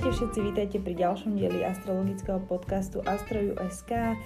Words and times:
Ahojte 0.00 0.16
všetci, 0.16 0.40
vítajte 0.40 0.78
pri 0.80 0.94
ďalšom 0.96 1.36
dieli 1.36 1.60
astrologického 1.60 2.40
podcastu 2.48 3.04
Astroju.sk. 3.04 4.16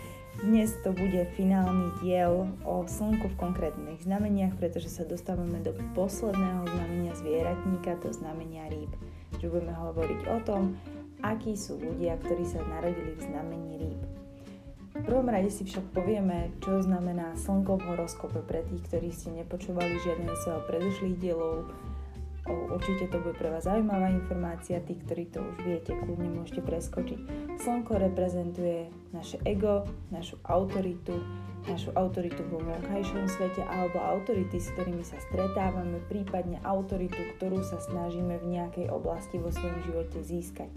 Dnes 0.46 0.70
to 0.86 0.94
bude 0.94 1.26
finálny 1.34 1.90
diel 1.98 2.46
o 2.62 2.86
Slnku 2.86 3.34
v 3.34 3.40
konkrétnych 3.42 4.06
znameniach, 4.06 4.54
pretože 4.54 4.86
sa 4.86 5.02
dostávame 5.02 5.58
do 5.66 5.74
posledného 5.98 6.62
znamenia 6.70 7.18
zvieratníka, 7.18 7.98
to 8.06 8.14
znamenia 8.14 8.70
rýb. 8.70 8.94
Že 9.42 9.50
budeme 9.50 9.74
hovoriť 9.74 10.20
o 10.30 10.38
tom, 10.46 10.78
akí 11.26 11.58
sú 11.58 11.74
ľudia, 11.82 12.22
ktorí 12.22 12.46
sa 12.46 12.62
narodili 12.62 13.18
v 13.18 13.26
znamení 13.26 13.72
rýb. 13.74 14.00
V 14.94 15.02
prvom 15.10 15.26
rade 15.26 15.50
si 15.50 15.66
však 15.66 15.90
povieme, 15.90 16.54
čo 16.62 16.86
znamená 16.86 17.34
Slnko 17.34 17.82
v 17.82 17.86
horoskope 17.90 18.46
pre 18.46 18.62
tých, 18.62 18.78
ktorí 18.86 19.10
ste 19.10 19.42
nepočúvali 19.42 19.98
žiadne 20.06 20.38
z 20.38 20.44
predošlých 20.70 21.18
dielov, 21.18 21.66
Určite 22.44 23.08
to 23.08 23.22
bude 23.22 23.38
pre 23.38 23.48
vás 23.48 23.64
zaujímavá 23.64 24.12
informácia, 24.12 24.82
tí, 24.82 24.98
ktorí 25.00 25.30
to 25.32 25.40
už 25.40 25.56
viete, 25.64 25.94
kľudne 25.94 26.28
môžete 26.42 26.60
preskočiť. 26.60 27.18
Slnko 27.56 27.96
reprezentuje 27.96 28.92
naše 29.14 29.40
ego, 29.46 29.88
našu 30.12 30.36
autoritu, 30.44 31.16
našu 31.64 31.94
autoritu 31.96 32.44
vo 32.52 32.60
vonkajšom 32.60 33.24
svete 33.30 33.64
alebo 33.64 33.96
autority, 34.02 34.60
s 34.60 34.68
ktorými 34.76 35.00
sa 35.00 35.16
stretávame, 35.30 36.02
prípadne 36.12 36.60
autoritu, 36.66 37.16
ktorú 37.38 37.64
sa 37.64 37.80
snažíme 37.80 38.36
v 38.42 38.60
nejakej 38.60 38.92
oblasti 38.92 39.40
vo 39.40 39.48
svojom 39.48 39.80
živote 39.88 40.18
získať. 40.20 40.68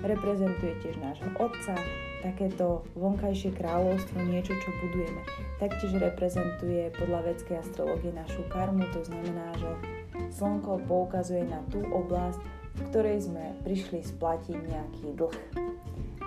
Reprezentuje 0.00 0.78
tiež 0.80 0.96
nášho 1.02 1.28
otca, 1.36 1.76
takéto 2.24 2.86
vonkajšie 2.96 3.52
kráľovstvo, 3.52 4.16
niečo, 4.24 4.56
čo 4.56 4.70
budujeme. 4.80 5.20
Taktiež 5.60 5.98
reprezentuje 6.00 6.88
podľa 6.96 7.34
vedskej 7.34 7.60
astrologie 7.60 8.14
našu 8.14 8.40
karmu, 8.48 8.88
to 8.94 9.04
znamená, 9.04 9.52
že 9.60 9.95
Slnko 10.32 10.84
poukazuje 10.84 11.46
na 11.46 11.64
tú 11.72 11.80
oblasť, 11.80 12.40
v 12.76 12.80
ktorej 12.92 13.24
sme 13.24 13.56
prišli 13.64 14.04
splatiť 14.04 14.56
nejaký 14.56 15.06
dlh. 15.16 15.36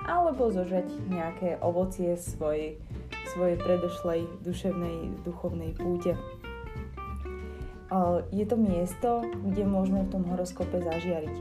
Alebo 0.09 0.49
zožať 0.49 0.89
nejaké 1.11 1.61
ovocie 1.61 2.17
svojej, 2.17 2.81
svojej 3.29 3.57
predošlej 3.61 4.25
duševnej, 4.41 5.21
duchovnej 5.21 5.77
púte. 5.77 6.17
Je 8.33 8.45
to 8.45 8.57
miesto, 8.57 9.25
kde 9.45 9.65
môžeme 9.65 10.05
v 10.05 10.13
tom 10.13 10.23
horoskope 10.29 10.81
zažiariť. 10.81 11.37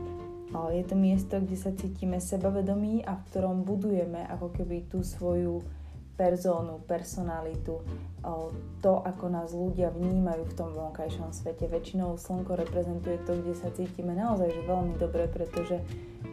Je 0.49 0.81
to 0.85 0.97
miesto, 0.97 1.37
kde 1.37 1.57
sa 1.57 1.69
cítime 1.73 2.17
sebavedomí 2.17 3.05
a 3.05 3.17
v 3.17 3.25
ktorom 3.29 3.61
budujeme 3.65 4.25
ako 4.29 4.49
keby 4.53 4.85
tú 4.89 5.05
svoju 5.05 5.61
persónu, 6.19 6.83
personalitu, 6.83 7.79
to, 8.83 8.93
ako 8.99 9.31
nás 9.31 9.55
ľudia 9.55 9.87
vnímajú 9.95 10.43
v 10.51 10.57
tom 10.59 10.75
vonkajšom 10.75 11.31
svete. 11.31 11.71
Väčšinou 11.71 12.19
slnko 12.19 12.59
reprezentuje 12.59 13.23
to, 13.23 13.39
kde 13.39 13.55
sa 13.55 13.71
cítime 13.71 14.11
naozaj 14.11 14.51
že 14.51 14.67
veľmi 14.67 14.99
dobre, 14.99 15.31
pretože 15.31 15.79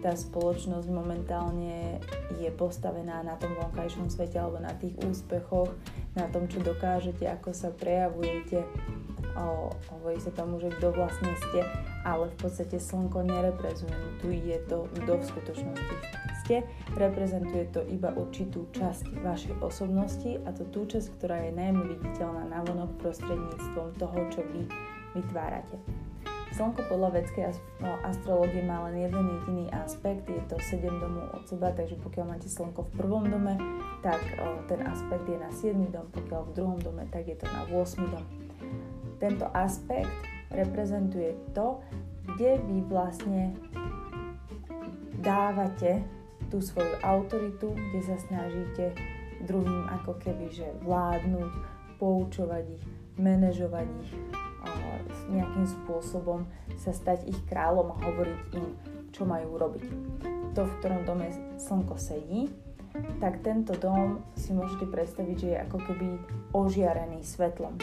tá 0.02 0.18
spoločnosť 0.18 0.90
momentálne 0.90 2.02
je 2.42 2.50
postavená 2.50 3.22
na 3.22 3.38
tom 3.38 3.54
vonkajšom 3.54 4.10
svete 4.10 4.42
alebo 4.42 4.58
na 4.58 4.74
tých 4.74 4.98
úspechoch, 5.06 5.70
na 6.18 6.26
tom, 6.34 6.50
čo 6.50 6.58
dokážete, 6.58 7.22
ako 7.30 7.54
sa 7.54 7.70
prejavujete. 7.70 8.66
O, 9.36 9.68
hovorí 9.92 10.16
sa 10.18 10.32
tomu, 10.32 10.58
že 10.58 10.72
kto 10.80 10.96
vlastne 10.96 11.28
ste, 11.48 11.60
ale 12.02 12.32
v 12.32 12.36
podstate 12.40 12.80
slnko 12.80 13.20
nereprezentuje. 13.20 14.10
Tu 14.24 14.28
je 14.42 14.58
to, 14.66 14.88
kto 14.96 15.12
v 15.20 15.24
skutočnosti 15.28 15.94
ste, 16.46 16.62
reprezentuje 16.94 17.66
to 17.74 17.82
iba 17.90 18.14
určitú 18.14 18.70
časť 18.70 19.18
vašej 19.18 19.58
osobnosti 19.58 20.38
a 20.46 20.54
to 20.54 20.62
tú 20.70 20.86
časť, 20.86 21.18
ktorá 21.18 21.42
je 21.42 21.58
najmä 21.58 21.98
viditeľná 21.98 22.46
na 22.46 22.62
vonok 22.62 22.94
prostredníctvom 23.02 23.98
toho, 23.98 24.18
čo 24.30 24.46
vy 24.54 24.70
vytvárate. 25.18 25.74
Slnko 26.54 26.86
podľa 26.88 27.20
vedskej 27.20 27.52
astrológie 28.06 28.62
má 28.62 28.86
len 28.88 29.10
jeden 29.10 29.26
jediný 29.28 29.66
aspekt, 29.74 30.24
je 30.30 30.40
to 30.46 30.56
7 30.56 30.86
domov 30.88 31.34
od 31.34 31.44
seba, 31.50 31.74
takže 31.74 31.98
pokiaľ 32.00 32.24
máte 32.32 32.48
Slnko 32.48 32.86
v 32.86 32.92
prvom 32.94 33.26
dome, 33.26 33.58
tak 34.00 34.22
ten 34.70 34.80
aspekt 34.86 35.26
je 35.26 35.36
na 35.36 35.50
7 35.50 35.76
dom, 35.92 36.06
pokiaľ 36.14 36.40
v 36.48 36.52
druhom 36.54 36.78
dome, 36.78 37.04
tak 37.10 37.26
je 37.26 37.36
to 37.36 37.44
na 37.50 37.66
8 37.74 38.08
dom. 38.08 38.24
Tento 39.18 39.50
aspekt 39.52 40.14
reprezentuje 40.54 41.34
to, 41.52 41.82
kde 42.24 42.56
vy 42.70 42.78
vlastne 42.88 43.52
dávate 45.20 46.06
tú 46.50 46.62
svoju 46.62 46.96
autoritu, 47.02 47.74
kde 47.74 48.00
sa 48.02 48.16
snažíte 48.18 48.94
druhým 49.44 49.86
ako 50.02 50.16
keby 50.18 50.50
že 50.50 50.66
vládnuť, 50.82 51.52
poučovať 51.96 52.64
ich, 52.76 52.84
manažovať 53.16 53.88
ich, 54.04 54.12
nejakým 55.30 55.66
spôsobom 55.66 56.46
sa 56.78 56.94
stať 56.94 57.26
ich 57.26 57.40
kráľom 57.50 57.94
a 57.94 58.00
hovoriť 58.02 58.40
im, 58.54 58.66
čo 59.10 59.26
majú 59.26 59.58
robiť. 59.58 59.84
To, 60.54 60.64
v 60.64 60.74
ktorom 60.80 61.04
dome 61.04 61.28
slnko 61.60 61.96
sedí, 62.00 62.48
tak 63.20 63.44
tento 63.44 63.76
dom 63.76 64.24
si 64.32 64.56
môžete 64.56 64.88
predstaviť, 64.88 65.36
že 65.36 65.48
je 65.52 65.62
ako 65.68 65.78
keby 65.84 66.06
ožiarený 66.56 67.20
svetlom 67.20 67.76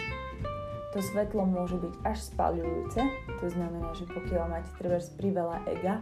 to 0.94 1.02
svetlo 1.02 1.42
môže 1.50 1.82
byť 1.82 1.94
až 2.06 2.18
spaľujúce, 2.30 3.02
to 3.42 3.48
znamená, 3.50 3.90
že 3.98 4.06
pokiaľ 4.06 4.44
máte 4.46 4.72
treba 4.78 5.02
priveľa 5.18 5.58
ega 5.66 5.96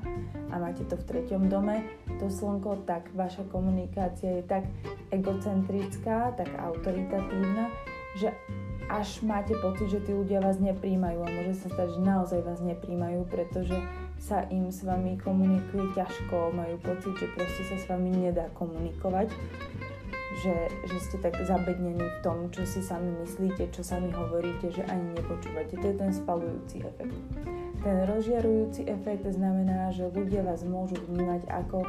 a 0.51 0.55
máte 0.59 0.83
to 0.83 0.99
v 0.99 1.07
treťom 1.07 1.47
dome, 1.47 1.87
to 2.19 2.27
slnko, 2.27 2.83
tak 2.83 3.07
vaša 3.15 3.47
komunikácia 3.47 4.39
je 4.39 4.43
tak 4.43 4.67
egocentrická, 5.15 6.35
tak 6.35 6.51
autoritatívna, 6.59 7.71
že 8.19 8.35
až 8.91 9.23
máte 9.23 9.55
pocit, 9.63 9.87
že 9.87 10.03
tí 10.03 10.11
ľudia 10.11 10.43
vás 10.43 10.59
nepríjmajú 10.59 11.23
a 11.23 11.29
môže 11.31 11.63
sa 11.63 11.71
stať, 11.71 11.95
že 11.95 12.01
naozaj 12.03 12.39
vás 12.43 12.59
nepríjmajú, 12.59 13.23
pretože 13.31 13.79
sa 14.19 14.43
im 14.51 14.67
s 14.67 14.83
vami 14.83 15.15
komunikuje 15.17 15.95
ťažko, 15.95 16.51
majú 16.51 16.75
pocit, 16.83 17.15
že 17.15 17.31
proste 17.31 17.63
sa 17.71 17.77
s 17.79 17.85
vami 17.87 18.11
nedá 18.11 18.51
komunikovať 18.59 19.31
že, 20.39 20.71
že 20.87 20.97
ste 21.03 21.17
tak 21.19 21.35
zabednení 21.43 21.99
v 21.99 22.17
tom, 22.23 22.47
čo 22.55 22.63
si 22.63 22.79
sami 22.79 23.11
myslíte, 23.19 23.67
čo 23.75 23.83
sami 23.83 24.07
hovoríte, 24.15 24.71
že 24.71 24.87
ani 24.87 25.19
nepočúvate. 25.19 25.75
To 25.75 25.85
je 25.91 25.95
ten 25.99 26.11
spalujúci 26.15 26.87
efekt. 26.87 27.17
Ten 27.81 28.07
rozžiarujúci 28.07 28.87
efekt 28.87 29.27
znamená, 29.27 29.91
že 29.91 30.07
ľudia 30.07 30.45
vás 30.45 30.63
môžu 30.63 30.95
vnímať 31.09 31.49
ako 31.51 31.83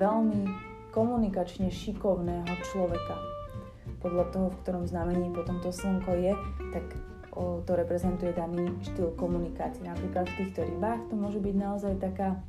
veľmi 0.00 0.48
komunikačne 0.94 1.68
šikovného 1.68 2.48
človeka. 2.72 3.16
Podľa 4.00 4.24
toho, 4.32 4.46
v 4.48 4.58
ktorom 4.64 4.84
znamení 4.88 5.28
potom 5.34 5.60
to 5.60 5.68
slnko 5.68 6.14
je, 6.16 6.32
tak 6.72 6.84
to 7.36 7.72
reprezentuje 7.76 8.32
daný 8.32 8.72
štýl 8.80 9.12
komunikácie. 9.20 9.84
Napríklad 9.84 10.24
v 10.24 10.36
týchto 10.40 10.64
rybách 10.64 11.12
to 11.12 11.14
môže 11.20 11.36
byť 11.36 11.54
naozaj 11.58 11.94
taká 12.00 12.40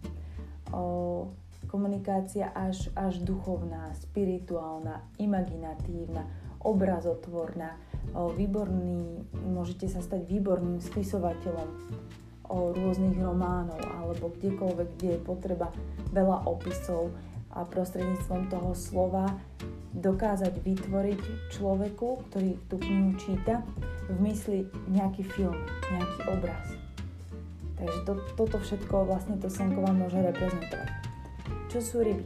o, 0.72 1.28
komunikácia 1.66 2.54
až, 2.54 2.94
až 2.94 3.18
duchovná, 3.26 3.90
spirituálna, 3.98 5.02
imaginatívna, 5.18 6.30
obrazotvorná, 6.62 7.76
výborný, 8.14 9.26
môžete 9.34 9.90
sa 9.90 10.00
stať 10.00 10.26
výborným 10.30 10.80
spisovateľom 10.80 11.70
o 12.48 12.72
rôznych 12.72 13.20
románov 13.20 13.82
alebo 13.84 14.32
kdekoľvek, 14.32 14.90
kde 14.96 15.10
je 15.18 15.26
potreba 15.26 15.68
veľa 16.16 16.48
opisov 16.48 17.12
a 17.52 17.68
prostredníctvom 17.68 18.48
toho 18.48 18.72
slova 18.72 19.28
dokázať 19.98 20.62
vytvoriť 20.62 21.22
človeku, 21.52 22.30
ktorý 22.30 22.56
tú 22.70 22.78
knihu 22.80 23.18
číta, 23.18 23.66
v 24.08 24.18
mysli 24.24 24.60
nejaký 24.88 25.26
film, 25.26 25.58
nejaký 25.92 26.20
obraz. 26.32 26.66
Takže 27.76 28.00
to, 28.08 28.14
toto 28.40 28.58
všetko 28.62 29.04
vlastne 29.04 29.36
to 29.38 29.52
slnko 29.52 29.84
vám 29.84 30.00
môže 30.00 30.18
reprezentovať. 30.22 31.07
Čo 31.78 31.94
sú 31.94 32.02
ryby? 32.02 32.26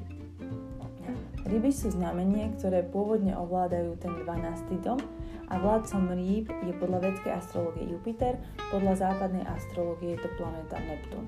Ryby 1.43 1.75
sú 1.75 1.91
znamenie, 1.91 2.55
ktoré 2.55 2.87
pôvodne 2.87 3.35
ovládajú 3.35 3.99
ten 3.99 4.15
12. 4.23 4.79
dom 4.79 4.95
a 5.51 5.59
vládcom 5.59 6.07
rýb 6.15 6.47
je 6.63 6.71
podľa 6.79 7.11
vedskej 7.11 7.35
astrologie 7.35 7.83
Jupiter, 7.91 8.39
podľa 8.71 9.03
západnej 9.03 9.43
astrologie 9.43 10.15
je 10.15 10.23
to 10.23 10.29
planéta 10.39 10.79
Neptún. 10.79 11.27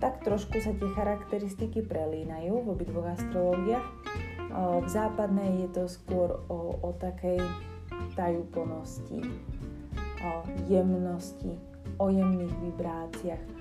Tak 0.00 0.24
trošku 0.24 0.56
sa 0.64 0.72
tie 0.72 0.88
charakteristiky 0.96 1.84
prelínajú 1.84 2.64
v 2.64 2.80
obidvoch 2.80 3.12
astrológiách. 3.12 3.86
V 4.80 4.88
západnej 4.88 5.68
je 5.68 5.84
to 5.84 5.84
skôr 5.92 6.40
o, 6.48 6.80
o 6.80 6.96
takej 6.96 7.44
tajúplnosti, 8.16 9.20
o 10.24 10.48
jemnosti, 10.64 11.60
o 12.00 12.08
jemných 12.08 12.56
vibráciách, 12.72 13.51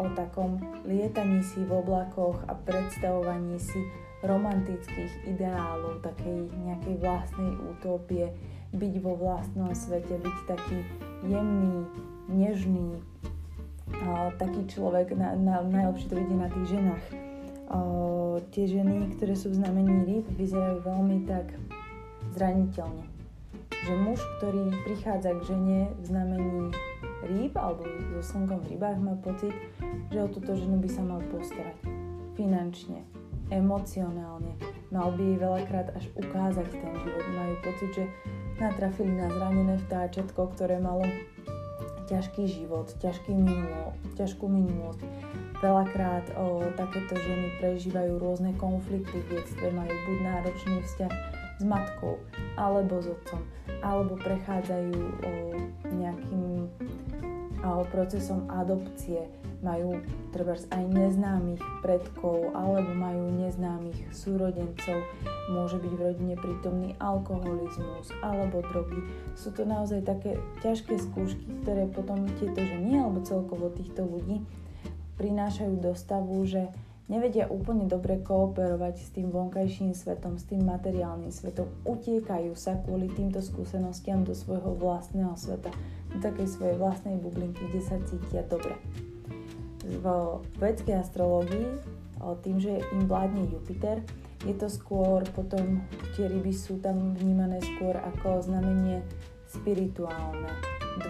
o 0.00 0.06
takom 0.16 0.56
lietaní 0.88 1.44
si 1.44 1.60
v 1.64 1.84
oblakoch 1.84 2.40
a 2.48 2.56
predstavovaní 2.56 3.60
si 3.60 3.80
romantických 4.24 5.28
ideálov, 5.28 6.04
takej 6.04 6.52
nejakej 6.64 6.96
vlastnej 7.00 7.52
útopie, 7.72 8.32
byť 8.70 8.94
vo 9.02 9.18
vlastnom 9.18 9.72
svete, 9.74 10.20
byť 10.20 10.38
taký 10.46 10.78
jemný, 11.26 11.84
nežný, 12.30 13.02
taký 14.38 14.62
človek, 14.70 15.16
na, 15.18 15.34
na, 15.34 15.64
najlepšie 15.64 16.06
to 16.06 16.14
vidie 16.14 16.36
na 16.38 16.48
tých 16.48 16.66
ženách. 16.78 17.04
Tie 18.50 18.64
ženy, 18.66 19.14
ktoré 19.18 19.34
sú 19.34 19.50
v 19.50 19.58
znamení 19.62 20.06
rýb, 20.06 20.26
vyzerajú 20.38 20.82
veľmi 20.86 21.26
tak 21.26 21.54
zraniteľne. 22.34 23.06
Že 23.86 23.94
muž, 23.96 24.20
ktorý 24.38 24.64
prichádza 24.86 25.30
k 25.34 25.40
žene 25.50 25.78
v 25.98 26.04
znamení 26.04 26.64
rýb 27.26 27.52
alebo 27.56 27.84
so 28.16 28.22
slnkom 28.22 28.64
v 28.64 28.76
rybách 28.76 28.98
má 29.00 29.14
pocit, 29.20 29.52
že 30.08 30.18
o 30.20 30.28
túto 30.28 30.56
ženu 30.56 30.80
by 30.80 30.88
sa 30.88 31.02
mal 31.04 31.20
postarať. 31.28 31.76
finančne, 32.38 33.04
emocionálne. 33.52 34.56
Mal 34.88 35.12
by 35.12 35.20
jej 35.20 35.38
veľakrát 35.38 35.92
až 35.92 36.08
ukázať 36.16 36.72
ten 36.72 36.92
život. 37.04 37.24
Majú 37.36 37.54
pocit, 37.60 37.90
že 37.92 38.04
natrafili 38.56 39.12
na 39.12 39.28
zranené 39.28 39.76
vtáčatko, 39.86 40.56
ktoré 40.56 40.80
malo 40.80 41.04
ťažký 42.08 42.48
život, 42.48 42.90
ťažký 42.98 43.36
minulo, 43.36 43.94
ťažkú 44.16 44.48
minulosť. 44.48 45.04
Veľakrát 45.60 46.24
o, 46.40 46.64
takéto 46.74 47.14
ženy 47.20 47.52
prežívajú 47.60 48.16
rôzne 48.16 48.56
konflikty 48.56 49.20
v 49.28 49.36
detstve, 49.36 49.68
majú 49.70 49.92
buď 50.08 50.18
náročný 50.24 50.80
vzťah 50.80 51.12
s 51.60 51.62
matkou, 51.68 52.16
alebo 52.56 53.04
s 53.04 53.12
otcom, 53.12 53.44
alebo 53.84 54.16
prechádzajú 54.16 54.96
o, 54.96 55.30
nejakým 55.92 56.66
procesom 57.92 58.48
adopcie, 58.48 59.28
majú 59.60 60.00
treba 60.32 60.56
aj 60.56 60.84
neznámych 60.88 61.60
predkov 61.84 62.52
alebo 62.56 62.96
majú 62.96 63.28
neznámych 63.36 64.08
súrodencov, 64.12 65.04
môže 65.52 65.76
byť 65.76 65.92
v 65.92 66.00
rodine 66.00 66.34
prítomný 66.40 66.90
alkoholizmus 66.96 68.08
alebo 68.24 68.64
drogy. 68.72 69.04
Sú 69.36 69.52
to 69.52 69.68
naozaj 69.68 70.00
také 70.04 70.40
ťažké 70.64 70.96
skúšky, 70.96 71.44
ktoré 71.64 71.84
potom 71.92 72.24
tieto 72.40 72.64
ženy 72.64 73.04
alebo 73.04 73.20
celkovo 73.20 73.68
týchto 73.76 74.08
ľudí 74.08 74.40
prinášajú 75.20 75.74
do 75.84 75.92
stavu, 75.92 76.40
že 76.48 76.72
nevedia 77.10 77.50
úplne 77.50 77.90
dobre 77.90 78.22
kooperovať 78.22 78.94
s 79.02 79.08
tým 79.10 79.34
vonkajším 79.34 79.90
svetom, 79.92 80.38
s 80.38 80.46
tým 80.46 80.62
materiálnym 80.62 81.34
svetom. 81.34 81.66
Utiekajú 81.82 82.54
sa 82.54 82.78
kvôli 82.86 83.10
týmto 83.10 83.42
skúsenostiam 83.42 84.22
do 84.22 84.30
svojho 84.30 84.78
vlastného 84.78 85.34
sveta, 85.34 85.74
do 86.14 86.22
takej 86.22 86.46
svojej 86.46 86.76
vlastnej 86.78 87.18
bublinky, 87.18 87.66
kde 87.74 87.82
sa 87.82 87.98
cítia 88.06 88.46
dobre 88.46 88.78
v 89.90 90.06
vedskej 90.62 91.02
astrológii, 91.02 91.66
tým, 92.46 92.62
že 92.62 92.78
im 92.94 93.08
vládne 93.08 93.48
Jupiter, 93.48 94.04
je 94.44 94.54
to 94.54 94.68
skôr 94.68 95.24
potom, 95.34 95.82
tie 96.14 96.28
ryby 96.28 96.52
sú 96.52 96.78
tam 96.78 97.16
vnímané 97.16 97.58
skôr 97.74 97.96
ako 97.96 98.44
znamenie 98.44 99.02
spirituálne, 99.50 100.52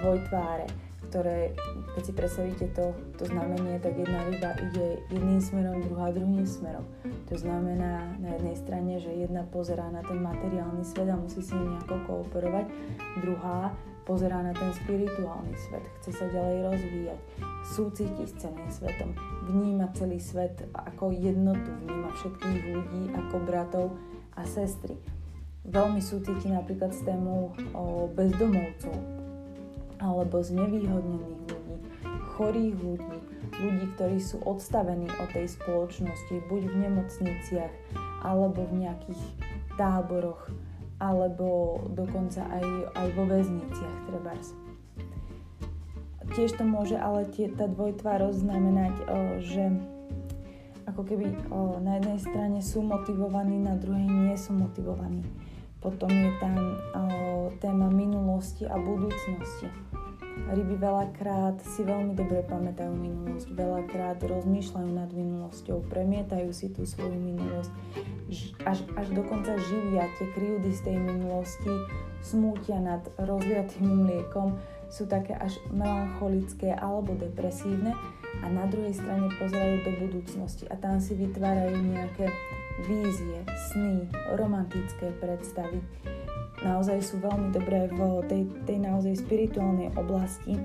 dvojtváre, 0.00 0.70
ktoré, 1.10 1.58
keď 1.98 2.02
si 2.06 2.12
predstavíte 2.14 2.66
to, 2.70 2.94
to 3.18 3.26
znamenie, 3.26 3.82
tak 3.82 3.98
jedna 3.98 4.22
ryba 4.30 4.54
ide 4.70 5.02
jedným 5.10 5.42
smerom, 5.42 5.82
druhá 5.82 6.14
druhým 6.14 6.46
smerom. 6.46 6.86
To 7.26 7.34
znamená 7.34 8.14
na 8.22 8.38
jednej 8.38 8.56
strane, 8.56 8.92
že 9.02 9.10
jedna 9.10 9.42
pozerá 9.50 9.90
na 9.90 10.06
ten 10.06 10.22
materiálny 10.22 10.86
svet 10.86 11.10
a 11.10 11.18
musí 11.18 11.42
si 11.42 11.58
nejako 11.58 11.98
kooperovať, 12.06 12.70
druhá 13.26 13.74
pozerá 14.06 14.38
na 14.38 14.54
ten 14.54 14.70
spirituálny 14.86 15.54
svet, 15.58 15.84
chce 16.00 16.10
sa 16.14 16.26
ďalej 16.30 16.58
rozvíjať, 16.72 17.20
súciti 17.66 18.22
s 18.26 18.34
celým 18.38 18.70
svetom, 18.70 19.10
vníma 19.50 19.90
celý 19.98 20.22
svet 20.22 20.62
ako 20.72 21.10
jednotu, 21.10 21.74
vníma 21.84 22.14
všetkých 22.14 22.62
ľudí 22.70 23.02
ako 23.18 23.36
bratov 23.42 23.86
a 24.38 24.46
sestry. 24.46 24.94
Veľmi 25.66 26.00
súciti 26.00 26.48
napríklad 26.48 26.94
s 26.94 27.04
témou 27.04 27.52
bezdomovcov 28.16 29.19
alebo 30.00 30.40
znevýhodnených 30.40 31.40
ľudí, 31.46 31.76
chorých 32.34 32.76
ľudí, 32.80 33.18
ľudí, 33.60 33.86
ktorí 33.96 34.18
sú 34.18 34.40
odstavení 34.48 35.06
od 35.20 35.28
tej 35.36 35.46
spoločnosti, 35.52 36.48
buď 36.48 36.62
v 36.72 36.76
nemocniciach 36.88 37.74
alebo 38.24 38.64
v 38.64 38.88
nejakých 38.88 39.20
táboroch, 39.76 40.48
alebo 41.00 41.80
dokonca 41.92 42.44
aj, 42.48 42.64
aj 42.96 43.08
vo 43.16 43.24
väzniciach 43.28 43.96
trebárs. 44.08 44.56
Tiež 46.32 46.56
to 46.56 46.64
môže 46.64 46.94
ale 46.94 47.26
tie, 47.32 47.50
tá 47.50 47.66
dvojtvárosť 47.66 48.38
znamenať, 48.44 48.94
že 49.42 49.64
ako 50.86 51.02
keby 51.06 51.26
o, 51.50 51.82
na 51.82 51.98
jednej 51.98 52.18
strane 52.22 52.58
sú 52.62 52.86
motivovaní, 52.86 53.58
na 53.58 53.74
druhej 53.74 54.06
nie 54.06 54.36
sú 54.38 54.54
motivovaní. 54.54 55.26
Potom 55.82 56.12
je 56.12 56.30
tam 56.38 56.54
o, 56.60 56.70
téma 57.58 57.88
minulosti 57.90 58.68
a 58.68 58.78
budúcnosti 58.78 59.89
Ryby 60.50 60.82
veľakrát 60.82 61.62
si 61.62 61.86
veľmi 61.86 62.18
dobre 62.18 62.42
pamätajú 62.42 62.90
minulosť, 62.90 63.54
veľakrát 63.54 64.18
rozmýšľajú 64.24 64.90
nad 64.90 65.10
minulosťou, 65.14 65.86
premietajú 65.86 66.50
si 66.50 66.70
tú 66.74 66.82
svoju 66.82 67.14
minulosť, 67.14 67.70
až, 68.66 68.82
až 68.98 69.06
dokonca 69.14 69.54
živia. 69.58 70.10
Tie 70.18 70.26
kryjúdy 70.34 70.70
z 70.74 70.80
tej 70.90 70.96
minulosti, 70.98 71.70
smútia 72.24 72.82
nad 72.82 73.02
rozliatým 73.20 74.06
mliekom, 74.06 74.58
sú 74.90 75.06
také 75.06 75.38
až 75.38 75.54
melancholické 75.70 76.74
alebo 76.74 77.14
depresívne 77.14 77.94
a 78.42 78.46
na 78.50 78.66
druhej 78.66 78.94
strane 78.94 79.30
pozerajú 79.38 79.86
do 79.86 79.92
budúcnosti 80.02 80.66
a 80.66 80.74
tam 80.74 80.98
si 80.98 81.14
vytvárajú 81.14 81.78
nejaké 81.78 82.26
vízie, 82.90 83.38
sny, 83.70 84.08
romantické 84.34 85.14
predstavy 85.22 85.78
naozaj 86.64 86.98
sú 87.00 87.20
veľmi 87.20 87.52
dobré 87.52 87.88
v 87.88 88.24
tej, 88.28 88.42
tej 88.68 88.78
naozaj 88.80 89.24
spirituálnej 89.24 89.92
oblasti 89.96 90.56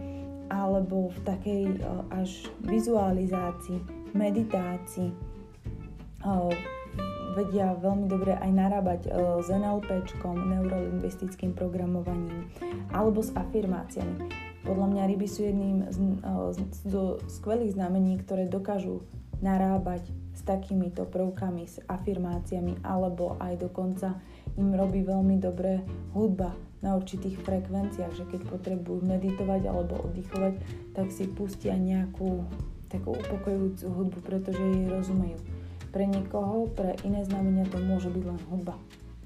alebo 0.51 1.09
v 1.09 1.19
takej 1.25 1.63
e, 1.65 1.77
až 2.13 2.29
vizualizácii, 2.61 3.81
meditácii. 4.13 5.09
E, 5.09 5.15
vedia 7.35 7.75
veľmi 7.75 8.07
dobre 8.07 8.37
aj 8.37 8.51
narábať 8.53 9.01
e, 9.07 9.09
s 9.41 9.47
NLPčkom, 9.49 10.35
neurolingvistickým 10.35 11.57
programovaním 11.57 12.47
alebo 12.93 13.25
s 13.25 13.33
afirmáciami. 13.33 14.29
Podľa 14.65 14.87
mňa 14.89 15.03
ryby 15.13 15.27
sú 15.29 15.45
jedným 15.45 15.85
z, 15.93 15.97
z, 16.57 16.57
z 16.89 16.93
skvelých 17.29 17.77
znamení, 17.77 18.17
ktoré 18.25 18.49
dokážu 18.49 19.05
narábať 19.43 20.09
s 20.33 20.41
takýmito 20.41 21.05
prvkami, 21.05 21.69
s 21.69 21.77
afirmáciami 21.85 22.81
alebo 22.81 23.37
aj 23.37 23.61
dokonca 23.61 24.17
im 24.55 24.75
robí 24.75 25.03
veľmi 25.03 25.39
dobre 25.39 25.83
hudba 26.15 26.55
na 26.79 26.95
určitých 26.95 27.41
frekvenciách, 27.41 28.13
že 28.13 28.25
keď 28.29 28.41
potrebujú 28.45 29.01
meditovať 29.03 29.61
alebo 29.67 29.99
oddychovať, 30.05 30.53
tak 30.93 31.09
si 31.09 31.25
pustia 31.27 31.73
nejakú 31.75 32.45
takú 32.87 33.17
upokojujúcu 33.17 33.85
hudbu, 33.89 34.19
pretože 34.21 34.61
jej 34.61 34.85
rozumejú. 34.87 35.41
Pre 35.89 36.05
niekoho, 36.05 36.69
pre 36.75 36.93
iné 37.01 37.25
znamenia 37.25 37.65
to 37.67 37.81
môže 37.81 38.11
byť 38.13 38.23
len 38.23 38.39
hudba. 38.51 38.75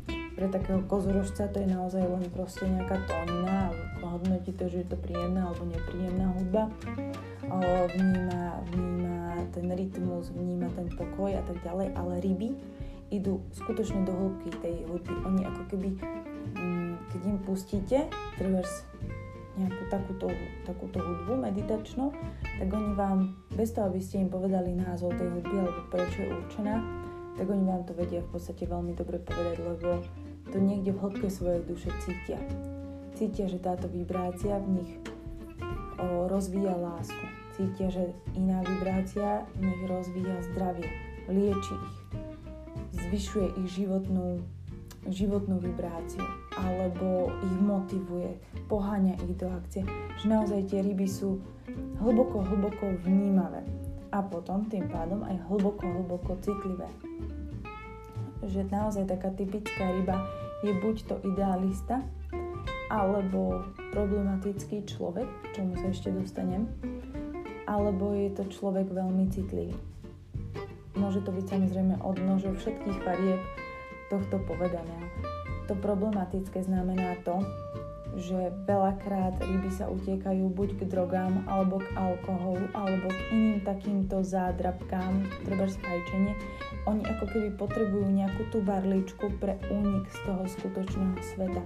Pre 0.10 0.48
takého 0.48 0.80
kozorožca 0.88 1.52
to 1.52 1.60
je 1.60 1.68
naozaj 1.68 2.00
len 2.00 2.24
proste 2.32 2.64
nejaká 2.64 2.96
tónina 3.12 3.76
a 4.00 4.06
hodnotí 4.08 4.56
to, 4.56 4.72
že 4.72 4.86
je 4.86 4.88
to 4.88 4.98
príjemná 4.98 5.52
alebo 5.52 5.68
nepríjemná 5.68 6.32
hudba. 6.40 6.72
Vníma, 7.98 8.64
vníma 8.72 9.18
ten 9.52 9.68
rytmus, 9.68 10.32
vníma 10.32 10.72
ten 10.80 10.88
pokoj 10.96 11.36
a 11.36 11.44
tak 11.44 11.60
ďalej, 11.66 11.92
ale 11.98 12.14
ryby 12.24 12.56
idú 13.10 13.42
skutočne 13.54 14.06
do 14.06 14.14
hĺbky 14.14 14.50
tej 14.62 14.86
hudby. 14.86 15.16
Oni 15.26 15.42
ako 15.46 15.64
keby, 15.74 15.90
mm, 16.58 16.94
keď 17.14 17.22
im 17.26 17.38
pustíte 17.42 18.00
trebárs 18.38 18.86
nejakú 19.60 19.84
takúto, 19.92 20.28
takúto 20.64 20.98
hudbu 21.04 21.44
meditačnú, 21.44 22.16
tak 22.42 22.70
oni 22.72 22.96
vám, 22.96 23.36
bez 23.52 23.76
toho, 23.76 23.92
aby 23.92 24.00
ste 24.00 24.24
im 24.24 24.32
povedali 24.32 24.72
názov 24.72 25.12
tej 25.20 25.28
hudby 25.28 25.56
alebo 25.60 25.82
prečo 25.92 26.24
je 26.24 26.32
určená, 26.32 26.80
tak 27.36 27.46
oni 27.48 27.64
vám 27.68 27.84
to 27.84 27.92
vedia 27.92 28.24
v 28.24 28.30
podstate 28.32 28.64
veľmi 28.64 28.96
dobre 28.96 29.20
povedať, 29.20 29.58
lebo 29.60 30.00
to 30.50 30.58
niekde 30.58 30.96
v 30.96 31.02
hĺbke 31.04 31.28
svojej 31.28 31.62
duše 31.68 31.92
cítia. 32.04 32.40
Cítia, 33.20 33.52
že 33.52 33.60
táto 33.60 33.92
vibrácia 33.92 34.56
v 34.64 34.80
nich 34.80 34.92
o, 36.00 36.32
rozvíja 36.32 36.72
lásku. 36.80 37.26
Cítia, 37.60 37.92
že 37.92 38.16
iná 38.40 38.64
vibrácia 38.64 39.44
v 39.60 39.68
nich 39.68 39.82
rozvíja 39.92 40.40
zdravie, 40.56 40.88
lieči 41.28 41.76
ich 41.76 41.99
zvyšuje 43.10 43.58
ich 43.58 43.70
životnú, 43.82 44.38
životnú 45.10 45.58
vibráciu 45.58 46.22
alebo 46.54 47.34
ich 47.42 47.58
motivuje, 47.58 48.38
poháňa 48.70 49.18
ich 49.26 49.34
do 49.42 49.50
akcie. 49.50 49.82
Že 50.22 50.26
naozaj 50.30 50.62
tie 50.70 50.86
ryby 50.86 51.10
sú 51.10 51.42
hlboko, 51.98 52.46
hlboko 52.46 52.94
vnímavé 53.02 53.66
a 54.14 54.22
potom 54.22 54.70
tým 54.70 54.86
pádom 54.94 55.26
aj 55.26 55.42
hlboko, 55.50 55.90
hlboko 55.90 56.38
citlivé. 56.46 56.86
Že 58.46 58.70
naozaj 58.70 59.10
taká 59.10 59.34
typická 59.34 59.90
ryba 59.90 60.22
je 60.62 60.76
buď 60.78 60.96
to 61.10 61.16
idealista, 61.26 62.06
alebo 62.90 63.70
problematický 63.94 64.82
človek, 64.86 65.26
k 65.26 65.62
čomu 65.62 65.78
sa 65.78 65.94
ešte 65.94 66.10
dostanem, 66.10 66.66
alebo 67.70 68.18
je 68.18 68.34
to 68.34 68.44
človek 68.50 68.90
veľmi 68.90 69.30
citlivý. 69.30 69.78
Môže 71.00 71.24
to 71.24 71.32
byť 71.32 71.46
samozrejme 71.48 71.96
od 72.04 72.20
nože 72.20 72.52
všetkých 72.60 72.98
farieb 73.08 73.40
tohto 74.12 74.44
povedania. 74.44 75.00
To 75.72 75.78
problematické 75.80 76.60
znamená 76.66 77.16
to, 77.24 77.40
že 78.18 78.52
veľakrát 78.66 79.38
ryby 79.38 79.70
sa 79.70 79.86
utiekajú 79.88 80.50
buď 80.50 80.82
k 80.82 80.82
drogám, 80.90 81.46
alebo 81.46 81.80
k 81.80 81.88
alkoholu, 81.94 82.66
alebo 82.74 83.08
k 83.08 83.20
iným 83.32 83.60
takýmto 83.62 84.26
zádrabkám, 84.26 85.30
treba 85.46 85.70
fajčenie. 85.70 86.34
Oni 86.90 87.06
ako 87.06 87.26
keby 87.30 87.50
potrebujú 87.54 88.10
nejakú 88.10 88.50
tú 88.50 88.66
barličku 88.66 89.30
pre 89.38 89.62
únik 89.70 90.10
z 90.10 90.20
toho 90.26 90.44
skutočného 90.50 91.18
sveta. 91.22 91.64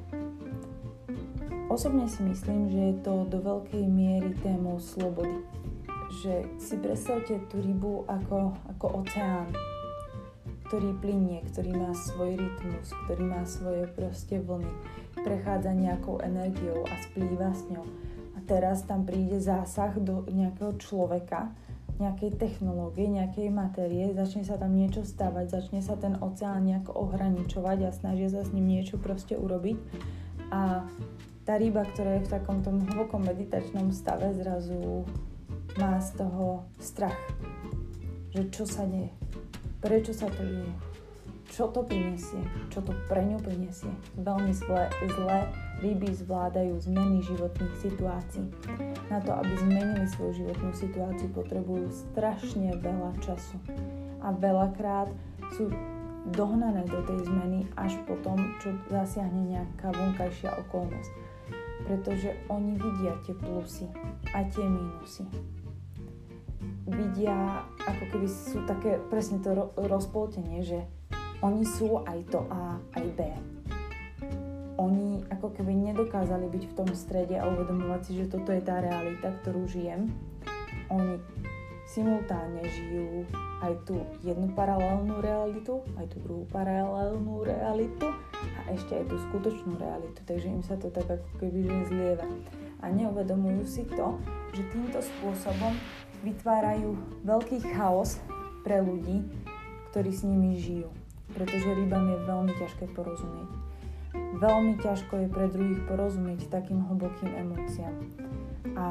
Osobne 1.71 2.05
si 2.11 2.21
myslím, 2.27 2.69
že 2.69 2.81
je 2.91 2.95
to 3.01 3.23
do 3.31 3.39
veľkej 3.39 3.87
miery 3.87 4.35
témou 4.43 4.77
slobody 4.83 5.62
že 6.23 6.47
si 6.55 6.79
predstavte 6.79 7.35
tú 7.51 7.59
rybu 7.59 8.07
ako, 8.07 8.55
ako 8.71 9.03
oceán, 9.03 9.51
ktorý 10.71 10.95
plinie, 11.03 11.43
ktorý 11.51 11.75
má 11.75 11.91
svoj 11.91 12.39
rytmus, 12.39 12.95
ktorý 13.05 13.23
má 13.27 13.43
svoje 13.43 13.91
proste 13.91 14.39
vlny, 14.39 14.71
prechádza 15.19 15.75
nejakou 15.75 16.23
energiou 16.23 16.87
a 16.87 16.95
splýva 17.03 17.51
s 17.51 17.67
ňou. 17.67 17.83
A 18.33 18.41
teraz 18.47 18.87
tam 18.87 19.03
príde 19.03 19.43
zásah 19.43 19.91
do 19.99 20.23
nejakého 20.31 20.79
človeka, 20.79 21.51
nejakej 21.99 22.39
technológie, 22.39 23.05
nejakej 23.11 23.51
matérie, 23.51 24.15
začne 24.15 24.47
sa 24.47 24.55
tam 24.55 24.73
niečo 24.73 25.03
stavať, 25.03 25.45
začne 25.51 25.83
sa 25.83 25.99
ten 25.99 26.15
oceán 26.23 26.63
nejako 26.65 27.03
ohraničovať 27.03 27.77
a 27.85 27.91
snažia 27.91 28.31
sa 28.31 28.41
s 28.41 28.49
ním 28.55 28.79
niečo 28.79 28.95
proste 28.95 29.35
urobiť. 29.35 29.77
A 30.49 30.87
tá 31.43 31.59
ryba, 31.59 31.83
ktorá 31.83 32.17
je 32.17 32.25
v 32.25 32.31
takom 32.31 32.63
tom 32.63 32.79
hlbokom 32.81 33.27
meditačnom 33.27 33.91
stave, 33.91 34.31
zrazu 34.31 35.03
má 35.77 35.97
z 35.97 36.21
toho 36.21 36.65
strach. 36.77 37.17
Že 38.33 38.41
čo 38.53 38.63
sa 38.65 38.85
deje? 38.85 39.09
Prečo 39.81 40.13
sa 40.13 40.29
to 40.29 40.41
deje? 40.45 40.73
Čo 41.53 41.69
to 41.69 41.85
prinesie? 41.85 42.41
Čo 42.73 42.81
to 42.81 42.97
pre 43.05 43.21
ňu 43.21 43.37
prinesie? 43.37 43.93
Veľmi 44.17 44.53
zle, 44.57 44.89
zle 45.05 45.37
ryby 45.85 46.09
zvládajú 46.09 46.81
zmeny 46.81 47.21
životných 47.21 47.75
situácií. 47.77 48.49
Na 49.13 49.21
to, 49.21 49.37
aby 49.37 49.53
zmenili 49.61 50.05
svoju 50.09 50.45
životnú 50.45 50.73
situáciu, 50.73 51.29
potrebujú 51.29 51.93
strašne 52.09 52.73
veľa 52.81 53.13
času. 53.21 53.57
A 54.25 54.33
veľakrát 54.33 55.13
sú 55.53 55.69
dohnané 56.33 56.89
do 56.89 57.05
tej 57.05 57.21
zmeny 57.29 57.69
až 57.77 58.01
po 58.09 58.17
tom, 58.25 58.39
čo 58.57 58.73
zasiahne 58.89 59.53
nejaká 59.53 59.93
vonkajšia 59.93 60.57
okolnosť. 60.69 61.11
Pretože 61.85 62.33
oni 62.49 62.81
vidia 62.81 63.13
tie 63.29 63.35
plusy 63.37 63.85
a 64.33 64.41
tie 64.47 64.65
mínusy 64.65 65.27
vidia, 66.87 67.63
ako 67.87 68.03
keby 68.11 68.27
sú 68.27 68.63
také, 68.67 68.99
presne 69.07 69.39
to 69.39 69.55
ro- 69.55 69.71
rozpoltenie, 69.75 70.63
že 70.63 70.83
oni 71.43 71.63
sú 71.67 72.03
aj 72.03 72.19
to 72.31 72.39
A, 72.47 72.79
aj 72.95 73.05
B. 73.15 73.19
Oni 74.79 75.21
ako 75.29 75.53
keby 75.53 75.75
nedokázali 75.93 76.49
byť 76.49 76.63
v 76.71 76.75
tom 76.75 76.89
strede 76.95 77.37
a 77.37 77.45
uvedomovať 77.47 78.01
si, 78.03 78.11
že 78.19 78.31
toto 78.31 78.49
je 78.51 78.63
tá 78.63 78.81
realita, 78.81 79.31
ktorú 79.43 79.69
žijem. 79.69 80.11
Oni 80.89 81.21
simultánne 81.93 82.63
žijú 82.63 83.27
aj 83.61 83.73
tú 83.85 84.01
jednu 84.25 84.49
paralelnú 84.55 85.21
realitu, 85.21 85.83
aj 85.99 86.09
tú 86.09 86.17
druhú 86.25 86.43
paralelnú 86.49 87.45
realitu 87.45 88.11
a 88.59 88.73
ešte 88.73 88.97
aj 88.97 89.05
tú 89.07 89.15
skutočnú 89.29 89.77
realitu. 89.77 90.19
Takže 90.25 90.47
im 90.47 90.63
sa 90.65 90.75
to 90.75 90.89
tak 90.89 91.05
ako 91.05 91.29
keby 91.37 91.69
že 91.69 91.93
zlieva. 91.93 92.27
A 92.83 92.91
neuvedomujú 92.91 93.63
si 93.63 93.83
to, 93.87 94.19
že 94.51 94.67
týmto 94.73 94.99
spôsobom 94.99 95.71
vytvárajú 96.23 96.95
veľký 97.27 97.61
chaos 97.75 98.17
pre 98.63 98.79
ľudí, 98.79 99.21
ktorí 99.91 100.09
s 100.09 100.23
nimi 100.23 100.57
žijú. 100.57 100.89
Pretože 101.35 101.75
rybám 101.75 102.07
je 102.09 102.17
veľmi 102.25 102.53
ťažké 102.57 102.95
porozumieť. 102.95 103.49
Veľmi 104.39 104.79
ťažko 104.81 105.13
je 105.25 105.27
pre 105.29 105.45
druhých 105.51 105.81
porozumieť 105.85 106.49
takým 106.49 106.81
hlbokým 106.89 107.29
emóciám. 107.29 107.95
A 108.73 108.85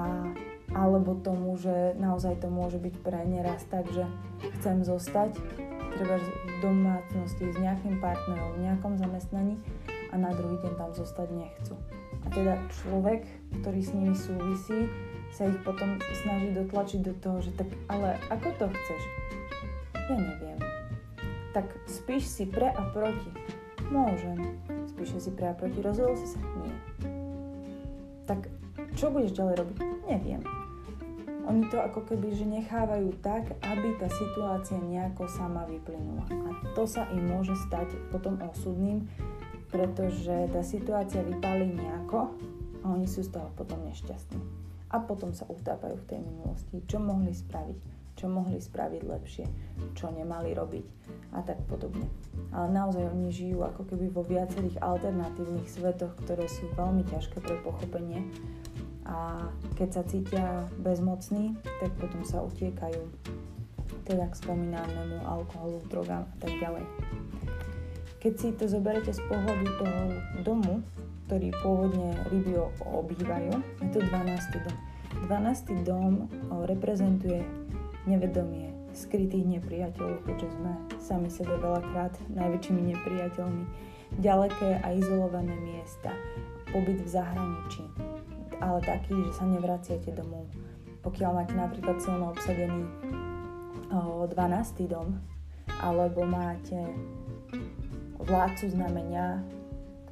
alebo 0.72 1.20
tomu, 1.20 1.52
že 1.60 1.92
naozaj 2.00 2.40
to 2.40 2.48
môže 2.48 2.80
byť 2.80 2.94
pre 3.04 3.20
neraz 3.28 3.60
tak, 3.68 3.84
že 3.92 4.08
chcem 4.58 4.80
zostať, 4.80 5.36
treba 5.92 6.16
v 6.16 6.28
domácnosti 6.64 7.52
s 7.52 7.56
nejakým 7.60 8.00
partnerom, 8.00 8.56
v 8.56 8.72
nejakom 8.72 8.96
zamestnaní 8.96 9.60
a 10.12 10.16
na 10.16 10.32
druhý 10.32 10.56
deň 10.64 10.72
tam 10.80 10.90
zostať 10.96 11.28
nechcú. 11.36 11.76
A 12.24 12.26
teda 12.32 12.56
človek, 12.80 13.28
ktorý 13.60 13.80
s 13.84 13.92
nimi 13.92 14.16
súvisí, 14.16 14.88
sa 15.32 15.48
ich 15.48 15.56
potom 15.64 15.96
snaží 16.22 16.52
dotlačiť 16.52 17.00
do 17.00 17.14
toho, 17.24 17.40
že 17.40 17.50
tak 17.56 17.68
ale 17.88 18.20
ako 18.28 18.48
to 18.60 18.66
chceš? 18.68 19.02
Ja 19.96 20.16
neviem. 20.20 20.60
Tak 21.56 21.72
spíš 21.88 22.28
si 22.28 22.44
pre 22.44 22.68
a 22.68 22.82
proti. 22.92 23.32
Môžem. 23.88 24.60
Spíše 24.92 25.24
si 25.24 25.30
pre 25.32 25.52
a 25.52 25.54
proti. 25.56 25.80
Rozhodol 25.80 26.16
si 26.20 26.28
sa? 26.28 26.40
Nie. 26.60 26.76
Tak 28.28 28.44
čo 28.92 29.08
budeš 29.08 29.32
ďalej 29.32 29.54
robiť? 29.64 29.76
Neviem. 30.04 30.42
Oni 31.42 31.66
to 31.72 31.80
ako 31.80 32.06
keby, 32.06 32.36
že 32.36 32.46
nechávajú 32.46 33.18
tak, 33.18 33.56
aby 33.66 33.98
tá 33.98 34.06
situácia 34.12 34.78
nejako 34.78 35.26
sama 35.26 35.66
vyplynula. 35.66 36.28
A 36.28 36.50
to 36.76 36.86
sa 36.86 37.08
im 37.10 37.34
môže 37.34 37.56
stať 37.66 37.88
potom 38.14 38.38
osudným, 38.46 39.08
pretože 39.72 40.52
tá 40.54 40.62
situácia 40.62 41.24
vypálí 41.24 41.72
nejako 41.72 42.30
a 42.84 42.94
oni 42.94 43.10
sú 43.10 43.26
z 43.26 43.34
toho 43.34 43.50
potom 43.58 43.80
nešťastní 43.90 44.62
a 44.92 44.96
potom 45.00 45.32
sa 45.32 45.48
utápajú 45.48 45.96
v 45.96 46.08
tej 46.08 46.20
minulosti, 46.20 46.76
čo 46.84 47.00
mohli 47.00 47.32
spraviť, 47.32 47.78
čo 48.14 48.28
mohli 48.28 48.60
spraviť 48.60 49.02
lepšie, 49.08 49.44
čo 49.96 50.12
nemali 50.12 50.52
robiť 50.52 50.86
a 51.32 51.40
tak 51.40 51.64
podobne. 51.64 52.04
Ale 52.52 52.68
naozaj 52.68 53.08
oni 53.08 53.32
žijú 53.32 53.64
ako 53.64 53.88
keby 53.88 54.12
vo 54.12 54.20
viacerých 54.22 54.76
alternatívnych 54.84 55.64
svetoch, 55.64 56.12
ktoré 56.22 56.44
sú 56.44 56.68
veľmi 56.76 57.08
ťažké 57.08 57.40
pre 57.40 57.56
pochopenie 57.64 58.20
a 59.08 59.48
keď 59.74 59.88
sa 59.90 60.02
cítia 60.06 60.46
bezmocní, 60.78 61.58
tak 61.80 61.90
potom 61.98 62.22
sa 62.22 62.44
utiekajú 62.44 63.02
teda 64.06 64.28
k 64.30 64.34
spomínanému 64.34 65.24
alkoholu, 65.26 65.82
drogám 65.88 66.26
a 66.26 66.36
tak 66.38 66.52
ďalej. 66.58 66.84
Keď 68.22 68.32
si 68.38 68.48
to 68.54 68.70
zoberete 68.70 69.10
z 69.10 69.22
pohľadu 69.26 69.66
toho 69.82 70.00
domu, 70.46 70.74
ktorý 71.32 71.48
pôvodne 71.64 72.12
ryby 72.28 72.60
obývajú. 72.84 73.56
Je 73.80 73.88
to 73.88 74.04
12. 74.04 74.68
dom. 74.68 74.76
12. 75.32 75.80
dom 75.80 76.28
reprezentuje 76.68 77.40
nevedomie 78.04 78.68
skrytých 78.92 79.48
nepriateľov, 79.56 80.28
keďže 80.28 80.52
sme 80.60 80.76
sami 81.00 81.32
sebe 81.32 81.56
veľakrát 81.56 82.12
najväčšími 82.36 82.84
nepriateľmi. 82.84 83.64
Ďaleké 84.20 84.84
a 84.84 84.92
izolované 84.92 85.56
miesta, 85.56 86.12
pobyt 86.68 87.00
v 87.00 87.08
zahraničí, 87.08 87.80
ale 88.60 88.84
taký, 88.84 89.16
že 89.16 89.32
sa 89.32 89.48
nevraciate 89.48 90.12
domov. 90.12 90.44
Pokiaľ 91.00 91.32
máte 91.32 91.56
napríklad 91.56 91.96
silno 91.96 92.36
obsadený 92.36 92.84
12. 93.88 94.36
dom, 94.84 95.16
alebo 95.80 96.28
máte 96.28 96.76
vládcu 98.20 98.68
znamenia 98.68 99.40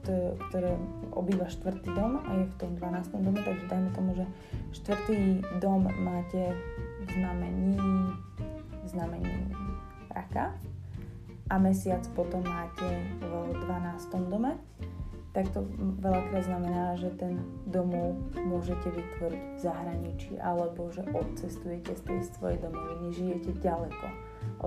ktoré, 0.03 0.73
obýva 1.13 1.47
štvrtý 1.51 1.93
dom 1.93 2.21
a 2.25 2.31
je 2.41 2.45
v 2.49 2.55
tom 2.57 2.71
12. 2.79 3.21
dome, 3.21 3.41
takže 3.45 3.65
dajme 3.69 3.91
tomu, 3.93 4.11
že 4.17 4.25
štvrtý 4.73 5.19
dom 5.61 5.89
máte 6.01 6.57
v 7.05 7.09
znamení, 7.13 7.77
v 8.85 8.87
znamení 8.89 9.37
raka 10.11 10.57
a 11.51 11.55
mesiac 11.59 12.03
potom 12.15 12.41
máte 12.47 12.89
v 13.21 13.57
12. 13.67 14.31
dome, 14.31 14.57
tak 15.31 15.47
to 15.55 15.63
veľakrát 16.03 16.43
znamená, 16.43 16.99
že 16.99 17.15
ten 17.15 17.39
domov 17.71 18.19
môžete 18.35 18.91
vytvoriť 18.91 19.43
v 19.55 19.59
zahraničí 19.63 20.33
alebo 20.43 20.91
že 20.91 21.07
odcestujete 21.07 21.95
z 21.95 22.03
tej 22.03 22.21
svojej 22.35 22.59
domoviny, 22.59 23.15
žijete 23.15 23.51
ďaleko 23.63 24.07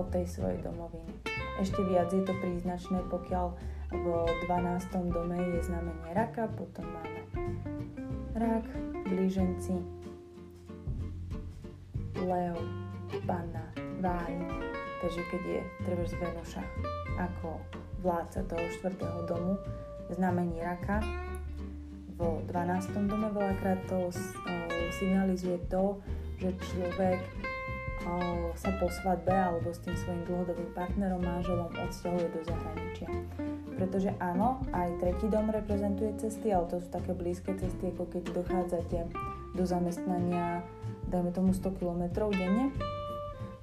od 0.00 0.06
tej 0.08 0.24
svojej 0.24 0.64
domoviny. 0.64 1.12
Ešte 1.60 1.84
viac 1.84 2.08
je 2.10 2.24
to 2.24 2.32
príznačné, 2.40 2.98
pokiaľ 3.12 3.54
v 3.94 4.06
12. 4.50 5.14
dome 5.14 5.38
je 5.38 5.60
znamenie 5.62 6.10
raka, 6.14 6.50
potom 6.50 6.82
máme 6.82 7.20
rak, 8.34 8.66
blíženci, 9.06 9.78
leo, 12.18 12.58
panna, 13.22 13.62
váj. 14.02 14.34
Takže 14.98 15.20
keď 15.30 15.42
je 15.46 15.60
treba 15.86 16.04
z 16.08 16.14
Venuša 16.18 16.62
ako 17.20 17.60
vládca 18.02 18.40
toho 18.50 18.66
4. 18.90 19.30
domu, 19.30 19.54
znamení 20.10 20.58
raka, 20.58 20.98
v 22.14 22.20
12. 22.50 23.10
dome 23.10 23.30
veľakrát 23.30 23.78
to 23.86 24.10
signalizuje 24.98 25.58
to, 25.70 25.98
že 26.38 26.50
človek 26.72 27.20
sa 28.54 28.70
po 28.78 28.86
svadbe 28.88 29.32
alebo 29.32 29.74
s 29.74 29.82
tým 29.82 29.96
svojim 29.98 30.22
dlhodobým 30.28 30.70
partnerom, 30.76 31.20
manželom 31.20 31.70
odsťahuje 31.72 32.26
do 32.30 32.40
zahraničia. 32.46 33.08
Pretože 33.74 34.10
áno, 34.22 34.62
aj 34.70 35.02
tretí 35.02 35.26
dom 35.26 35.50
reprezentuje 35.50 36.14
cesty, 36.22 36.54
ale 36.54 36.70
to 36.70 36.78
sú 36.78 36.88
také 36.88 37.10
blízke 37.10 37.52
cesty, 37.58 37.90
ako 37.90 38.06
keď 38.06 38.22
dochádzate 38.30 38.98
do 39.54 39.64
zamestnania, 39.66 40.62
dajme 41.10 41.30
tomu 41.34 41.50
100 41.50 41.78
km 41.78 42.02
denne. 42.30 42.70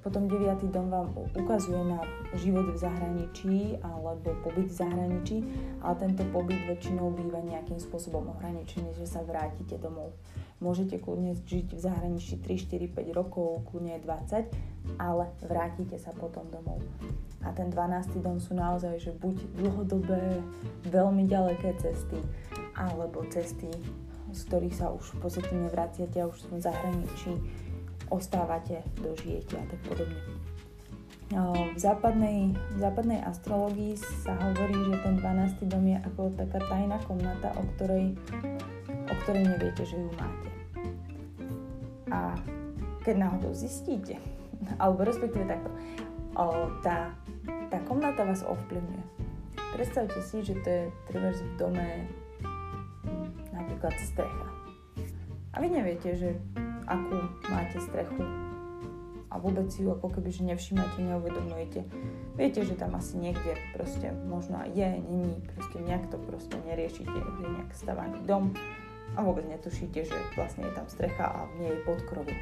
Potom 0.02 0.26
9. 0.26 0.66
dom 0.74 0.90
vám 0.90 1.14
ukazuje 1.14 1.78
na 1.78 2.02
život 2.34 2.74
v 2.74 2.76
zahraničí 2.76 3.78
alebo 3.86 4.34
pobyt 4.42 4.66
v 4.66 4.74
zahraničí, 4.74 5.36
ale 5.78 5.94
tento 6.02 6.26
pobyt 6.34 6.58
väčšinou 6.66 7.14
býva 7.14 7.38
nejakým 7.38 7.78
spôsobom 7.78 8.34
ohraničený, 8.34 8.98
že 8.98 9.06
sa 9.06 9.22
vrátite 9.22 9.78
domov. 9.78 10.10
Môžete 10.62 11.02
kľudne 11.02 11.34
žiť 11.34 11.74
v 11.74 11.80
zahraničí 11.82 12.38
3, 12.38 12.54
4, 12.70 12.94
5 12.94 13.18
rokov, 13.18 13.66
kľudne 13.66 13.98
20, 13.98 14.46
ale 15.02 15.26
vrátite 15.42 15.98
sa 15.98 16.14
potom 16.14 16.46
domov. 16.54 16.78
A 17.42 17.50
ten 17.50 17.66
12. 17.66 18.22
dom 18.22 18.38
sú 18.38 18.54
naozaj, 18.54 19.02
že 19.02 19.10
buď 19.18 19.58
dlhodobé, 19.58 20.38
veľmi 20.86 21.26
ďaleké 21.26 21.74
cesty, 21.82 22.22
alebo 22.78 23.26
cesty, 23.26 23.66
z 24.30 24.40
ktorých 24.46 24.78
sa 24.78 24.94
už 24.94 25.18
v 25.18 25.26
podstate 25.26 25.50
a 26.22 26.30
už 26.30 26.38
sú 26.38 26.54
v 26.54 26.62
zahraničí 26.62 27.32
ostávate, 28.14 28.86
dožijete 29.02 29.58
a 29.58 29.64
tak 29.66 29.80
podobne. 29.82 30.22
V 31.72 31.80
západnej, 31.80 32.52
v 32.54 32.78
západnej 32.78 33.24
astrologii 33.24 33.96
sa 33.96 34.36
hovorí, 34.36 34.76
že 34.92 35.00
ten 35.00 35.16
12. 35.16 35.64
dom 35.64 35.84
je 35.88 35.98
ako 36.06 36.28
taká 36.36 36.60
tajná 36.68 37.00
komnata, 37.08 37.56
o 37.56 37.64
ktorej, 37.74 38.12
o 39.08 39.14
ktorej 39.24 39.44
neviete, 39.48 39.82
že 39.88 39.96
ju 39.96 40.12
máte. 40.20 40.51
A 42.10 42.34
keď 43.02 43.14
náhodou 43.28 43.52
zistíte, 43.54 44.18
alebo 44.78 45.02
respektíve 45.02 45.46
takto, 45.46 45.70
o, 46.38 46.70
tá, 46.80 47.12
tá 47.68 47.78
komnata 47.84 48.22
vás 48.22 48.46
ovplyvňuje. 48.46 49.04
Predstavte 49.74 50.20
si, 50.22 50.44
že 50.44 50.54
to 50.62 50.68
je 50.68 50.82
treba 51.08 51.32
v 51.32 51.54
dome 51.56 51.88
napríklad 53.52 53.94
strecha. 54.00 54.46
A 55.52 55.60
vy 55.60 55.68
neviete, 55.68 56.16
že 56.16 56.36
akú 56.88 57.18
máte 57.48 57.78
strechu 57.80 58.24
a 59.32 59.40
vôbec 59.40 59.72
ju 59.72 59.88
ako 59.88 60.12
keby, 60.12 60.28
že 60.28 60.44
nevšímate, 60.44 61.00
neuvedomujete. 61.00 61.88
Viete, 62.36 62.60
že 62.68 62.76
tam 62.76 62.92
asi 63.00 63.16
niekde 63.16 63.56
proste 63.72 64.12
možno 64.28 64.60
aj 64.60 64.76
je, 64.76 64.88
není, 65.08 65.40
proste 65.56 65.80
nejak 65.80 66.04
to 66.12 66.20
proste 66.20 66.56
neriešite, 66.68 67.08
je 67.08 67.48
nejak 67.48 67.72
stavaný 67.72 68.20
dom 68.28 68.52
a 69.12 69.20
vôbec 69.20 69.44
netušíte, 69.44 70.08
že 70.08 70.16
vlastne 70.34 70.64
je 70.68 70.72
tam 70.72 70.86
strecha 70.88 71.26
a 71.28 71.44
v 71.52 71.52
nej 71.60 71.70
je 71.76 71.80
podkrovie. 71.84 72.38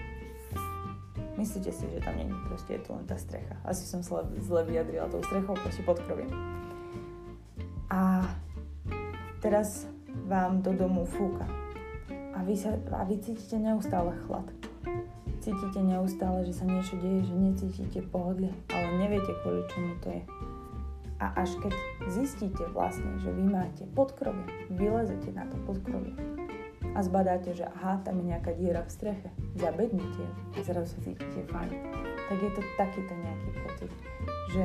Myslíte 1.34 1.72
si, 1.72 1.88
že 1.88 2.04
tam 2.04 2.14
není, 2.20 2.34
proste 2.46 2.76
je 2.76 2.82
to 2.84 2.90
len 2.94 3.06
tá 3.08 3.16
strecha. 3.16 3.56
Asi 3.64 3.88
som 3.88 4.04
zle, 4.04 4.28
zle 4.38 4.62
vyjadrila 4.66 5.08
tou 5.08 5.24
strechou, 5.24 5.56
proste 5.56 5.82
podkrovie. 5.82 6.28
A 7.90 8.28
teraz 9.40 9.88
vám 10.28 10.60
do 10.60 10.70
domu 10.76 11.08
fúka. 11.08 11.48
A 12.36 12.44
vy, 12.46 12.54
sa, 12.54 12.76
a 12.94 13.02
vy 13.08 13.18
cítite 13.18 13.58
neustále 13.58 14.14
chlad 14.28 14.46
Cítite 15.40 15.80
neustále, 15.80 16.44
že 16.44 16.52
sa 16.52 16.68
niečo 16.68 17.00
deje, 17.00 17.24
že 17.24 17.32
necítite 17.32 18.00
pohodlie, 18.12 18.52
ale 18.68 19.00
neviete, 19.00 19.32
kvôli 19.40 19.64
čomu 19.72 19.96
to 20.04 20.12
je. 20.12 20.22
A 21.16 21.32
až 21.32 21.56
keď 21.64 21.72
zistíte 22.12 22.68
vlastne, 22.76 23.08
že 23.24 23.32
vy 23.32 23.48
máte 23.48 23.88
podkrovie, 23.96 24.44
vylezete 24.68 25.32
na 25.32 25.48
to 25.48 25.56
podkrovie 25.64 26.12
a 26.94 27.00
zbadáte, 27.02 27.54
že 27.54 27.64
aha, 27.66 28.02
tam 28.02 28.18
je 28.20 28.24
nejaká 28.34 28.52
diera 28.58 28.82
v 28.82 28.90
streche, 28.90 29.28
zabednite 29.56 30.24
a 30.54 30.58
zrazu 30.62 30.96
sa 30.96 30.98
cítite 31.02 31.40
fajn, 31.50 31.70
tak 32.28 32.38
je 32.38 32.50
to 32.54 32.60
takýto 32.74 33.12
nejaký 33.14 33.50
pocit, 33.62 33.90
že 34.50 34.64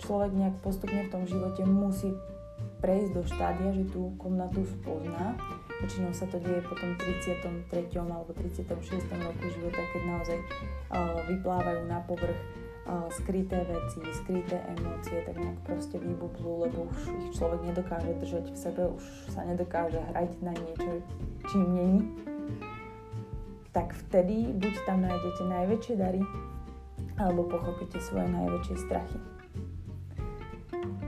človek 0.00 0.32
nejak 0.32 0.56
postupne 0.64 1.04
v 1.04 1.12
tom 1.12 1.24
živote 1.28 1.62
musí 1.68 2.10
prejsť 2.80 3.10
do 3.12 3.22
štádia, 3.24 3.70
že 3.72 3.84
tú 3.92 4.16
komnatu 4.16 4.64
spozná 4.64 5.36
Väčšinou 5.76 6.08
sa 6.08 6.24
to 6.32 6.40
deje 6.40 6.64
po 6.64 6.72
tom 6.72 6.96
33. 6.96 7.68
alebo 8.00 8.32
36. 8.32 8.96
roku 9.12 9.44
života, 9.52 9.80
keď 9.92 10.02
naozaj 10.08 10.38
uh, 10.40 11.20
vyplávajú 11.28 11.84
na 11.84 12.00
povrch 12.08 12.40
skryté 13.10 13.66
veci, 13.66 13.98
skryté 14.22 14.62
emócie, 14.78 15.18
tak 15.26 15.34
nejak 15.38 15.58
proste 15.66 15.98
vybublú, 15.98 16.66
lebo 16.66 16.86
už 16.86 16.98
ich 17.26 17.28
človek 17.34 17.60
nedokáže 17.66 18.14
držať 18.22 18.44
v 18.50 18.56
sebe, 18.56 18.82
už 18.94 19.04
sa 19.34 19.42
nedokáže 19.42 19.98
hrať 20.12 20.30
na 20.42 20.54
niečo, 20.54 21.02
čím 21.50 21.66
není. 21.74 22.00
Tak 23.74 23.92
vtedy 24.06 24.56
buď 24.56 24.74
tam 24.86 25.04
nájdete 25.04 25.42
najväčšie 25.44 25.94
dary, 25.98 26.22
alebo 27.16 27.48
pochopíte 27.48 28.00
svoje 28.00 28.28
najväčšie 28.30 28.76
strachy. 28.86 29.20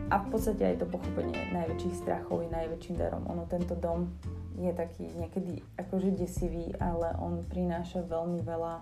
A 0.08 0.24
v 0.24 0.26
podstate 0.32 0.64
aj 0.64 0.80
to 0.80 0.86
pochopenie 0.88 1.36
najväčších 1.52 2.00
strachov 2.00 2.40
je 2.40 2.48
najväčším 2.48 2.96
darom. 2.96 3.28
Ono 3.28 3.44
tento 3.44 3.76
dom 3.76 4.08
je 4.56 4.72
taký 4.72 5.04
niekedy 5.20 5.60
akože 5.76 6.16
desivý, 6.16 6.72
ale 6.80 7.12
on 7.20 7.44
prináša 7.44 8.08
veľmi 8.08 8.40
veľa, 8.40 8.74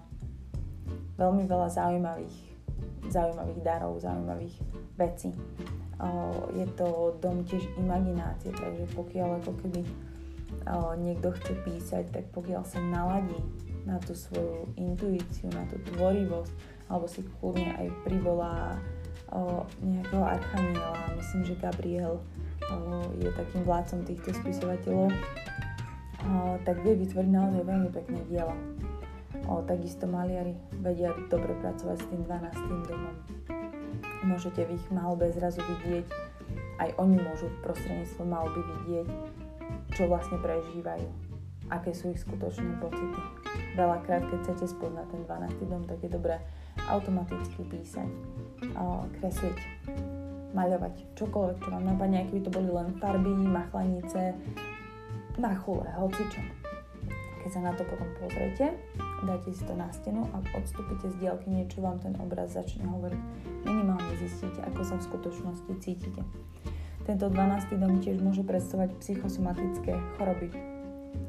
veľmi 1.19 1.45
veľa 1.51 1.69
zaujímavých, 1.75 2.37
zaujímavých 3.09 3.61
darov, 3.63 4.03
zaujímavých 4.03 4.57
vecí. 4.99 5.31
Je 6.53 6.67
to 6.77 7.17
dom 7.25 7.47
tiež 7.47 7.65
imaginácie, 7.81 8.53
takže 8.53 8.85
pokiaľ 8.93 9.41
ako 9.41 9.53
keby 9.65 9.81
niekto 11.01 11.33
chce 11.41 11.53
písať, 11.65 12.05
tak 12.13 12.25
pokiaľ 12.37 12.63
sa 12.67 12.83
naladí 12.83 13.39
na 13.87 14.03
tú 14.03 14.13
svoju 14.19 14.67
intuíciu, 14.75 15.47
na 15.55 15.63
tú 15.71 15.79
tvorivosť, 15.95 16.53
alebo 16.91 17.07
si 17.07 17.23
kľudne 17.39 17.71
aj 17.79 17.89
privolá 18.03 18.75
nejakého 19.83 20.23
archaniela, 20.23 21.15
myslím, 21.19 21.43
že 21.47 21.55
Gabriel 21.59 22.19
je 23.23 23.31
takým 23.31 23.63
vládcom 23.63 24.03
týchto 24.07 24.35
spisovateľov, 24.43 25.11
tak 26.67 26.83
vie 26.83 26.99
vytvoriť 26.99 27.31
naozaj 27.31 27.63
veľmi 27.63 27.91
pekné 27.95 28.21
diela. 28.27 28.55
O, 29.47 29.63
takisto 29.63 30.11
maliari 30.11 30.59
vedia 30.83 31.15
dobre 31.31 31.55
pracovať 31.63 31.97
s 32.03 32.07
tým 32.11 32.23
12. 32.27 32.91
domom. 32.91 33.15
Môžete 34.27 34.67
v 34.67 34.75
ich 34.75 34.87
malbe 34.91 35.31
zrazu 35.31 35.63
vidieť, 35.63 36.07
aj 36.83 36.91
oni 36.99 37.23
môžu 37.23 37.47
prostredníctvom 37.63 38.27
malby 38.27 38.59
vidieť, 38.59 39.07
čo 39.95 40.11
vlastne 40.11 40.43
prežívajú, 40.43 41.07
aké 41.71 41.95
sú 41.95 42.11
ich 42.11 42.19
skutočné 42.27 42.83
pocity. 42.83 43.23
Veľakrát, 43.79 44.27
keď 44.27 44.39
chcete 44.51 44.67
spoznať 44.67 45.07
ten 45.15 45.23
12. 45.31 45.71
dom, 45.71 45.83
tak 45.87 45.99
je 46.03 46.11
dobré 46.11 46.43
automaticky 46.91 47.63
písať, 47.71 48.11
o, 48.75 49.07
kresliť, 49.23 49.59
maľovať, 50.59 50.95
čokoľvek, 51.15 51.57
čo 51.63 51.69
vám 51.71 51.85
napadne, 51.87 52.27
by 52.35 52.41
to 52.43 52.51
boli 52.51 52.67
len 52.67 52.99
farby, 52.99 53.31
machlanice, 53.31 54.35
na 55.39 55.53
chule, 55.55 55.87
hocičo. 55.95 56.66
Keď 57.47 57.63
sa 57.63 57.71
na 57.71 57.79
to 57.79 57.87
potom 57.87 58.11
pozriete, 58.19 58.75
dáte 59.23 59.55
si 59.55 59.63
to 59.63 59.79
na 59.79 59.87
stenu 59.95 60.27
a 60.35 60.43
odstúpite 60.59 61.07
z 61.07 61.15
dielky, 61.23 61.47
niečo 61.47 61.79
vám 61.79 62.03
ten 62.03 62.11
obraz 62.19 62.59
začne 62.59 62.83
hovoriť. 62.91 63.23
Minimálne 63.63 64.19
zistíte, 64.19 64.67
ako 64.67 64.83
sa 64.83 64.99
v 64.99 65.07
skutočnosti 65.07 65.73
cítite. 65.79 66.27
Tento 67.07 67.31
12. 67.31 67.71
dom 67.79 68.03
tiež 68.03 68.19
môže 68.19 68.43
predstavovať 68.43 68.99
psychosomatické 68.99 69.95
choroby. 70.19 70.51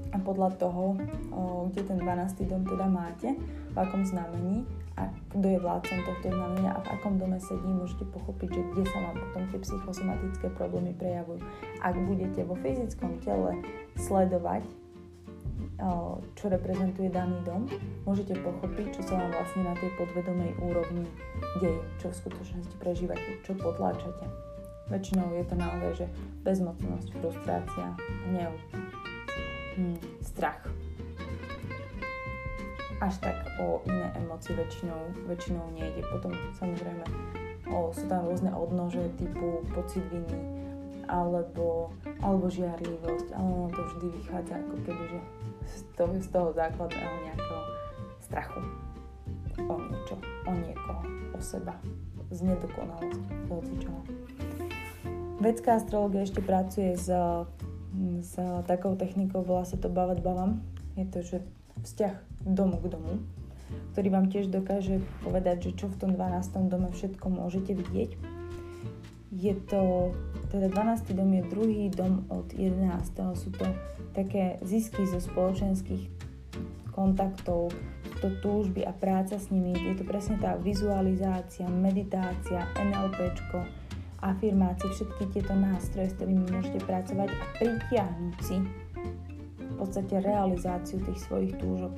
A 0.09 0.17
podľa 0.17 0.57
toho, 0.57 0.97
kde 1.69 1.85
ten 1.85 2.01
12. 2.01 2.49
dom 2.49 2.65
teda 2.65 2.89
máte, 2.89 3.37
v 3.69 3.77
akom 3.77 4.01
znamení 4.01 4.65
a 4.97 5.13
kto 5.29 5.45
je 5.45 5.61
vládcom 5.61 6.01
tohto 6.01 6.33
znamenia 6.33 6.73
a 6.73 6.81
v 6.81 6.97
akom 6.97 7.21
dome 7.21 7.37
sedí, 7.37 7.69
môžete 7.69 8.09
pochopiť, 8.09 8.57
že 8.57 8.61
kde 8.73 8.83
sa 8.89 9.05
vám 9.05 9.21
potom 9.21 9.45
tie 9.53 9.61
psychosomatické 9.61 10.49
problémy 10.57 10.97
prejavujú. 10.97 11.45
Ak 11.85 11.93
budete 12.09 12.41
vo 12.41 12.57
fyzickom 12.57 13.21
tele 13.21 13.61
sledovať, 14.01 14.65
čo 16.37 16.45
reprezentuje 16.49 17.09
daný 17.09 17.37
dom, 17.45 17.69
môžete 18.05 18.37
pochopiť, 18.41 18.97
čo 18.97 19.01
sa 19.05 19.13
vám 19.17 19.31
vlastne 19.33 19.61
na 19.65 19.73
tej 19.77 19.89
podvedomej 19.97 20.51
úrovni 20.61 21.05
deje, 21.61 21.81
čo 22.01 22.09
v 22.09 22.19
skutočnosti 22.25 22.75
prežívate, 22.81 23.41
čo 23.45 23.53
potláčate. 23.57 24.25
Väčšinou 24.87 25.35
je 25.35 25.43
to 25.43 25.55
naozaj, 25.59 25.91
že 26.05 26.07
bezmocnosť, 26.47 27.07
frustrácia, 27.19 27.91
hnev, 28.31 28.53
hm, 29.75 29.99
strach. 30.23 30.63
Až 32.97 33.21
tak 33.21 33.37
o 33.61 33.85
iné 33.85 34.09
emócie 34.17 34.57
väčšinou, 34.57 35.13
väčšinou 35.29 35.69
nejde. 35.77 36.01
Potom 36.09 36.33
samozrejme 36.57 37.05
o, 37.69 37.93
sú 37.93 38.09
tam 38.09 38.25
rôzne 38.25 38.49
odnože 38.49 39.05
typu 39.21 39.61
pocit 39.75 40.01
viny, 40.09 40.56
alebo, 41.07 41.91
alebo 42.21 42.45
žiarlivosť, 42.51 43.33
ale 43.35 43.47
ono 43.47 43.69
to 43.71 43.81
vždy 43.95 44.07
vychádza 44.21 44.53
ako 44.59 44.75
keby, 44.83 45.03
že 45.11 45.19
z 45.67 45.81
toho, 45.95 46.11
z 46.15 46.27
toho 46.31 46.49
základného 46.55 47.15
nejakého 47.27 47.63
strachu 48.23 48.61
o 49.65 49.75
niečo, 49.81 50.15
o 50.45 50.53
niekoho, 50.53 51.01
o 51.33 51.39
seba, 51.41 51.73
z 52.29 52.39
nedokonalosti, 52.45 53.25
z 53.49 53.71
čoho. 53.81 54.01
Vedská 55.41 55.81
astrologia 55.81 56.25
ešte 56.25 56.41
pracuje 56.41 56.93
s, 56.93 57.09
s 58.21 58.33
takou 58.69 58.93
technikou, 58.93 59.41
volá 59.41 59.65
sa 59.65 59.77
to 59.77 59.89
Bavat 59.89 60.21
Bavam. 60.21 60.61
Je 60.97 61.05
to, 61.09 61.21
že 61.21 61.37
vzťah 61.85 62.13
domu 62.45 62.81
k 62.81 62.89
domu, 62.89 63.21
ktorý 63.93 64.07
vám 64.13 64.27
tiež 64.29 64.49
dokáže 64.49 65.01
povedať, 65.21 65.69
že 65.69 65.85
čo 65.85 65.85
v 65.89 65.97
tom 65.97 66.11
12. 66.13 66.69
dome 66.69 66.89
všetko 66.93 67.25
môžete 67.29 67.73
vidieť. 67.77 68.11
Je 69.33 69.53
to 69.69 70.13
teda 70.47 70.71
12. 70.71 71.11
dom 71.11 71.29
je 71.33 71.43
druhý 71.51 71.83
dom 71.91 72.23
od 72.31 72.47
11. 72.55 72.87
Sú 73.35 73.51
to 73.51 73.67
také 74.15 74.57
zisky 74.63 75.03
zo 75.05 75.19
spoločenských 75.19 76.09
kontaktov, 76.95 77.69
to 78.17 78.33
túžby 78.41 78.81
a 78.81 78.89
práca 78.89 79.37
s 79.37 79.53
nimi. 79.53 79.77
Je 79.77 79.93
to 79.93 80.03
presne 80.07 80.41
tá 80.41 80.57
vizualizácia, 80.57 81.69
meditácia, 81.69 82.65
NLPčko, 82.73 83.61
afirmácie, 84.25 84.89
všetky 84.89 85.23
tieto 85.37 85.53
nástroje, 85.53 86.09
s 86.09 86.17
ktorými 86.17 86.49
môžete 86.49 86.81
pracovať 86.89 87.29
a 87.29 87.43
pritiahnuť 87.61 88.35
si 88.41 88.57
v 89.61 89.73
podstate 89.77 90.25
realizáciu 90.25 90.97
tých 91.05 91.21
svojich 91.29 91.53
túžob. 91.61 91.93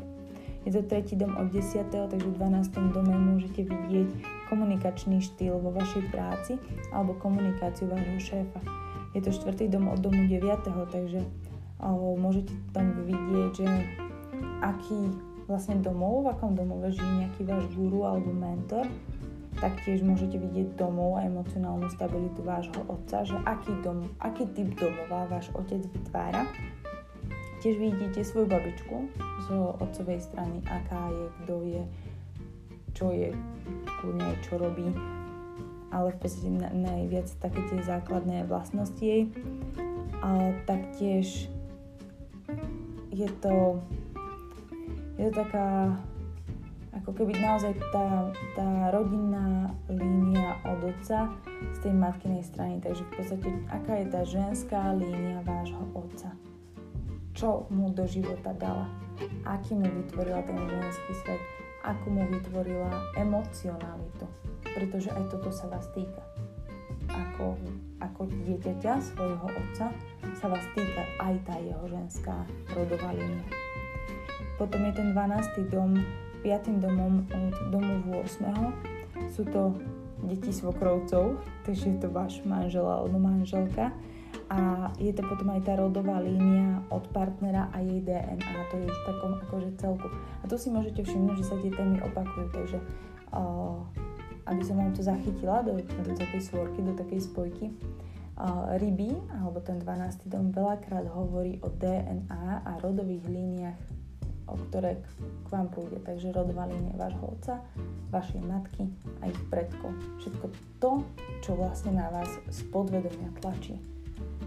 Je 0.68 0.76
to 0.76 0.84
tretí 0.84 1.16
dom 1.16 1.40
od 1.40 1.48
10. 1.56 1.88
takže 1.88 2.28
v 2.28 2.36
12. 2.36 2.92
dome 2.92 3.16
môžete 3.16 3.64
vidieť 3.64 4.39
komunikačný 4.50 5.22
štýl 5.22 5.62
vo 5.62 5.70
vašej 5.72 6.10
práci 6.10 6.58
alebo 6.92 7.16
komunikáciu 7.22 7.88
vášho 7.88 8.20
šéfa. 8.20 8.60
Je 9.14 9.22
to 9.22 9.34
štvrtý 9.34 9.70
dom 9.70 9.90
od 9.90 10.02
domu 10.02 10.26
9. 10.26 10.42
takže 10.94 11.22
o, 11.82 12.18
môžete 12.18 12.54
tam 12.74 12.94
vidieť, 13.06 13.52
že 13.64 13.68
aký 14.62 15.14
vlastne 15.50 15.82
domov, 15.82 16.30
v 16.30 16.38
akom 16.38 16.54
domove 16.54 16.94
žije 16.94 17.26
nejaký 17.26 17.42
váš 17.42 17.66
guru 17.74 18.06
alebo 18.06 18.30
mentor, 18.30 18.86
taktiež 19.58 20.06
môžete 20.06 20.38
vidieť 20.38 20.78
domov 20.78 21.18
a 21.18 21.26
emocionálnu 21.26 21.90
stabilitu 21.90 22.46
vášho 22.46 22.86
otca, 22.86 23.26
že 23.26 23.34
aký, 23.50 23.74
dom, 23.82 24.06
aký 24.22 24.46
typ 24.54 24.78
domova 24.78 25.26
váš 25.26 25.50
otec 25.58 25.82
vytvára. 25.82 26.46
Tiež 27.60 27.76
vidíte 27.76 28.24
svoju 28.24 28.48
babičku 28.48 29.10
z 29.20 29.48
otcovej 29.84 30.24
strany, 30.24 30.64
aká 30.64 31.12
je, 31.12 31.26
kto 31.44 31.56
je, 31.68 31.82
čo 32.94 33.14
je, 33.14 33.34
kľudne 34.00 34.38
čo 34.46 34.58
robí, 34.58 34.90
ale 35.90 36.14
v 36.14 36.18
podstate 36.22 36.50
najviac 36.74 37.28
také 37.42 37.62
tie 37.70 37.82
základné 37.82 38.46
vlastnosti 38.46 39.02
jej. 39.02 39.30
A 40.20 40.54
taktiež 40.68 41.48
je 43.10 43.30
to, 43.42 43.80
je 45.18 45.28
to 45.32 45.34
taká 45.34 45.98
ako 47.00 47.26
keby 47.26 47.34
naozaj 47.38 47.74
tá, 47.94 48.30
tá 48.54 48.70
rodinná 48.92 49.72
línia 49.88 50.58
od 50.68 50.94
otca 50.94 51.32
z 51.74 51.78
tej 51.82 51.94
matkinej 51.96 52.44
strany. 52.44 52.78
Takže 52.82 53.02
v 53.08 53.12
podstate, 53.16 53.48
aká 53.72 53.94
je 54.04 54.08
tá 54.10 54.22
ženská 54.26 54.82
línia 54.94 55.42
vášho 55.46 55.82
otca? 55.96 56.30
Čo 57.34 57.66
mu 57.72 57.94
do 57.94 58.04
života 58.04 58.52
dala? 58.58 58.90
Aký 59.48 59.74
mu 59.78 59.88
vytvorila 59.88 60.44
ten 60.44 60.60
ženský 60.60 61.12
svet? 61.24 61.59
Ako 61.88 62.06
mu 62.12 62.28
vytvorila 62.28 62.92
emocionalitu? 63.16 64.28
Pretože 64.76 65.16
aj 65.16 65.32
toto 65.32 65.50
sa 65.50 65.72
vás 65.72 65.88
týka. 65.96 66.20
Ako, 67.10 67.56
ako 68.04 68.30
dieťaťa 68.30 69.00
svojho 69.02 69.48
otca 69.48 69.90
sa 70.38 70.48
vás 70.48 70.66
týka 70.76 71.04
aj 71.24 71.36
tá 71.48 71.56
jeho 71.58 71.84
ženská 71.90 72.36
rodová 72.76 73.16
línia. 73.16 73.48
Potom 74.60 74.84
je 74.86 74.94
ten 74.94 75.16
12. 75.16 75.72
dom 75.72 75.96
piatým 76.44 76.84
domom 76.84 77.24
od 77.32 77.56
domu 77.72 78.24
8. 78.28 79.32
Sú 79.32 79.48
to 79.48 79.76
deti 80.28 80.52
svokrovcov, 80.52 81.40
takže 81.64 81.96
je 81.96 81.98
to 82.04 82.08
váš 82.12 82.44
manžel 82.44 82.84
alebo 82.84 83.16
manželka. 83.16 83.96
A 84.50 84.90
je 84.98 85.14
to 85.14 85.22
potom 85.30 85.54
aj 85.54 85.62
tá 85.62 85.78
rodová 85.78 86.18
línia 86.18 86.82
od 86.90 87.06
partnera 87.14 87.70
a 87.70 87.86
jej 87.86 88.02
DNA, 88.02 88.60
to 88.74 88.82
je 88.82 88.90
v 88.90 89.02
takom 89.06 89.38
akože 89.46 89.70
celku. 89.78 90.10
A 90.42 90.44
tu 90.50 90.58
si 90.58 90.74
môžete 90.74 91.06
všimnúť, 91.06 91.38
že 91.38 91.46
sa 91.46 91.56
tie 91.62 91.70
témy 91.70 92.02
opakujú, 92.02 92.50
takže 92.50 92.82
uh, 93.30 93.78
aby 94.50 94.62
som 94.66 94.82
vám 94.82 94.98
to 94.98 95.06
zachytila 95.06 95.62
do, 95.62 95.78
do 95.78 96.14
takej 96.18 96.42
svorky, 96.42 96.82
do 96.82 96.98
takej 96.98 97.30
spojky, 97.30 97.70
uh, 98.42 98.74
ryby, 98.82 99.14
alebo 99.38 99.62
ten 99.62 99.78
12. 99.78 100.26
dom 100.26 100.50
veľakrát 100.50 101.06
hovorí 101.14 101.62
o 101.62 101.70
DNA 101.70 102.66
a 102.66 102.72
rodových 102.82 103.30
líniách 103.30 104.00
o 104.50 104.58
ktoré 104.58 104.98
k 105.46 105.48
vám 105.54 105.70
pôjde. 105.70 106.02
Takže 106.02 106.34
rodová 106.34 106.66
línia 106.66 106.98
vášho 106.98 107.22
otca, 107.22 107.62
vašej 108.10 108.42
matky 108.42 108.90
a 109.22 109.30
ich 109.30 109.42
predkov. 109.54 109.94
Všetko 110.18 110.46
to, 110.82 110.92
čo 111.46 111.54
vlastne 111.54 111.94
na 111.94 112.10
vás 112.10 112.30
z 112.50 112.60
podvedomia 112.74 113.30
tlačí. 113.38 113.99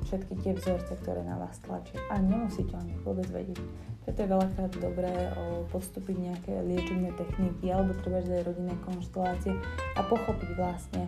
Všetky 0.02 0.34
tie 0.42 0.52
vzorce, 0.58 0.92
ktoré 1.00 1.22
na 1.22 1.38
vás 1.38 1.56
tlačia. 1.62 1.96
A 2.10 2.18
nemusíte 2.18 2.74
o 2.74 2.82
nich 2.82 2.98
vôbec 3.06 3.26
vedieť. 3.30 3.62
Preto 4.02 4.18
je 4.26 4.32
veľakrát 4.34 4.72
dobré 4.82 5.30
o, 5.38 5.62
podstúpiť 5.70 6.16
nejaké 6.18 6.52
liečebné 6.66 7.14
techniky 7.14 7.70
alebo 7.70 7.94
treba 8.02 8.18
aj 8.18 8.44
rodinné 8.50 8.74
konštelácie 8.82 9.54
a 9.94 10.00
pochopiť 10.02 10.50
vlastne, 10.58 11.06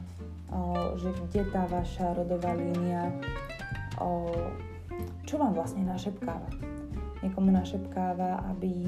že 1.02 1.10
kde 1.26 1.42
tá 1.50 1.66
vaša 1.66 2.14
rodová 2.14 2.54
línia, 2.54 3.10
čo 5.26 5.34
vám 5.34 5.58
vlastne 5.58 5.82
našepkáva 5.82 6.74
niekomu 7.24 7.48
našepkáva, 7.56 8.44
aby, 8.52 8.84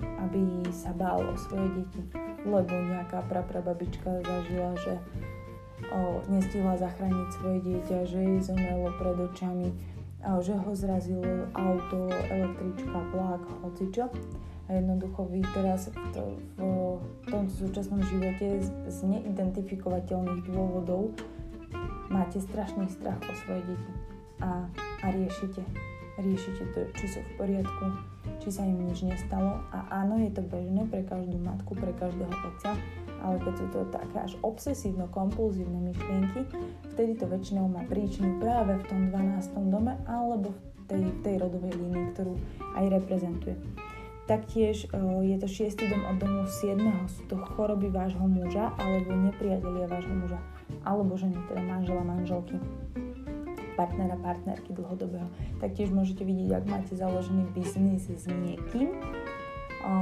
aby 0.00 0.64
sa 0.72 0.96
bál 0.96 1.20
o 1.20 1.36
svoje 1.36 1.84
deti. 1.84 2.00
Lebo 2.48 2.72
nejaká 2.72 3.20
praprababička 3.28 4.24
zažila, 4.24 4.72
že 4.80 4.96
o, 5.92 6.24
nestihla 6.28 6.76
zachrániť 6.80 7.28
svoje 7.36 7.58
dieťa, 7.64 7.98
že 8.08 8.18
jej 8.18 8.40
zomrelo 8.40 8.90
pred 8.96 9.16
očami, 9.20 9.68
a 10.26 10.42
že 10.42 10.58
ho 10.58 10.72
zrazilo 10.74 11.46
auto, 11.54 12.10
električka, 12.10 12.98
vlak, 13.14 13.42
hocičo. 13.62 14.10
A 14.66 14.74
jednoducho 14.74 15.30
vy 15.30 15.46
teraz 15.54 15.86
to, 16.10 16.34
v 16.58 17.26
tomto 17.30 17.54
súčasnom 17.54 18.02
živote 18.02 18.58
z, 18.58 18.68
z 18.90 18.98
neidentifikovateľných 19.06 20.42
dôvodov 20.50 21.14
máte 22.10 22.42
strašný 22.42 22.90
strach 22.90 23.22
o 23.22 23.32
svoje 23.46 23.62
deti 23.62 23.92
a, 24.42 24.66
a 25.02 25.06
riešite 25.14 25.62
riešite 26.16 26.64
to, 26.72 26.80
či 26.96 27.06
sú 27.12 27.18
v 27.20 27.30
poriadku, 27.36 27.84
či 28.40 28.48
sa 28.48 28.64
im 28.64 28.88
nič 28.88 29.04
nestalo. 29.04 29.60
A 29.72 30.04
áno, 30.04 30.16
je 30.20 30.32
to 30.32 30.42
bežné 30.44 30.88
pre 30.88 31.04
každú 31.04 31.36
matku, 31.40 31.76
pre 31.76 31.92
každého 31.96 32.32
otca, 32.32 32.72
ale 33.20 33.36
keď 33.40 33.54
sú 33.56 33.66
to 33.72 33.80
také 33.92 34.16
až 34.24 34.32
obsesívno-kompulzívne 34.40 35.92
myšlienky, 35.92 36.40
vtedy 36.96 37.12
to 37.16 37.28
väčšinou 37.28 37.68
má 37.68 37.84
príčinu 37.84 38.40
práve 38.40 38.80
v 38.80 38.84
tom 38.88 39.00
12. 39.12 39.72
dome 39.72 39.92
alebo 40.08 40.52
v 40.52 40.82
tej, 40.88 41.04
tej 41.20 41.36
rodovej 41.42 41.74
línii, 41.76 42.12
ktorú 42.16 42.34
aj 42.76 42.84
reprezentuje. 42.92 43.56
Taktiež 44.26 44.90
je 45.22 45.36
to 45.38 45.46
6. 45.46 45.86
dom 45.86 46.02
od 46.10 46.18
domu 46.18 46.42
7. 46.50 46.82
sú 47.06 47.22
to 47.30 47.38
choroby 47.54 47.86
vášho 47.94 48.26
muža 48.26 48.74
alebo 48.74 49.14
nepriatelia 49.14 49.86
vášho 49.86 50.14
muža 50.18 50.40
alebo 50.82 51.14
ženy, 51.14 51.38
teda 51.46 51.62
manžela, 51.62 52.02
manželky 52.02 52.58
partnera, 53.76 54.16
partnerky 54.18 54.72
dlhodobého. 54.72 55.28
Taktiež 55.60 55.92
môžete 55.92 56.24
vidieť, 56.24 56.50
ak 56.56 56.64
máte 56.66 56.92
založený 56.96 57.52
biznis 57.52 58.08
s 58.08 58.26
niekým, 58.26 58.96
o, 59.84 59.92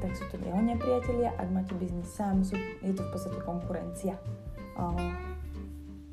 tak 0.00 0.16
sú 0.16 0.24
to 0.32 0.40
jeho 0.40 0.58
nepriatelia. 0.58 1.36
Ak 1.36 1.52
máte 1.52 1.76
biznis 1.76 2.08
sám, 2.10 2.42
sú, 2.42 2.56
je 2.80 2.90
to 2.96 3.04
v 3.04 3.10
podstate 3.12 3.38
konkurencia. 3.44 4.16
O, 4.80 4.96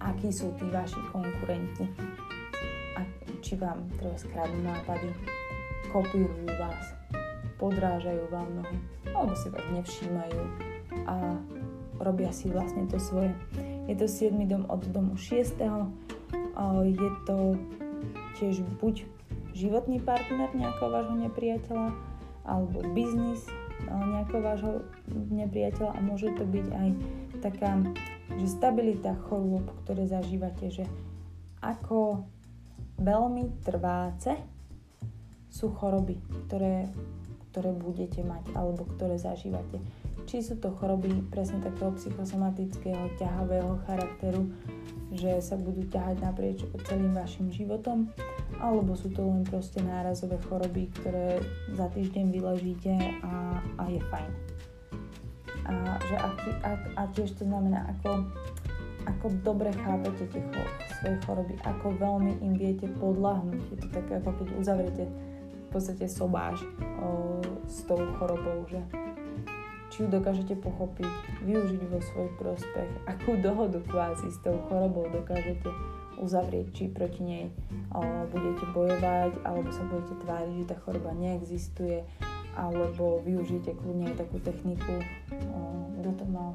akí 0.03 0.29
sú 0.29 0.51
tí 0.59 0.67
vaši 0.67 0.99
konkurenti? 1.09 1.87
A 2.99 3.01
či 3.39 3.55
vám 3.55 3.87
treba 3.97 4.19
skradnú 4.19 4.67
nápady, 4.67 5.09
kopírujú 5.89 6.51
vás, 6.59 6.93
podrážajú 7.57 8.27
vám 8.29 8.61
nohy, 8.61 8.77
alebo 9.15 9.33
si 9.33 9.47
vás 9.49 9.65
nevšímajú 9.71 10.41
a 11.07 11.39
robia 12.01 12.29
si 12.29 12.49
vlastne 12.51 12.85
to 12.85 13.01
svoje. 13.01 13.33
Je 13.87 13.95
to 13.95 14.05
7. 14.05 14.35
dom 14.45 14.67
od 14.67 14.83
domu 14.91 15.15
6 15.15 15.57
je 16.85 17.09
to 17.29 17.53
tiež 18.41 18.65
buď 18.81 19.05
životný 19.53 20.01
partner 20.01 20.49
nejakého 20.53 20.89
vášho 20.89 21.17
nepriateľa, 21.17 21.89
alebo 22.45 22.81
biznis 22.93 23.45
nejakého 23.89 24.41
vášho 24.41 24.73
nepriateľa 25.29 25.91
a 25.93 25.99
môže 26.01 26.33
to 26.33 26.43
byť 26.45 26.67
aj 26.73 26.89
taká, 27.45 27.77
že 28.41 28.47
stabilita 28.49 29.13
chorôb, 29.29 29.69
ktoré 29.85 30.09
zažívate, 30.09 30.73
že 30.73 30.85
ako 31.61 32.25
veľmi 32.97 33.61
trváce 33.61 34.37
sú 35.49 35.73
choroby, 35.73 36.17
ktoré, 36.45 36.89
ktoré 37.53 37.73
budete 37.73 38.21
mať 38.25 38.53
alebo 38.57 38.85
ktoré 38.97 39.17
zažívate. 39.21 39.81
Či 40.27 40.43
sú 40.43 40.55
to 40.59 40.73
choroby 40.75 41.23
presne 41.29 41.61
takého 41.63 41.93
psychosomatického, 41.95 43.15
ťahavého 43.15 43.79
charakteru, 43.87 44.49
že 45.11 45.39
sa 45.39 45.55
budú 45.55 45.87
ťahať 45.87 46.19
naprieč 46.19 46.59
celým 46.83 47.15
vašim 47.15 47.47
životom, 47.47 48.11
alebo 48.59 48.91
sú 48.97 49.07
to 49.15 49.23
len 49.23 49.47
proste 49.47 49.79
nárazové 49.79 50.35
choroby, 50.51 50.91
ktoré 50.99 51.39
za 51.71 51.87
týždeň 51.95 52.25
vyležíte 52.27 52.91
a, 53.23 53.63
a 53.79 53.83
je 53.87 54.01
fajn. 54.11 54.31
A, 55.67 55.73
že 56.03 56.15
aký, 56.15 56.49
a, 56.63 56.71
a 56.99 57.01
tiež 57.15 57.35
to 57.39 57.43
znamená, 57.47 57.87
ako, 57.95 58.27
ako 59.07 59.25
dobre 59.43 59.71
chápete 59.71 60.27
tie 60.31 60.43
cho, 60.51 60.63
svoje 60.99 61.17
choroby, 61.23 61.53
ako 61.63 61.87
veľmi 61.95 62.33
im 62.43 62.53
viete 62.55 62.87
podľahnúť. 62.99 63.61
Je 63.71 63.77
to 63.79 63.87
také, 63.91 64.19
ako 64.19 64.31
keď 64.43 64.47
uzavriete 64.59 65.03
v 65.07 65.67
podstate 65.71 66.05
sobáš 66.07 66.63
o, 67.03 67.39
s 67.67 67.83
tou 67.83 67.99
chorobou, 68.15 68.63
že 68.71 68.79
či 69.97 70.05
ju 70.05 70.13
dokážete 70.13 70.53
pochopiť, 70.61 71.09
využiť 71.41 71.81
vo 71.89 71.97
svoj 71.97 72.29
prospech, 72.37 73.09
akú 73.09 73.33
dohodu 73.41 73.81
kvázi 73.81 74.29
s 74.29 74.37
tou 74.45 74.53
chorobou 74.69 75.09
dokážete 75.09 75.73
uzavrieť, 76.21 76.69
či 76.69 76.83
proti 76.93 77.25
nej 77.25 77.45
o, 77.97 78.05
budete 78.29 78.61
bojovať, 78.77 79.41
alebo 79.41 79.73
sa 79.73 79.81
budete 79.89 80.13
tváriť, 80.21 80.53
že 80.53 80.69
tá 80.69 80.77
choroba 80.85 81.17
neexistuje, 81.17 82.05
alebo 82.53 83.25
využijete 83.25 83.73
kľudne 83.73 84.13
aj 84.13 84.21
takú 84.21 84.37
techniku, 84.45 85.01
kto 85.97 86.09
to 86.13 86.25
mal. 86.29 86.53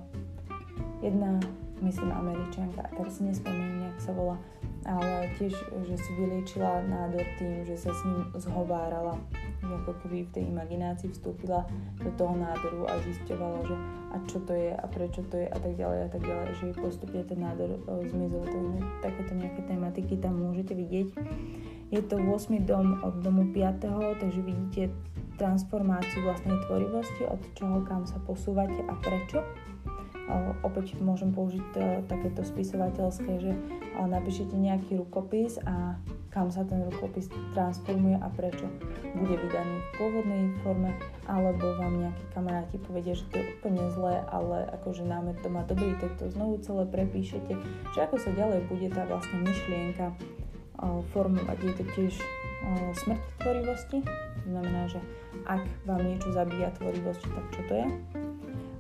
Jedna, 1.03 1.43
myslím, 1.83 2.15
američanka, 2.15 2.87
tak 2.95 3.07
si 3.11 3.27
nespomeniem, 3.27 3.91
jak 3.91 3.99
sa 4.07 4.15
volá, 4.15 4.39
ale 4.87 5.31
tiež, 5.39 5.55
že 5.87 5.97
si 5.97 6.11
vyliečila 6.19 6.85
nádor 6.87 7.23
tým, 7.39 7.63
že 7.63 7.79
sa 7.79 7.91
s 7.95 8.01
ním 8.07 8.27
zhovárala 8.35 9.19
ako 9.63 9.95
keby 10.03 10.27
v 10.27 10.35
tej 10.35 10.45
imaginácii 10.51 11.15
vstúpila 11.15 11.63
do 12.03 12.11
toho 12.19 12.35
nádoru 12.35 12.87
a 12.91 12.99
zisťovala, 12.99 13.59
že 13.63 13.77
a 14.13 14.17
čo 14.29 14.39
to 14.45 14.53
je 14.53 14.75
a 14.75 14.85
prečo 14.91 15.23
to 15.31 15.41
je 15.41 15.49
a 15.49 15.59
tak 15.59 15.73
ďalej 15.79 15.99
a 16.05 16.09
tak 16.13 16.23
ďalej, 16.27 16.49
že 16.61 16.77
postupne 16.77 17.23
ten 17.25 17.41
nádor 17.41 17.81
o, 17.89 18.05
zmizol. 18.05 18.45
Takže 18.45 18.79
takéto 19.01 19.33
nejaké 19.39 19.61
tematiky 19.65 20.15
tam 20.21 20.37
môžete 20.37 20.77
vidieť. 20.77 21.09
Je 21.93 22.01
to 22.05 22.21
8. 22.21 22.69
dom 22.69 23.01
od 23.01 23.15
domu 23.25 23.49
5. 23.55 24.21
takže 24.21 24.41
vidíte 24.45 24.83
transformáciu 25.41 26.29
vlastnej 26.29 26.61
tvorivosti, 26.69 27.25
od 27.25 27.41
čoho 27.57 27.81
kam 27.89 28.05
sa 28.05 28.21
posúvate 28.23 28.85
a 28.85 28.95
prečo. 29.01 29.41
Opäť 30.63 30.95
môžem 31.03 31.35
použiť 31.35 31.65
takéto 32.07 32.47
spisovateľské, 32.47 33.43
že 33.43 33.53
napíšete 33.99 34.55
nejaký 34.55 35.03
rukopis 35.03 35.59
a 35.67 35.99
kam 36.33 36.49
sa 36.49 36.65
ten 36.65 36.81
rukopis 36.89 37.29
transformuje 37.53 38.17
a 38.17 38.29
prečo 38.33 38.65
bude 39.13 39.37
vydaný 39.37 39.77
v 39.77 39.89
pôvodnej 40.01 40.43
forme, 40.65 40.89
alebo 41.29 41.77
vám 41.77 42.09
nejakí 42.09 42.25
kamaráti 42.33 42.81
povedia, 42.81 43.13
že 43.13 43.29
to 43.29 43.37
je 43.37 43.45
úplne 43.61 43.85
zlé, 43.93 44.25
ale 44.33 44.65
akože 44.81 45.05
námet 45.05 45.37
to 45.45 45.53
má 45.53 45.61
dobrý, 45.69 45.93
tak 46.01 46.17
to 46.17 46.33
znovu 46.33 46.57
celé 46.65 46.89
prepíšete, 46.89 47.53
že 47.93 47.99
ako 48.01 48.17
sa 48.17 48.33
ďalej 48.33 48.65
bude 48.73 48.89
tá 48.89 49.05
vlastne 49.05 49.45
myšlienka 49.45 50.17
formovať. 51.13 51.59
Je 51.61 51.73
to 51.77 51.85
tiež 51.93 52.15
smrť 53.05 53.21
tvorivosti, 53.45 53.99
to 54.07 54.47
znamená, 54.49 54.89
že 54.89 55.05
ak 55.45 55.61
vám 55.85 56.01
niečo 56.01 56.33
zabíja 56.33 56.73
tvorivosť, 56.81 57.23
tak 57.29 57.45
čo 57.53 57.61
to 57.69 57.75
je? 57.77 57.87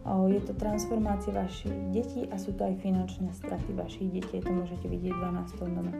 Je 0.03 0.41
to 0.43 0.51
transformácia 0.59 1.31
vašich 1.31 1.71
detí 1.95 2.27
a 2.27 2.35
sú 2.35 2.51
to 2.59 2.67
aj 2.67 2.75
finančné 2.83 3.31
straty 3.38 3.71
vašich 3.71 4.11
detí. 4.11 4.43
To 4.43 4.51
môžete 4.51 4.91
vidieť 4.91 5.15
v 5.15 5.21
12. 5.23 5.62
dome. 5.62 5.93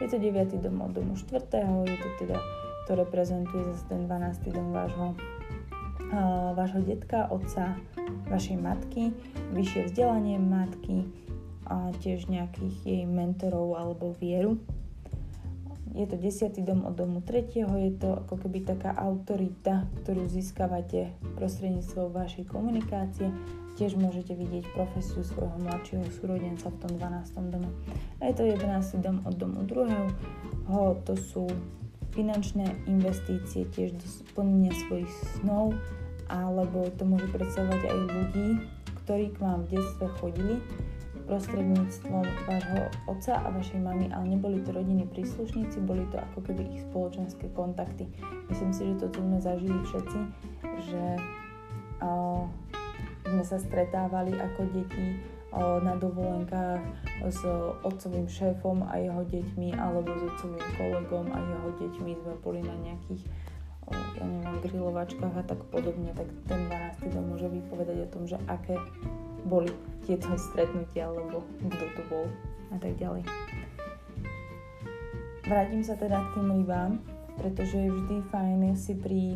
Je 0.00 0.08
to 0.08 0.16
9. 0.16 0.64
dom 0.64 0.80
od 0.80 0.96
domu 0.96 1.12
4. 1.12 1.44
Je 1.84 1.96
to 2.00 2.08
teda, 2.24 2.40
to 2.88 2.96
reprezentuje 2.96 3.60
zase 3.76 3.84
ten 3.92 4.08
12. 4.08 4.56
dom 4.56 4.72
vášho, 4.72 5.12
uh, 5.12 6.56
vášho 6.56 6.80
detka, 6.88 7.28
otca, 7.28 7.76
vašej 8.32 8.56
matky, 8.56 9.12
vyššie 9.52 9.92
vzdelanie 9.92 10.40
matky 10.40 11.04
a 11.68 11.92
tiež 12.00 12.32
nejakých 12.32 12.76
jej 12.82 13.02
mentorov 13.04 13.76
alebo 13.76 14.16
vieru 14.16 14.56
je 15.94 16.06
to 16.06 16.16
desiatý 16.16 16.62
dom 16.62 16.86
od 16.86 16.94
domu 16.94 17.18
tretieho, 17.22 17.70
je 17.74 17.92
to 17.98 18.22
ako 18.26 18.38
keby 18.46 18.62
taká 18.62 18.94
autorita, 18.94 19.90
ktorú 20.02 20.26
získavate 20.30 21.14
prostredníctvom 21.34 22.14
vašej 22.14 22.44
komunikácie. 22.46 23.34
Tiež 23.78 23.96
môžete 23.96 24.36
vidieť 24.36 24.76
profesiu 24.76 25.24
svojho 25.24 25.56
mladšieho 25.62 26.04
súrodenca 26.12 26.68
v 26.68 26.78
tom 26.84 26.92
12. 27.00 27.54
dome. 27.54 27.70
A 28.20 28.28
je 28.28 28.34
to 28.36 28.44
11. 28.44 29.00
dom 29.00 29.24
od 29.24 29.34
domu 29.34 29.64
druhého, 29.64 30.06
to 31.08 31.14
sú 31.16 31.48
finančné 32.12 32.66
investície 32.90 33.64
tiež 33.70 33.94
do 33.96 34.06
splnenia 34.06 34.74
svojich 34.86 35.10
snov, 35.38 35.74
alebo 36.30 36.86
to 36.98 37.06
môže 37.06 37.26
predstavovať 37.30 37.82
aj 37.86 37.98
ľudí, 38.10 38.48
ktorí 39.02 39.34
k 39.34 39.38
vám 39.42 39.66
v 39.66 39.78
detstve 39.78 40.06
chodili, 40.18 40.62
prostredníctvom 41.30 42.26
vášho 42.50 42.90
otca 43.06 43.38
a 43.38 43.54
vašej 43.54 43.78
mamy, 43.78 44.10
ale 44.10 44.34
neboli 44.34 44.58
to 44.66 44.74
rodiny 44.74 45.06
príslušníci, 45.06 45.78
boli 45.86 46.02
to 46.10 46.18
ako 46.18 46.42
keby 46.42 46.66
ich 46.74 46.82
spoločenské 46.90 47.46
kontakty. 47.54 48.10
Myslím 48.50 48.74
si, 48.74 48.90
že 48.90 49.06
toto 49.06 49.22
sme 49.22 49.38
zažili 49.38 49.78
všetci, 49.86 50.20
že 50.90 51.04
uh, 52.02 52.42
sme 53.30 53.44
sa 53.46 53.62
stretávali 53.62 54.34
ako 54.34 54.74
deti 54.74 55.22
uh, 55.54 55.78
na 55.78 55.94
dovolenkách 55.94 56.82
s 57.30 57.46
otcovým 57.86 58.26
šéfom 58.26 58.82
a 58.90 58.98
jeho 58.98 59.22
deťmi 59.22 59.78
alebo 59.78 60.10
s 60.10 60.34
otcovým 60.34 60.66
kolegom 60.74 61.30
a 61.30 61.38
jeho 61.38 61.70
deťmi 61.78 62.10
sme 62.26 62.34
boli 62.42 62.58
na 62.66 62.74
nejakých 62.82 63.22
ja 63.90 64.22
neviem, 64.26 64.62
grilovačkách 64.62 65.34
a 65.34 65.42
tak 65.42 65.60
podobne, 65.70 66.14
tak 66.14 66.26
ten 66.46 66.60
12. 66.70 67.10
dom 67.10 67.24
môže 67.34 67.50
vypovedať 67.50 68.06
o 68.06 68.08
tom, 68.12 68.22
že 68.22 68.38
aké 68.46 68.78
boli 69.46 69.70
tieto 70.04 70.32
stretnutia, 70.36 71.08
alebo 71.08 71.44
kto 71.70 71.84
to 71.96 72.02
bol 72.10 72.24
a 72.70 72.76
tak 72.78 72.94
ďalej. 72.98 73.22
Vrátim 75.46 75.82
sa 75.82 75.98
teda 75.98 76.18
k 76.20 76.28
tým 76.38 76.48
rybám, 76.62 77.02
pretože 77.40 77.74
je 77.74 77.90
vždy 77.90 78.16
fajn 78.30 78.60
si 78.78 78.94
pri, 78.94 79.34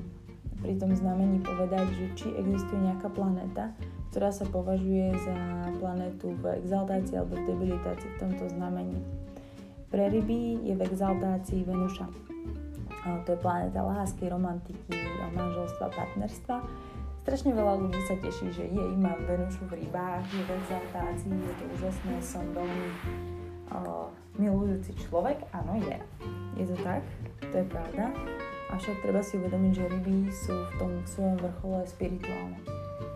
pri 0.62 0.78
tom 0.78 0.94
znamení 0.94 1.42
povedať, 1.42 1.86
že 1.90 2.06
či 2.14 2.26
existuje 2.38 2.78
nejaká 2.78 3.10
planéta, 3.10 3.74
ktorá 4.14 4.30
sa 4.30 4.46
považuje 4.46 5.10
za 5.26 5.34
planetu 5.82 6.36
v 6.38 6.62
exaltácii 6.62 7.18
alebo 7.18 7.34
v 7.34 7.46
debilitácii 7.50 8.10
v 8.14 8.20
tomto 8.22 8.44
znamení. 8.54 9.02
Pre 9.90 10.04
ryby 10.10 10.62
je 10.62 10.74
v 10.74 10.82
exaltácii 10.86 11.66
Venuša. 11.66 12.06
To 13.26 13.28
je 13.34 13.38
planéta 13.42 13.82
lásky, 13.82 14.30
romantiky, 14.30 14.96
manželstva, 15.34 15.92
partnerstva 15.92 16.56
Strašne 17.24 17.56
veľa 17.56 17.80
ľudí 17.80 17.96
sa 18.04 18.20
teší, 18.20 18.52
že 18.52 18.68
jej 18.68 18.92
mám 19.00 19.16
Venušu 19.24 19.64
v 19.72 19.80
rybách, 19.80 20.28
je 20.28 20.44
v 20.44 20.50
exaltácii, 20.60 21.32
je 21.32 21.54
to 21.56 21.64
úžasné, 21.72 22.14
som 22.20 22.44
veľmi 22.52 22.88
uh, 23.72 24.12
milujúci 24.36 24.92
človek. 25.08 25.40
Áno, 25.56 25.80
je. 25.80 25.96
Je 26.60 26.68
to 26.68 26.76
tak, 26.84 27.00
to 27.40 27.64
je 27.64 27.66
pravda. 27.72 28.12
Avšak 28.76 29.00
treba 29.00 29.24
si 29.24 29.40
uvedomiť, 29.40 29.72
že 29.72 29.84
ryby 29.88 30.28
sú 30.36 30.52
v 30.52 30.72
tom 30.76 30.92
svojom 31.08 31.40
vrchole 31.40 31.80
spirituálne. 31.88 32.60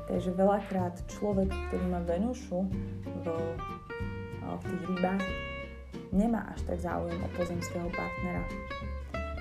Takže 0.08 0.32
veľakrát 0.32 1.04
človek, 1.12 1.52
ktorý 1.68 1.84
má 1.92 2.00
Venušu 2.00 2.64
v, 3.04 3.26
v 4.40 4.62
tých 4.72 4.82
rybách, 4.88 5.24
nemá 6.16 6.48
až 6.56 6.64
tak 6.64 6.80
záujem 6.80 7.20
o 7.20 7.28
pozemského 7.36 7.92
partnera 7.92 8.40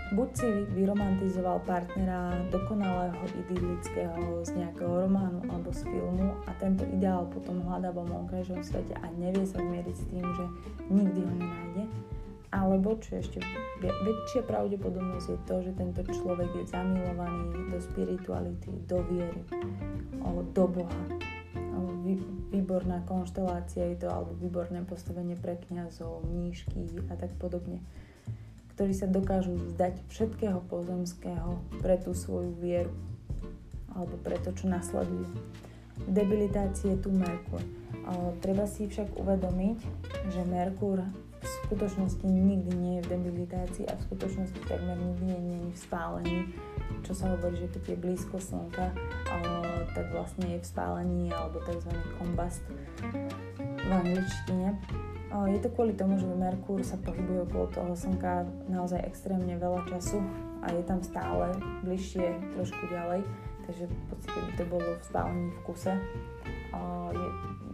Buď 0.07 0.29
si 0.39 0.47
vyromantizoval 0.71 1.67
partnera 1.67 2.31
dokonalého, 2.47 3.19
idylického 3.43 4.39
z 4.47 4.55
nejakého 4.55 5.03
románu 5.03 5.43
alebo 5.51 5.67
z 5.75 5.83
filmu 5.83 6.31
a 6.47 6.55
tento 6.63 6.87
ideál 6.87 7.27
potom 7.27 7.59
hľadá 7.67 7.91
vo 7.91 8.07
vonkajšom 8.07 8.63
svete 8.63 8.95
a 9.03 9.05
nevie 9.19 9.43
sa 9.43 9.59
zmieriť 9.59 9.95
s 9.99 10.05
tým, 10.07 10.23
že 10.23 10.45
nikdy 10.87 11.19
ho 11.19 11.33
nenájde. 11.35 11.83
Alebo, 12.55 12.95
čo 13.03 13.19
ešte 13.19 13.43
väčšia 13.83 14.47
pravdepodobnosť 14.47 15.27
je 15.27 15.39
to, 15.43 15.55
že 15.67 15.71
tento 15.75 16.01
človek 16.07 16.47
je 16.55 16.63
zamilovaný 16.71 17.67
do 17.67 17.77
spirituality, 17.83 18.71
do 18.87 19.03
viery, 19.11 19.43
do 20.55 20.65
Boha. 20.71 21.03
Výborná 22.47 23.03
konštelácia 23.03 23.91
je 23.91 23.99
to, 23.99 24.07
alebo 24.07 24.31
výborné 24.39 24.87
postavenie 24.87 25.35
pre 25.35 25.59
kniazov, 25.67 26.23
mníšky 26.23 26.87
a 27.11 27.19
tak 27.19 27.35
podobne 27.35 27.83
ktorí 28.77 28.93
sa 28.93 29.09
dokážu 29.09 29.57
vzdať 29.57 30.05
všetkého 30.05 30.61
pozemského 30.69 31.57
pre 31.81 31.97
tú 31.97 32.13
svoju 32.13 32.53
vieru 32.61 32.93
alebo 33.97 34.13
pre 34.21 34.37
to, 34.45 34.53
čo 34.53 34.69
nasledujú. 34.69 35.25
V 36.05 36.13
je 36.85 36.97
tu 37.01 37.09
Merkur. 37.09 37.57
Treba 38.45 38.69
si 38.69 38.85
však 38.85 39.17
uvedomiť, 39.17 39.77
že 40.29 40.45
Merkur 40.45 41.01
v 41.41 41.47
skutočnosti 41.65 42.21
nikdy 42.21 42.71
nie 42.77 42.93
je 43.01 43.09
v 43.09 43.17
debilitácii 43.17 43.89
a 43.89 43.97
v 43.97 44.05
skutočnosti 44.05 44.61
takmer 44.69 44.93
nikdy 44.93 45.25
nie 45.41 45.59
je 45.65 45.73
v 45.73 45.79
spálení, 45.81 46.39
čo 47.01 47.17
sa 47.17 47.33
hovorí, 47.33 47.57
že 47.57 47.73
keď 47.73 47.81
je 47.89 47.97
blízko 47.97 48.37
Slnka, 48.37 48.93
tak 49.97 50.05
vlastne 50.13 50.53
je 50.53 50.61
v 50.61 50.67
spálení 50.69 51.33
alebo 51.33 51.57
tzv. 51.65 51.89
kombast 52.21 52.61
v 53.57 53.89
angličtine. 53.89 54.77
Je 55.27 55.59
to 55.59 55.67
kvôli 55.75 55.91
tomu, 55.91 56.15
že 56.15 56.27
Merkúr 56.27 56.79
sa 56.87 56.95
pohybuje 57.03 57.51
okolo 57.51 57.67
toho 57.69 57.91
Slnka 57.91 58.47
naozaj 58.71 59.03
extrémne 59.03 59.59
veľa 59.59 59.83
času 59.91 60.23
a 60.63 60.71
je 60.71 60.83
tam 60.87 61.03
stále 61.03 61.51
bližšie 61.83 62.55
trošku 62.55 62.83
ďalej, 62.87 63.27
takže 63.67 63.91
v 63.91 64.03
podstate 64.07 64.39
by 64.39 64.51
to 64.55 64.65
bolo 64.71 64.89
v 64.95 65.03
spálení 65.03 65.47
v 65.51 65.59
kuse. 65.67 65.93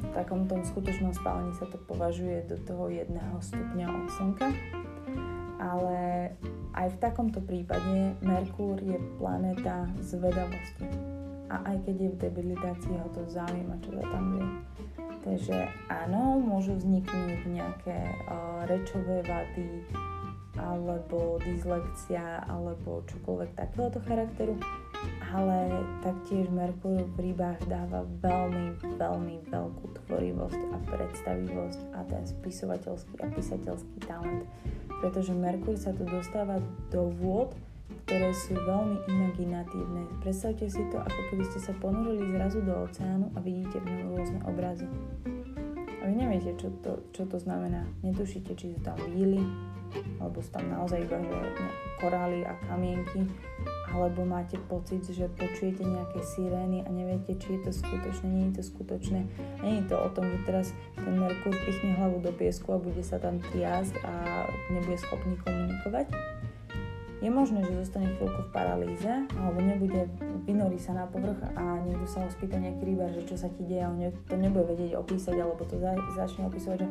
V 0.03 0.07
takom 0.11 0.49
tom 0.49 0.65
skutočnom 0.65 1.13
spálení 1.13 1.53
sa 1.55 1.69
to 1.69 1.77
považuje 1.85 2.43
do 2.49 2.57
toho 2.65 2.89
jedného 2.89 3.37
stupňa 3.37 3.85
od 3.87 4.07
Slnka, 4.17 4.49
ale 5.61 5.97
aj 6.73 6.87
v 6.89 6.97
takomto 6.97 7.39
prípade 7.39 8.17
Merkúr 8.25 8.81
je 8.81 8.97
planéta 9.21 9.85
zvedavosti. 10.01 10.89
A 11.53 11.61
aj 11.69 11.85
keď 11.85 11.95
je 12.01 12.09
v 12.09 12.17
debilitácii, 12.17 12.97
ho 12.97 13.09
to 13.13 13.21
zaujíma, 13.29 13.77
čo 13.85 13.93
sa 13.93 14.05
tam 14.09 14.25
deje. 14.41 14.49
Takže 15.23 15.71
áno, 15.87 16.43
môžu 16.43 16.75
vzniknúť 16.75 17.47
nejaké 17.47 17.95
uh, 18.27 18.67
rečové 18.67 19.23
vady, 19.23 19.87
alebo 20.59 21.41
dyslekcia, 21.41 22.45
alebo 22.45 23.01
čokoľvek 23.09 23.57
takéhoto 23.57 23.97
charakteru, 24.05 24.53
ale 25.33 25.81
taktiež 26.05 26.45
Merkur 26.53 27.01
v 27.17 27.31
rybách 27.31 27.65
dáva 27.65 28.05
veľmi, 28.21 28.77
veľmi 28.99 29.35
veľkú 29.49 29.85
tvorivosť 30.05 30.61
a 30.61 30.77
predstavivosť 30.93 31.79
a 31.97 31.99
ten 32.05 32.23
spisovateľský 32.29 33.13
a 33.17 33.27
písateľský 33.33 33.97
talent, 34.05 34.45
pretože 35.01 35.33
Merkur 35.33 35.73
sa 35.73 35.89
tu 35.89 36.05
dostáva 36.05 36.61
do 36.93 37.09
vôd, 37.17 37.57
ktoré 38.03 38.29
sú 38.35 38.53
veľmi 38.55 38.97
imaginatívne. 39.07 40.05
Predstavte 40.19 40.67
si 40.67 40.83
to, 40.91 40.99
ako 40.99 41.21
keby 41.31 41.43
ste 41.47 41.59
sa 41.63 41.73
ponorili 41.79 42.23
zrazu 42.35 42.59
do 42.63 42.73
oceánu 42.83 43.31
a 43.35 43.39
vidíte 43.39 43.79
v 43.79 43.87
ňom 43.89 44.07
rôzne 44.15 44.39
obrazy. 44.43 44.87
A 46.03 46.11
vy 46.11 46.13
neviete, 46.19 46.51
čo 46.59 46.67
to, 46.83 46.99
čo 47.15 47.23
to 47.23 47.39
znamená. 47.39 47.87
Netušíte, 48.03 48.59
či 48.59 48.75
sú 48.75 48.79
tam 48.83 48.99
víly, 49.07 49.39
alebo 50.19 50.43
sú 50.43 50.51
tam 50.51 50.67
naozaj 50.67 50.99
iba 50.99 51.15
korály 52.03 52.43
a 52.43 52.59
kamienky, 52.67 53.23
alebo 53.93 54.27
máte 54.27 54.59
pocit, 54.67 55.05
že 55.07 55.31
počujete 55.31 55.85
nejaké 55.85 56.19
sirény 56.35 56.83
a 56.83 56.89
neviete, 56.91 57.39
či 57.39 57.55
je 57.55 57.69
to 57.69 57.71
skutočné, 57.71 58.27
nie 58.27 58.45
je 58.51 58.59
to 58.59 58.63
skutočné. 58.67 59.19
Nie 59.63 59.79
je 59.79 59.85
to 59.87 59.95
o 59.95 60.09
tom, 60.11 60.27
že 60.27 60.39
teraz 60.43 60.67
ten 60.97 61.15
Merkur 61.15 61.55
pichne 61.63 61.95
hlavu 61.95 62.19
do 62.19 62.35
piesku 62.35 62.75
a 62.75 62.81
bude 62.81 63.05
sa 63.05 63.21
tam 63.21 63.39
triasť 63.39 63.95
a 64.03 64.13
nebude 64.75 64.99
schopný 64.99 65.39
komunikovať 65.39 66.11
je 67.23 67.31
možné, 67.31 67.63
že 67.63 67.87
zostane 67.87 68.11
chvíľku 68.19 68.43
v 68.43 68.51
paralýze, 68.51 69.11
alebo 69.39 69.63
nebude, 69.63 70.11
vynorí 70.43 70.75
sa 70.75 70.91
na 70.91 71.07
povrch 71.07 71.39
a 71.55 71.79
niekto 71.87 72.03
sa 72.03 72.19
ho 72.19 72.27
spýta 72.27 72.59
nejaký 72.59 72.83
rýbar, 72.83 73.15
že 73.15 73.23
čo 73.23 73.39
sa 73.39 73.47
ti 73.47 73.63
deje 73.63 73.87
on 73.87 73.95
to 74.27 74.35
nebude 74.35 74.67
vedieť 74.67 74.99
opísať, 74.99 75.39
alebo 75.39 75.63
to 75.63 75.79
za, 75.79 75.95
začne 76.19 76.51
opísať, 76.51 76.83
že 76.83 76.87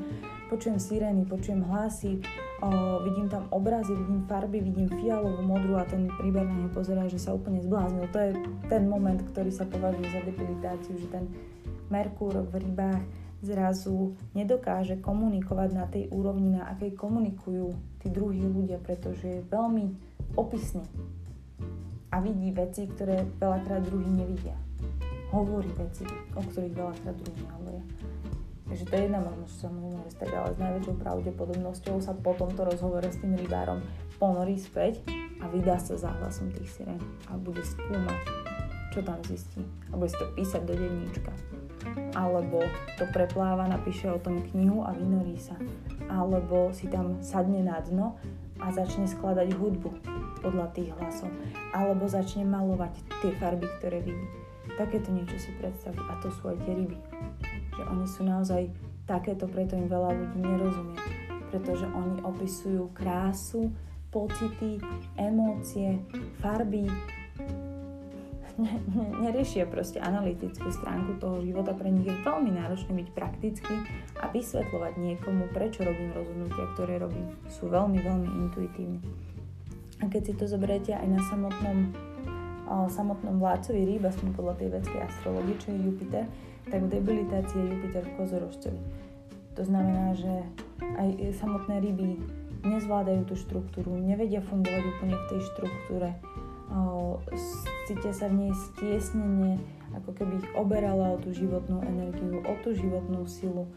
počujem 0.49 0.81
sirény, 0.81 1.29
počujem 1.29 1.61
hlasy, 1.68 2.25
o, 2.64 2.68
vidím 3.05 3.29
tam 3.29 3.45
obrazy, 3.53 3.92
vidím 3.92 4.25
farby, 4.25 4.64
vidím 4.64 4.88
fialovú, 4.88 5.45
modrú 5.45 5.77
a 5.77 5.85
ten 5.85 6.09
rýbar 6.25 6.49
na 6.49 6.64
neho 6.64 6.73
pozerá, 6.73 7.05
že 7.12 7.21
sa 7.21 7.37
úplne 7.37 7.61
zbláznil. 7.61 8.09
To 8.09 8.18
je 8.18 8.33
ten 8.73 8.88
moment, 8.88 9.21
ktorý 9.21 9.53
sa 9.53 9.68
považuje 9.68 10.09
za 10.09 10.25
debilitáciu, 10.25 10.97
že 10.97 11.12
ten 11.12 11.29
Merkúr 11.92 12.40
v 12.49 12.57
rybách 12.57 13.05
zrazu 13.42 14.14
nedokáže 14.38 14.97
komunikovať 15.03 15.71
na 15.75 15.85
tej 15.90 16.09
úrovni, 16.09 16.57
na 16.57 16.71
akej 16.73 16.95
komunikujú 16.95 17.75
tí 17.99 18.09
druhí 18.09 18.38
ľudia, 18.38 18.79
pretože 18.79 19.27
je 19.27 19.49
veľmi 19.51 20.12
opisný 20.37 20.87
a 22.12 22.20
vidí 22.20 22.52
veci, 22.52 22.85
ktoré 22.87 23.24
veľakrát 23.40 23.82
druhý 23.88 24.08
nevidia. 24.08 24.56
Hovorí 25.32 25.72
veci, 25.80 26.04
o 26.37 26.42
ktorých 26.44 26.76
veľakrát 26.76 27.16
druhý 27.16 27.40
nehovoria. 27.40 27.85
Takže 28.68 28.85
to 28.88 28.92
je 28.96 29.02
jedna 29.04 29.20
možnosť, 29.20 29.52
že 29.52 29.61
sa 29.61 29.68
môže 29.68 30.11
stať, 30.12 30.30
ale 30.32 30.50
s 30.56 30.61
najväčšou 30.61 30.96
pravdepodobnosťou 30.96 31.96
sa 32.00 32.12
po 32.16 32.32
tomto 32.37 32.64
rozhovore 32.64 33.04
s 33.04 33.20
tým 33.20 33.37
rybárom 33.37 33.85
ponorí 34.16 34.56
späť 34.56 35.04
a 35.42 35.48
vydá 35.50 35.76
sa 35.76 35.98
za 35.98 36.08
hlasom 36.08 36.48
tých 36.54 36.70
sirén 36.70 37.00
a 37.28 37.37
bude 37.37 37.61
skúmať, 37.61 38.20
čo 38.94 39.04
tam 39.04 39.20
zistí. 39.28 39.61
A 39.92 40.00
bude 40.00 40.08
si 40.08 40.16
to 40.16 40.24
písať 40.32 40.62
do 40.64 40.72
denníčka. 40.72 41.32
Alebo 42.16 42.64
to 42.96 43.04
prepláva, 43.11 43.66
napíše 43.66 44.08
o 44.08 44.20
tom 44.20 44.40
knihu 44.52 44.85
a 44.87 44.94
vynorí 44.94 45.37
sa. 45.37 45.58
Alebo 46.08 46.70
si 46.70 46.87
tam 46.88 47.20
sadne 47.20 47.66
na 47.66 47.76
dno 47.82 48.16
a 48.62 48.70
začne 48.70 49.11
skladať 49.11 49.59
hudbu 49.59 49.90
podľa 50.38 50.70
tých 50.70 50.94
hlasov. 50.96 51.31
Alebo 51.75 52.07
začne 52.07 52.46
malovať 52.46 52.94
tie 53.20 53.35
farby, 53.42 53.66
ktoré 53.83 53.98
vidí. 54.01 54.27
Takéto 54.79 55.11
niečo 55.11 55.37
si 55.37 55.51
predstaví 55.59 55.98
a 55.98 56.14
to 56.22 56.31
sú 56.31 56.55
aj 56.55 56.59
tie 56.62 56.72
ryby. 56.79 56.98
Že 57.75 57.83
oni 57.90 58.07
sú 58.07 58.22
naozaj 58.22 58.62
takéto, 59.05 59.51
preto 59.51 59.75
im 59.75 59.90
veľa 59.90 60.14
ľudí 60.14 60.38
nerozumie. 60.38 60.98
Pretože 61.51 61.85
oni 61.90 62.22
opisujú 62.25 62.94
krásu, 62.94 63.68
pocity, 64.09 64.79
emócie, 65.18 66.01
farby, 66.40 66.87
neriešia 69.23 69.65
proste 69.65 70.03
analytickú 70.03 70.69
stránku 70.69 71.17
toho 71.17 71.41
života. 71.41 71.73
Pre 71.73 71.88
nich 71.88 72.05
je 72.05 72.17
veľmi 72.21 72.53
náročné 72.53 72.93
byť 72.93 73.09
praktický 73.17 73.75
a 74.21 74.29
vysvetľovať 74.29 74.93
niekomu, 75.01 75.49
prečo 75.57 75.85
robím 75.85 76.12
rozhodnutia, 76.12 76.65
ktoré 76.77 77.01
robím. 77.01 77.33
Sú 77.49 77.73
veľmi, 77.73 77.99
veľmi 78.01 78.29
intuitívne. 78.49 79.01
A 80.03 80.11
keď 80.11 80.23
si 80.29 80.33
to 80.37 80.45
zoberiete 80.51 80.93
aj 80.93 81.09
na 81.09 81.21
samotnom, 81.31 81.79
samotnom 82.91 83.38
vládcovi 83.38 83.87
rýb, 83.87 84.03
aspoň 84.05 84.29
podľa 84.35 84.55
tej 84.59 84.69
vedskej 84.75 85.01
astrologie, 85.07 85.55
čo 85.62 85.69
je 85.73 85.79
Jupiter, 85.79 86.25
tak 86.69 86.81
v 86.83 86.93
debilitácii 86.99 87.59
je 87.59 87.71
Jupiter 87.73 88.03
v 88.03 88.17
kozorožcovi. 88.19 88.81
To 89.53 89.62
znamená, 89.62 90.17
že 90.17 90.33
aj 90.99 91.38
samotné 91.38 91.85
ryby 91.85 92.19
nezvládajú 92.62 93.27
tú 93.27 93.35
štruktúru, 93.35 93.95
nevedia 93.99 94.41
fungovať 94.43 94.83
úplne 94.97 95.17
v 95.19 95.29
tej 95.35 95.41
štruktúre 95.55 96.09
cítia 97.87 98.12
sa 98.14 98.30
v 98.32 98.48
nej 98.48 98.52
stiesnenie, 98.72 99.61
ako 99.92 100.16
keby 100.16 100.40
ich 100.40 100.48
oberala 100.56 101.12
o 101.12 101.20
tú 101.20 101.35
životnú 101.35 101.85
energiu, 101.85 102.40
o 102.40 102.54
tú 102.64 102.72
životnú 102.72 103.28
silu. 103.28 103.68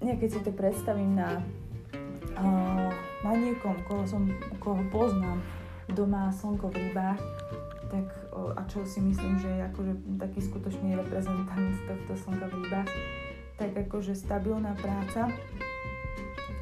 Ja 0.00 0.16
keď 0.16 0.28
si 0.30 0.40
to 0.46 0.52
predstavím 0.54 1.18
na, 1.18 1.42
na 3.26 3.32
niekom, 3.34 3.74
koho, 3.84 4.06
som, 4.06 4.30
koho 4.62 4.80
poznám, 4.88 5.42
doma 5.90 6.30
slnko 6.30 6.70
v 6.70 6.88
rybách, 6.88 7.20
tak, 7.90 8.06
a 8.54 8.62
čo 8.70 8.86
si 8.86 9.02
myslím, 9.02 9.42
že 9.42 9.50
je 9.50 9.62
akože 9.66 9.92
taký 10.22 10.40
skutočný 10.46 10.94
reprezentant 10.94 11.74
tohto 11.90 12.14
slnka 12.14 12.46
v 12.46 12.54
rybách, 12.62 12.90
tak 13.58 13.70
akože 13.74 14.14
stabilná 14.14 14.78
práca 14.78 15.28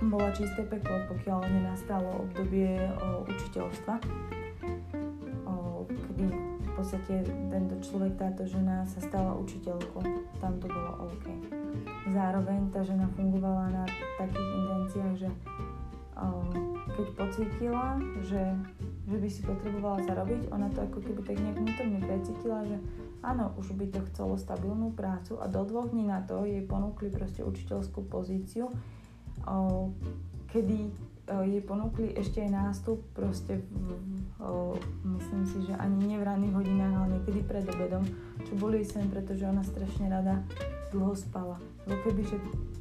bola 0.09 0.33
čisté 0.33 0.65
peklo, 0.65 1.05
pokiaľ 1.11 1.47
nenastalo 1.47 2.27
obdobie 2.27 2.79
o, 3.03 3.27
učiteľstva 3.27 3.99
podstate 6.79 7.27
tento 7.27 7.75
človek, 7.83 8.15
táto 8.15 8.47
žena 8.47 8.87
sa 8.87 9.03
stala 9.03 9.35
učiteľkou. 9.35 9.99
Tam 10.39 10.63
to 10.63 10.71
bolo 10.71 11.11
OK. 11.11 11.27
Zároveň 12.15 12.71
tá 12.71 12.87
žena 12.87 13.11
fungovala 13.19 13.67
na 13.75 13.85
takých 14.15 14.51
intenciách, 14.63 15.15
že 15.27 15.29
keď 16.99 17.07
pocítila, 17.15 17.95
že, 18.27 18.43
že 19.07 19.17
by 19.23 19.29
si 19.31 19.41
potrebovala 19.47 20.03
zarobiť, 20.03 20.51
ona 20.51 20.67
to 20.75 20.83
ako 20.83 20.99
keby 20.99 21.23
tak 21.23 21.39
nejak 21.39 21.59
vnútorne 21.63 21.99
precítila, 22.03 22.59
že 22.67 22.75
áno, 23.23 23.55
už 23.55 23.75
by 23.79 23.87
to 23.95 24.03
chcelo 24.11 24.35
stabilnú 24.35 24.91
prácu 24.99 25.39
a 25.39 25.47
do 25.47 25.63
dvoch 25.63 25.95
dní 25.95 26.11
na 26.11 26.27
to 26.27 26.43
jej 26.43 26.59
ponúkli 26.67 27.15
proste 27.15 27.47
učiteľskú 27.47 28.03
pozíciu, 28.11 28.67
kedy 30.51 30.91
jej 31.29 31.61
ponúkli 31.61 32.17
ešte 32.17 32.41
aj 32.41 32.51
nástup 32.51 33.05
proste 33.13 33.61
o, 34.41 34.77
myslím 35.05 35.45
si, 35.45 35.59
že 35.69 35.77
ani 35.77 36.09
nie 36.09 36.17
v 36.17 36.25
ranných 36.25 36.57
hodinách, 36.57 36.95
ale 36.97 37.07
niekedy 37.21 37.41
pred 37.45 37.65
obedom, 37.69 38.05
čo 38.49 38.53
boli 38.57 38.81
sen, 38.81 39.13
pretože 39.13 39.45
ona 39.45 39.61
strašne 39.61 40.09
rada 40.09 40.41
dlho 40.89 41.13
spala. 41.13 41.61
Lebo 41.85 42.01
keby, 42.09 42.23
že 42.25 42.37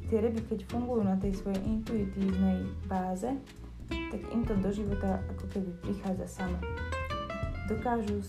tie 0.08 0.24
ryby, 0.24 0.40
keď 0.48 0.64
fungujú 0.72 1.04
na 1.04 1.20
tej 1.20 1.36
svojej 1.36 1.60
intuitívnej 1.60 2.64
báze, 2.88 3.28
tak 3.88 4.20
im 4.32 4.44
to 4.44 4.56
do 4.56 4.70
života 4.72 5.20
ako 5.36 5.44
keby 5.52 5.70
prichádza 5.84 6.26
samo. 6.40 6.56
Dokážu, 7.68 8.24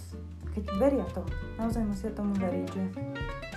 keď 0.51 0.63
veria 0.75 1.05
to, 1.15 1.23
naozaj 1.55 1.83
musia 1.87 2.11
tomu 2.11 2.35
veriť, 2.35 2.67
že 2.67 2.83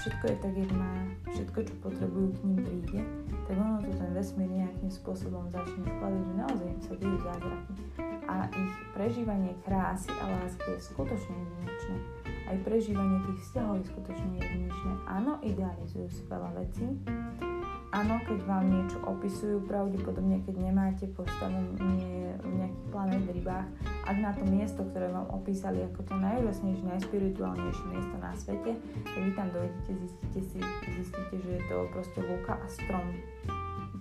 všetko 0.03 0.25
je 0.35 0.37
tak, 0.43 0.55
jak 0.59 0.73
má, 0.75 0.93
všetko, 1.31 1.59
čo 1.63 1.75
potrebujú, 1.79 2.35
k 2.35 2.41
ním 2.43 2.59
príde, 2.59 3.01
tak 3.47 3.55
ono 3.55 3.79
to 3.79 3.91
ten 3.95 4.11
vesmír 4.11 4.51
nejakým 4.51 4.91
spôsobom 4.91 5.47
začne 5.55 5.79
skladať, 5.87 6.23
že 6.27 6.35
naozaj 6.43 6.67
im 6.67 6.81
sa 6.83 6.95
dejú 6.99 7.19
zázraky. 7.23 7.73
A 8.27 8.35
ich 8.51 8.75
prežívanie 8.99 9.55
krásy 9.63 10.11
a 10.11 10.25
lásky 10.27 10.75
je 10.75 10.79
skutočne 10.83 11.35
jedinečné. 11.39 12.22
Aj 12.47 12.57
prežívanie 12.67 13.19
tých 13.31 13.41
vzťahov 13.49 13.81
je 13.81 13.91
skutočne 13.91 14.31
jedinečné. 14.39 14.93
Áno, 15.07 15.39
idealizujú 15.43 16.07
si 16.11 16.23
veľa 16.27 16.51
vecí, 16.59 16.87
áno, 17.93 18.17
keď 18.25 18.39
vám 18.49 18.65
niečo 18.73 18.99
opisujú, 19.05 19.69
pravdepodobne 19.69 20.41
keď 20.49 20.57
nemáte 20.59 21.05
postavenie 21.13 22.35
v 22.41 22.53
nejakých 22.57 22.89
planet 22.89 23.25
rybách, 23.29 23.69
ak 24.09 24.17
na 24.19 24.33
to 24.33 24.43
miesto, 24.49 24.81
ktoré 24.91 25.13
vám 25.13 25.29
opísali 25.31 25.85
ako 25.93 26.01
to 26.09 26.15
najúžasnejšie, 26.17 26.85
najspirituálnejšie 26.89 27.85
miesto 27.93 28.17
na 28.19 28.33
svete, 28.35 28.73
tak 28.81 29.21
vy 29.21 29.31
tam 29.37 29.49
dojdete, 29.53 29.91
zistíte, 30.01 30.41
si, 30.41 30.59
zistíte, 30.97 31.35
že 31.37 31.51
je 31.61 31.63
to 31.69 31.77
proste 31.93 32.21
lúka 32.25 32.57
a 32.57 32.67
strom. 32.67 33.07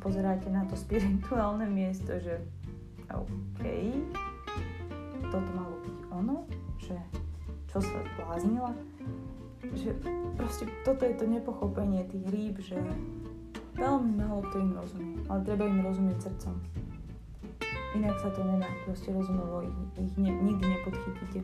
Pozeráte 0.02 0.50
na 0.50 0.66
to 0.66 0.74
spirituálne 0.74 1.68
miesto, 1.70 2.16
že 2.18 2.42
OK, 3.12 3.62
toto 5.30 5.50
malo 5.52 5.76
byť 5.84 5.98
ono, 6.16 6.48
že 6.80 6.96
čo 7.72 7.80
sa 7.80 7.98
zbláznila, 8.14 8.76
že 9.74 9.96
proste 10.36 10.68
toto 10.84 11.08
je 11.08 11.16
to 11.16 11.26
nepochopenie 11.26 12.04
tých 12.12 12.26
rýb, 12.28 12.56
že 12.60 12.76
Veľmi 13.82 14.20
málo 14.20 14.44
kto 14.52 14.56
im 14.60 14.72
rozumie, 14.76 15.16
ale 15.32 15.40
treba 15.48 15.64
im 15.64 15.80
rozumieť 15.80 16.28
srdcom. 16.28 16.56
Inak 17.96 18.16
sa 18.20 18.30
to 18.30 18.44
nedá, 18.44 18.68
proste 18.84 19.10
rozumovo 19.16 19.64
ich, 19.64 19.78
ich 20.00 20.16
ne, 20.20 20.32
nikdy 20.32 20.66
nepodchytíte. 20.76 21.40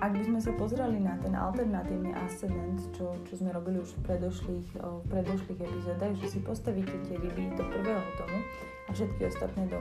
Ak 0.00 0.12
by 0.12 0.22
sme 0.24 0.40
sa 0.40 0.52
pozreli 0.54 0.96
na 0.96 1.16
ten 1.20 1.36
alternatívny 1.36 2.12
ascendent, 2.12 2.78
čo, 2.94 3.16
čo 3.26 3.32
sme 3.36 3.52
robili 3.52 3.80
už 3.80 3.96
v 3.96 4.12
predošlých, 4.12 4.68
v 4.76 5.04
predošlých 5.08 5.60
epizódach, 5.60 6.14
že 6.20 6.26
si 6.32 6.38
postavíte 6.40 6.94
tie 7.04 7.16
ryby 7.20 7.52
do 7.56 7.64
prvého 7.66 8.04
domu 8.20 8.40
a 8.86 8.90
všetky 8.96 9.26
ostatné 9.26 9.66
do, 9.68 9.76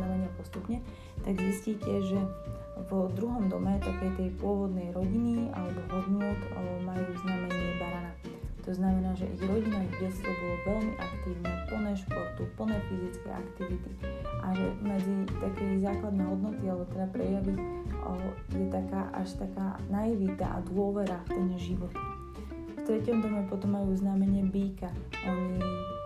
znamenia 0.00 0.30
postupne, 0.38 0.82
tak 1.22 1.38
zistíte, 1.38 2.02
že 2.02 2.18
v 2.76 3.12
druhom 3.16 3.48
dome 3.48 3.80
takej 3.80 4.10
tej 4.20 4.28
pôvodnej 4.36 4.92
rodiny 4.92 5.48
alebo 5.56 5.80
hodnot 5.90 6.38
majú 6.84 7.08
znamenie 7.24 7.80
barana. 7.80 8.12
To 8.66 8.74
znamená, 8.74 9.14
že 9.14 9.30
ich 9.30 9.42
rodina, 9.46 9.78
ich 9.78 9.96
detstvo 10.02 10.26
bolo 10.26 10.56
veľmi 10.66 10.92
aktívne, 10.98 11.50
plné 11.70 11.92
športu, 11.94 12.42
plné 12.58 12.76
fyzické 12.90 13.30
aktivity 13.30 13.90
a 14.42 14.50
že 14.50 14.66
medzi 14.82 15.14
také 15.38 15.64
základné 15.78 16.22
hodnoty 16.26 16.64
alebo 16.66 16.84
teda 16.90 17.06
prejavy 17.14 17.54
je 18.54 18.66
taká 18.70 19.10
až 19.14 19.28
taká 19.38 19.78
naivita 19.90 20.46
a 20.46 20.58
dôvera 20.66 21.18
v 21.26 21.38
ten 21.38 21.48
život. 21.58 21.94
V 22.74 22.80
treťom 22.86 23.18
dome 23.18 23.42
potom 23.50 23.74
majú 23.74 23.94
znamenie 23.98 24.46
býka. 24.46 24.90
Oni 25.26 25.58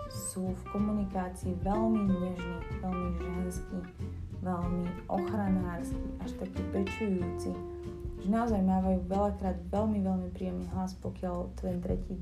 sú 0.08 0.48
v 0.52 0.62
komunikácii 0.72 1.60
veľmi 1.60 2.08
nežní, 2.08 2.58
veľmi 2.80 3.10
ženskí, 3.20 3.78
veľmi 4.40 5.08
ochranársky, 5.08 6.08
až 6.24 6.30
taký 6.40 6.60
pečujúci 6.72 7.52
že 8.20 8.28
naozaj 8.28 8.60
mávajú 8.60 9.00
veľakrát 9.08 9.56
veľmi, 9.72 10.04
veľmi 10.04 10.28
príjemný 10.36 10.68
hlas, 10.76 10.92
pokiaľ 11.00 11.56
ten 11.56 11.80
tretí, 11.80 12.14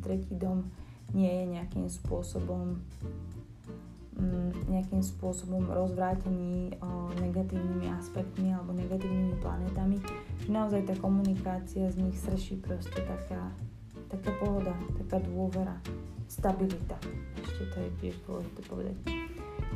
tretí 0.00 0.32
dom 0.32 0.64
nie 1.12 1.28
je 1.28 1.44
nejakým 1.60 1.86
spôsobom 1.92 2.80
mm, 4.16 4.72
nejakým 4.72 5.04
spôsobom 5.04 5.68
rozvrátení 5.68 6.72
negatívnymi 7.20 7.86
aspektmi 8.00 8.56
alebo 8.56 8.72
negatívnymi 8.72 9.36
planetami, 9.44 10.00
že 10.40 10.48
naozaj 10.48 10.88
tá 10.88 10.94
komunikácia 10.96 11.84
z 11.92 11.96
nich 12.00 12.16
srší 12.16 12.56
proste 12.64 12.96
taká, 13.04 13.52
taká 14.08 14.30
pohoda, 14.40 14.72
taká 15.04 15.20
dôvera, 15.20 15.76
stabilita. 16.26 16.96
Ešte 17.44 17.62
to 17.70 17.76
je 17.84 17.90
tiež 18.00 18.16
dôležité 18.24 18.60
povedať. 18.66 18.96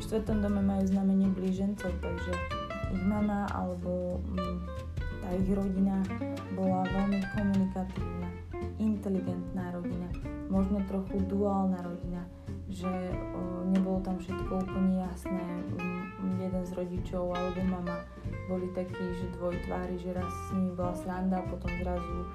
V 0.01 0.09
štvrtom 0.09 0.41
dome 0.41 0.65
majú 0.65 0.81
znamenie 0.89 1.29
blížencov, 1.29 1.93
takže 2.01 2.33
ich 2.89 3.03
mama 3.05 3.45
alebo 3.53 4.17
mm, 4.33 4.57
tá 5.21 5.29
ich 5.37 5.45
rodina 5.53 6.01
bola 6.57 6.81
veľmi 6.89 7.21
komunikatívna, 7.37 8.29
inteligentná 8.81 9.69
rodina, 9.69 10.09
možno 10.49 10.81
trochu 10.89 11.21
duálna 11.29 11.85
rodina, 11.85 12.25
že 12.65 12.89
nebolo 13.69 14.01
tam 14.01 14.17
všetko 14.17 14.65
úplne 14.65 15.05
jasné. 15.05 15.45
Jeden 16.41 16.65
z 16.65 16.71
rodičov 16.73 17.37
alebo 17.37 17.61
mama 17.61 18.01
boli 18.49 18.73
takí, 18.73 19.05
že 19.21 19.37
dvojtvári, 19.37 20.01
že 20.01 20.17
raz 20.17 20.33
s 20.49 20.57
nimi 20.57 20.73
bola 20.73 20.97
sranda, 20.97 21.45
potom 21.45 21.69
zrazu 21.77 22.25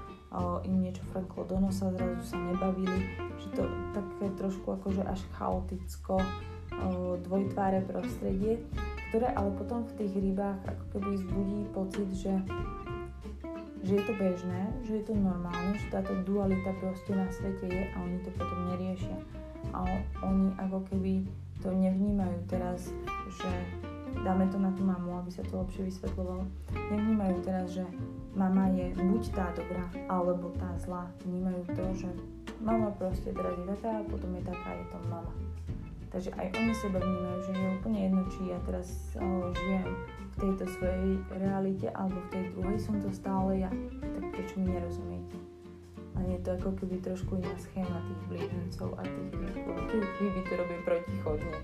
im 0.62 0.86
niečo 0.86 1.02
frklo 1.10 1.42
do 1.50 1.58
nosa, 1.58 1.90
zrazu 1.98 2.22
sa 2.30 2.38
nebavili, 2.38 3.10
že 3.42 3.58
to 3.58 3.66
také 3.90 4.30
trošku 4.38 4.78
akože 4.78 5.02
až 5.02 5.18
chaoticko 5.34 6.22
dvojtváre 7.26 7.82
prostredie, 7.88 8.62
ktoré 9.10 9.32
ale 9.34 9.50
potom 9.56 9.86
v 9.86 9.92
tých 10.02 10.14
rybách 10.14 10.60
ako 10.66 10.84
keby 10.94 11.10
zbudí 11.24 11.60
pocit, 11.72 12.08
že, 12.14 12.34
že 13.86 13.92
je 13.98 14.02
to 14.04 14.14
bežné, 14.18 14.60
že 14.84 14.92
je 15.00 15.04
to 15.06 15.14
normálne, 15.14 15.78
že 15.78 15.86
táto 15.90 16.12
dualita 16.26 16.74
proste 16.82 17.14
na 17.14 17.26
svete 17.30 17.66
je 17.66 17.82
a 17.90 17.96
oni 18.02 18.18
to 18.22 18.30
potom 18.34 18.60
neriešia. 18.74 19.18
A 19.74 19.82
oni 20.22 20.54
ako 20.62 20.78
keby 20.90 21.26
to 21.62 21.72
nevnímajú 21.72 22.38
teraz, 22.46 22.94
že 23.30 23.50
dáme 24.22 24.46
to 24.48 24.58
na 24.58 24.70
tú 24.72 24.86
mamu, 24.86 25.18
aby 25.18 25.30
sa 25.34 25.42
to 25.46 25.60
lepšie 25.66 25.90
vysvetľovalo. 25.90 26.44
Nevnímajú 26.94 27.36
teraz, 27.42 27.66
že 27.74 27.84
mama 28.36 28.70
je 28.72 28.94
buď 28.94 29.22
tá 29.34 29.46
dobrá, 29.56 29.86
alebo 30.06 30.54
tá 30.56 30.70
zlá. 30.82 31.10
Vnímajú 31.26 31.62
to, 31.74 31.84
že 32.06 32.10
mama 32.62 32.92
proste 32.94 33.34
teraz 33.34 33.54
je 33.58 33.66
taká, 33.76 34.02
potom 34.06 34.30
je 34.38 34.42
taká, 34.46 34.70
je 34.76 34.86
to 34.92 34.98
mama. 35.10 35.45
Takže 36.16 36.32
aj 36.32 36.48
oni 36.56 36.72
seba 36.72 36.96
vnímajú, 36.96 37.38
že 37.44 37.52
je 37.52 37.68
úplne 37.76 37.98
jedno, 38.08 38.24
či 38.32 38.40
ja 38.48 38.56
teraz 38.64 38.88
oh, 39.20 39.52
žijem 39.52 39.92
v 40.32 40.34
tejto 40.40 40.64
svojej 40.64 41.20
realite 41.36 41.92
alebo 41.92 42.16
v 42.16 42.28
tej 42.32 42.44
druhej, 42.56 42.78
som 42.80 42.96
to 43.04 43.12
stále 43.12 43.52
ja. 43.52 43.68
Tak 44.00 44.24
prečo 44.32 44.56
mi 44.56 44.72
nerozumiete? 44.72 45.36
A 46.16 46.24
je 46.24 46.40
to 46.40 46.56
ako 46.56 46.72
keby 46.72 47.04
trošku 47.04 47.36
iná 47.36 47.52
schéma 47.60 48.00
tých 48.08 48.22
blížencov 48.32 48.96
a 48.96 49.04
tých 49.04 50.08
ryby 50.16 50.40
to 50.48 50.52
robia 50.56 50.80
protichodne, 50.88 51.56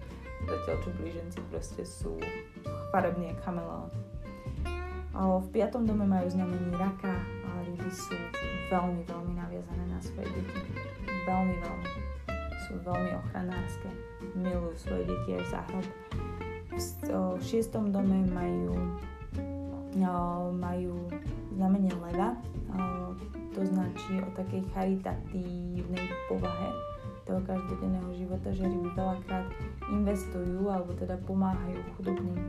zatiaľ 0.44 0.76
čo 0.84 0.90
blíženci 1.00 1.38
proste 1.48 1.82
sú 1.88 2.12
farební 2.92 3.32
ako 3.32 3.40
chameleón. 3.48 3.88
V 5.16 5.48
piatom 5.48 5.88
dome 5.88 6.04
majú 6.04 6.28
znamení 6.28 6.76
raka 6.76 7.24
a 7.24 7.48
ryby 7.72 7.88
sú 7.88 8.20
veľmi, 8.68 9.00
veľmi 9.08 9.32
naviazané 9.32 9.84
na 9.88 9.96
svoje 10.04 10.28
deti. 10.28 10.60
Veľmi, 11.24 11.56
veľmi. 11.56 11.88
Sú 12.68 12.76
veľmi 12.84 13.16
ochranárske 13.16 14.11
milujú 14.38 14.72
svoje 14.78 15.02
deti 15.08 15.30
aj 15.38 15.44
za 15.50 15.60
hrob. 15.70 15.86
V 17.12 17.42
šiestom 17.44 17.92
dome 17.92 18.24
majú, 18.32 18.74
majú 20.56 20.94
znamenie 21.52 21.92
leva, 22.00 22.32
to 23.52 23.60
značí 23.68 24.16
o 24.24 24.30
takej 24.32 24.64
charitatívnej 24.72 26.08
povahe 26.32 26.72
toho 27.22 27.38
každodenného 27.44 28.10
života, 28.16 28.48
že 28.50 28.64
ryby 28.66 28.90
veľakrát 28.96 29.46
investujú 29.92 30.66
alebo 30.72 30.90
teda 30.96 31.20
pomáhajú 31.22 31.78
chudobným. 31.94 32.40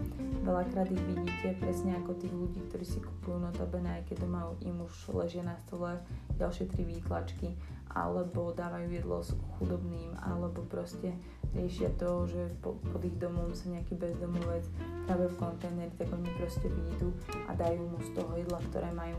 Veľakrát 0.41 0.89
ich 0.89 1.03
vidíte 1.03 1.59
presne 1.59 1.99
ako 1.99 2.15
tých 2.17 2.33
ľudí, 2.33 2.59
ktorí 2.71 2.85
si 2.87 3.03
kupujú 3.03 3.37
notabene, 3.37 4.01
aj 4.01 4.03
keď 4.09 4.25
doma 4.25 4.49
im 4.63 4.81
už 4.81 5.13
ležia 5.13 5.43
na 5.43 5.59
stole 5.67 5.99
ďalšie 6.39 6.71
tri 6.71 6.87
výtlačky 6.87 7.53
alebo 7.93 8.53
dávajú 8.57 8.89
jedlo 8.89 9.21
s 9.21 9.37
chudobným, 9.57 10.17
alebo 10.17 10.65
proste 10.65 11.13
riešia 11.53 11.93
to, 12.01 12.25
že 12.25 12.49
po, 12.59 12.81
pod 12.89 13.05
ich 13.05 13.13
domom 13.21 13.53
sa 13.53 13.69
nejaký 13.69 13.93
bezdomovec 13.93 14.65
práve 15.05 15.29
v 15.29 15.35
kontajneri, 15.37 15.93
tak 16.01 16.09
oni 16.09 16.29
proste 16.41 16.65
výjdu 16.65 17.13
a 17.45 17.53
dajú 17.53 17.85
mu 17.85 18.01
z 18.01 18.09
toho 18.17 18.31
jedla, 18.33 18.59
ktoré 18.73 18.89
majú, 18.97 19.17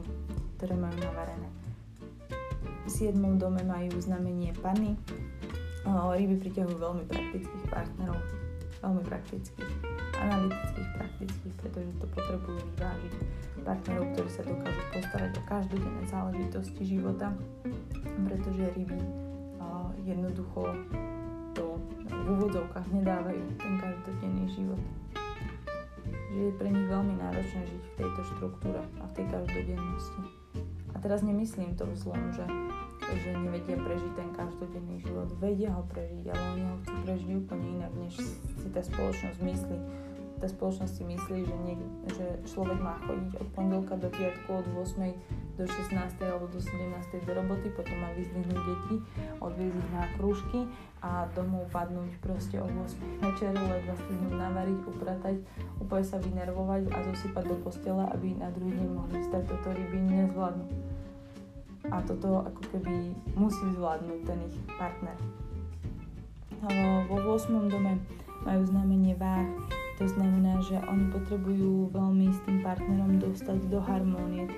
ktoré 0.59 0.75
majú 0.75 0.97
navarené. 0.99 1.49
V 2.85 2.91
7. 2.91 3.15
dome 3.39 3.63
majú 3.63 3.95
znamenie 4.03 4.53
pany. 4.59 4.99
Ryby 5.87 6.41
priťahujú 6.41 6.77
veľmi 6.81 7.05
praktických 7.07 7.65
partnerov, 7.71 8.19
veľmi 8.85 9.03
praktických, 9.09 9.73
analytických, 10.21 10.89
praktických, 11.01 11.55
pretože 11.65 11.91
to 11.97 12.07
potrebujú 12.13 12.61
vyvážiť 12.77 13.13
partnerov, 13.65 14.05
ktorí 14.13 14.29
sa 14.29 14.43
dokážu 14.45 14.83
postarať 14.93 15.33
o 15.41 15.43
každodenné 15.49 16.03
záležitosti 16.05 16.83
života, 16.85 17.33
pretože 18.29 18.63
ryby 18.77 19.01
jednoducho 20.05 20.69
to 21.57 21.81
v 22.05 22.27
úvodzovkách 22.29 22.89
nedávajú 22.93 23.41
ten 23.57 23.75
každodenný 23.81 24.45
život. 24.53 24.83
Že 26.35 26.41
je 26.51 26.53
pre 26.61 26.69
nich 26.69 26.89
veľmi 26.91 27.15
náročné 27.17 27.63
žiť 27.65 27.83
v 27.83 27.95
tejto 28.05 28.23
štruktúre 28.37 28.81
a 29.01 29.05
v 29.09 29.13
tej 29.17 29.27
každodennosti. 29.33 30.21
A 30.93 30.97
teraz 31.01 31.25
nemyslím 31.25 31.73
to 31.79 31.89
zlom, 31.97 32.21
že, 32.35 32.45
že 33.17 33.31
nevedia 33.39 33.79
prežiť 33.81 34.13
ten 34.19 34.29
každodenný 34.35 35.01
život. 35.01 35.31
Vedia 35.41 35.73
ho 35.73 35.83
prežiť, 35.89 36.25
ale 36.29 36.43
oni 36.59 36.65
ho 36.69 36.77
chcú 36.85 36.95
prežiť 37.07 37.31
úplne 37.39 37.67
inak, 37.81 37.93
než 37.97 38.15
si 38.65 38.69
tá 38.73 38.81
spoločnosť 38.81 39.39
myslí 39.45 39.79
tá 40.45 40.53
spoločnosť 40.53 40.93
si 40.93 41.05
myslí, 41.09 41.39
že, 41.47 41.57
niek- 41.65 41.91
že 42.13 42.27
človek 42.53 42.77
má 42.77 43.01
chodiť 43.09 43.33
od 43.41 43.49
pondelka 43.57 43.97
do 43.97 44.13
piatku 44.13 44.61
od 44.61 44.67
8 44.77 45.17
do 45.57 45.65
16 45.65 45.97
alebo 46.21 46.51
do 46.53 46.61
17 46.61 47.25
do 47.25 47.33
roboty, 47.33 47.73
potom 47.73 47.97
má 48.03 48.13
vyzdvihnúť 48.13 48.61
deti, 48.61 48.97
odviezť 49.41 49.77
ich 49.79 49.91
na 49.97 50.05
krúžky 50.21 50.61
a 51.01 51.31
domov 51.33 51.65
padnúť 51.73 52.13
proste 52.21 52.61
o 52.61 52.69
8 52.69 53.25
večer, 53.25 53.57
ledva 53.57 53.95
stihnúť 53.97 54.35
navariť, 54.37 54.79
upratať, 54.85 55.37
úplne 55.81 56.05
sa 56.05 56.21
vynervovať 56.21 56.83
a 56.93 56.99
zosypať 57.09 57.45
do 57.49 57.57
postela, 57.65 58.05
aby 58.13 58.37
na 58.37 58.53
druhý 58.53 58.75
deň 58.75 58.91
mohli 58.91 59.25
stať. 59.25 59.49
Toto 59.49 59.73
ryby 59.73 59.97
nezvládnu. 59.97 60.67
A 61.89 62.01
toto 62.05 62.45
ako 62.45 62.63
keby 62.69 63.17
musí 63.33 63.65
zvládnuť 63.81 64.21
ten 64.29 64.39
ich 64.45 64.57
partner. 64.77 65.17
Vo 67.09 67.17
8. 67.33 67.73
dome 67.73 68.24
majú 68.45 68.63
znamenie 68.69 69.17
váh, 69.17 69.49
to 69.97 70.05
znamená, 70.11 70.61
že 70.67 70.77
oni 70.91 71.07
potrebujú 71.11 71.89
veľmi 71.95 72.29
s 72.31 72.39
tým 72.45 72.61
partnerom 72.61 73.23
dostať 73.23 73.71
do 73.71 73.79
harmónie, 73.79 74.51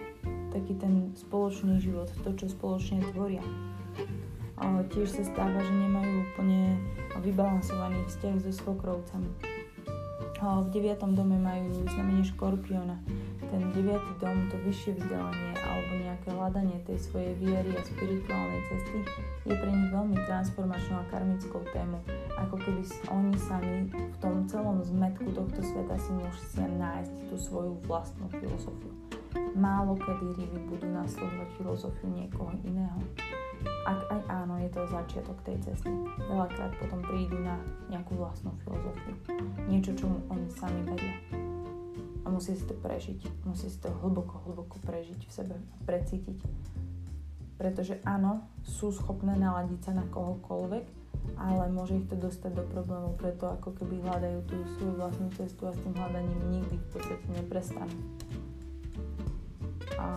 taký 0.51 0.75
ten 0.81 1.13
spoločný 1.13 1.79
život, 1.79 2.09
to, 2.25 2.31
čo 2.35 2.51
spoločne 2.51 3.05
tvoria. 3.13 3.45
Ale 4.57 4.89
tiež 4.89 5.13
sa 5.13 5.23
stáva, 5.23 5.61
že 5.61 5.73
nemajú 5.73 6.25
úplne 6.33 6.81
vybalansovaný 7.21 8.01
vzťah 8.09 8.35
so 8.41 8.53
svokrovcami. 8.53 9.29
V 10.37 10.69
deviatom 10.73 11.17
dome 11.17 11.37
majú 11.37 11.85
znamenie 11.89 12.25
škorpiona. 12.25 12.97
Ten 13.47 13.63
deviatý 13.73 14.13
dom, 14.19 14.51
to 14.51 14.57
vyššie 14.67 14.99
vzdelanie 14.99 15.53
alebo 15.63 15.93
nejaké 16.03 16.29
hľadanie 16.35 16.79
tej 16.83 16.99
svojej 16.99 17.33
viery 17.39 17.71
a 17.79 17.83
spirituálnej 17.87 18.63
cesty 18.67 18.99
je 19.47 19.55
pre 19.55 19.71
nich 19.71 19.91
veľmi 19.95 20.19
transformačnou 20.27 20.99
a 20.99 21.09
karmickou 21.09 21.63
tému. 21.71 21.99
Ako 22.37 22.59
keby 22.59 22.83
oni 23.11 23.33
sami 23.39 23.77
v 23.91 24.17
tom 24.19 24.45
celom 24.51 24.83
zmetku 24.83 25.31
tohto 25.31 25.61
sveta 25.63 25.95
si 25.97 26.11
musia 26.19 26.67
nájsť 26.67 27.15
tú 27.31 27.37
svoju 27.39 27.73
vlastnú 27.87 28.27
filozofiu. 28.35 28.93
Málo 29.57 29.97
kedy 29.97 30.37
ryby 30.37 30.61
budú 30.69 30.87
nasledovať 30.91 31.49
filozofiu 31.57 32.09
niekoho 32.13 32.53
iného. 32.65 33.01
Ak 33.87 34.01
aj 34.11 34.21
áno, 34.29 34.59
je 34.61 34.71
to 34.75 34.83
začiatok 34.91 35.39
tej 35.47 35.57
cesty. 35.63 35.89
Veľakrát 36.29 36.75
potom 36.77 37.01
prídu 37.07 37.39
na 37.41 37.57
nejakú 37.89 38.19
vlastnú 38.19 38.53
filozofiu. 38.67 39.15
Niečo, 39.71 39.95
čo 39.97 40.11
oni 40.29 40.47
sami 40.53 40.83
vedia. 40.85 41.15
A 42.27 42.31
musí 42.31 42.59
si 42.59 42.67
to 42.67 42.75
prežiť. 42.75 43.47
Musí 43.47 43.71
si 43.71 43.79
to 43.79 43.95
hlboko, 44.03 44.43
hlboko 44.51 44.83
prežiť 44.83 45.21
v 45.23 45.31
sebe 45.31 45.55
a 45.55 45.79
precítiť. 45.87 46.43
Pretože 47.55 48.03
áno, 48.03 48.43
sú 48.67 48.91
schopné 48.91 49.39
naladiť 49.39 49.81
sa 49.87 49.93
na 49.95 50.05
kohokoľvek, 50.11 50.85
ale 51.39 51.65
môže 51.71 52.03
ich 52.03 52.07
to 52.11 52.19
dostať 52.19 52.53
do 52.53 52.65
problémov, 52.69 53.17
preto 53.17 53.49
ako 53.49 53.79
keby 53.79 54.03
hľadajú 54.05 54.39
tú 54.51 54.57
svoju 54.77 54.95
vlastnú 54.99 55.29
cestu 55.39 55.63
a 55.67 55.73
s 55.73 55.81
tým 55.81 55.95
hľadaním 55.97 56.43
nikdy 56.53 56.77
v 56.77 56.87
podstate 56.93 57.27
neprestanú. 57.33 57.99
A, 59.97 60.11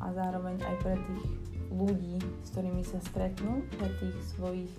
a 0.00 0.06
zároveň 0.16 0.56
aj 0.62 0.76
pre 0.80 0.96
tých 0.96 1.24
ľudí, 1.68 2.16
s 2.40 2.48
ktorými 2.56 2.82
sa 2.86 2.98
stretnú, 3.04 3.60
pre 3.76 3.90
tých 4.00 4.16
svojich 4.38 4.72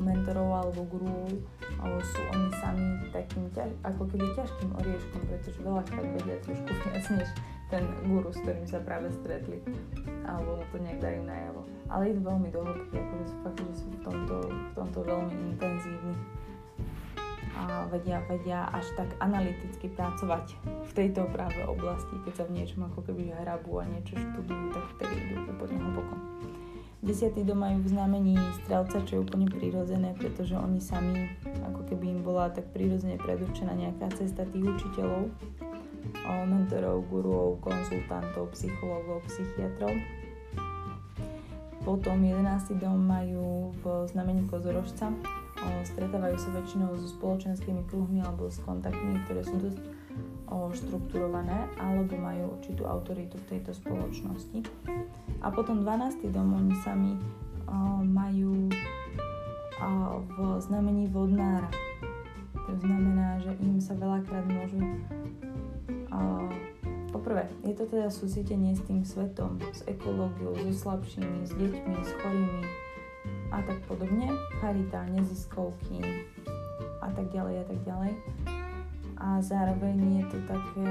mentorov 0.00 0.48
alebo 0.64 0.80
gurú, 0.88 1.28
sú 1.98 2.20
oni 2.34 2.48
sami 2.58 2.86
takým 3.10 3.46
ťaž, 3.54 3.70
ako 3.86 4.02
keby 4.10 4.26
ťažkým 4.34 4.70
orieškom, 4.78 5.20
pretože 5.28 5.58
veľakrát 5.62 6.06
vedia 6.18 6.36
trošku 6.42 6.70
viac 6.88 7.06
než 7.14 7.28
ten 7.68 7.84
guru, 8.08 8.32
s 8.32 8.40
ktorým 8.40 8.64
sa 8.64 8.80
práve 8.80 9.12
stretli, 9.20 9.60
alebo 10.24 10.56
mu 10.56 10.64
to 10.72 10.76
nejak 10.80 11.00
dajú 11.04 11.20
najavo. 11.28 11.62
Ale 11.92 12.02
idú 12.16 12.20
veľmi 12.24 12.48
do 12.48 12.60
hĺbky, 12.64 12.96
akože 12.96 13.36
fakt, 13.44 13.60
že 13.60 13.74
sú 13.76 13.86
v 13.92 14.00
tomto, 14.04 14.36
v 14.48 14.72
tomto 14.72 14.98
veľmi 15.04 15.34
intenzívni. 15.52 16.16
a 17.58 17.90
vedia, 17.90 18.22
vedia 18.30 18.70
až 18.70 18.86
tak 18.94 19.10
analyticky 19.18 19.90
pracovať 19.92 20.54
v 20.64 20.92
tejto 20.94 21.26
práve 21.34 21.58
oblasti, 21.66 22.14
keď 22.24 22.32
sa 22.38 22.44
v 22.46 22.54
niečom 22.62 22.86
ako 22.88 23.02
keby 23.04 23.34
hrabu 23.34 23.82
a 23.82 23.84
niečo 23.84 24.16
študujú, 24.16 24.72
tak 24.72 24.84
vtedy 24.96 25.14
idú 25.28 25.52
úplne 25.52 25.76
hlboko. 25.76 26.14
Desiatý 26.98 27.46
dom 27.46 27.62
majú 27.62 27.78
v 27.86 27.94
znamení 27.94 28.34
strelca, 28.62 28.98
čo 29.06 29.18
je 29.18 29.22
úplne 29.22 29.46
prirodzené, 29.46 30.18
pretože 30.18 30.58
oni 30.58 30.82
sami, 30.82 31.30
ako 31.62 31.86
keby 31.86 32.10
im 32.10 32.20
bola 32.26 32.50
tak 32.50 32.66
prirodzene 32.74 33.14
predurčená 33.22 33.70
nejaká 33.70 34.10
cesta 34.18 34.42
tých 34.50 34.66
učiteľov, 34.66 35.30
mentorov, 36.50 37.06
guruov, 37.06 37.62
konzultantov, 37.62 38.50
psychológov, 38.50 39.22
psychiatrov. 39.30 39.94
Potom 41.86 42.18
11. 42.18 42.42
dom 42.82 42.98
majú 42.98 43.70
v 43.78 43.84
znamení 44.10 44.44
kozorožca, 44.50 45.14
stretávajú 45.86 46.34
sa 46.34 46.50
väčšinou 46.50 46.98
so 46.98 47.06
spoločenskými 47.14 47.86
kruhmi 47.86 48.26
alebo 48.26 48.50
s 48.50 48.58
kontaktmi, 48.66 49.22
ktoré 49.24 49.46
sú 49.46 49.54
dosť 49.56 49.78
štrukturované 50.72 51.68
alebo 51.76 52.16
majú 52.16 52.56
určitú 52.56 52.88
autoritu 52.88 53.36
v 53.36 53.56
tejto 53.56 53.76
spoločnosti. 53.76 54.64
A 55.44 55.52
potom 55.52 55.84
12. 55.84 56.28
dom 56.32 56.56
oni 56.56 56.74
sami 56.80 57.12
majú 58.08 58.68
v 60.24 60.36
znamení 60.64 61.06
vodnára. 61.12 61.68
To 62.68 62.72
znamená, 62.80 63.40
že 63.40 63.52
im 63.60 63.80
sa 63.80 63.96
veľakrát 63.96 64.44
môžu 64.44 64.80
Poprvé, 67.08 67.48
je 67.64 67.72
to 67.72 67.88
teda 67.88 68.12
súcitenie 68.12 68.76
s 68.76 68.84
tým 68.84 69.00
svetom, 69.00 69.56
s 69.72 69.80
ekológiou, 69.88 70.52
so 70.68 70.72
slabšími, 70.86 71.40
s 71.48 71.56
deťmi, 71.56 71.96
s 72.04 72.12
chorými, 72.20 72.62
a 73.48 73.64
tak 73.64 73.80
podobne, 73.88 74.28
charita, 74.60 75.08
neziskovky 75.08 76.04
a 77.00 77.08
tak 77.08 77.32
ďalej 77.32 77.54
a 77.60 77.64
tak 77.64 77.80
ďalej. 77.80 78.12
A 79.18 79.42
zároveň 79.42 80.22
je 80.22 80.24
to 80.30 80.38
také, 80.46 80.88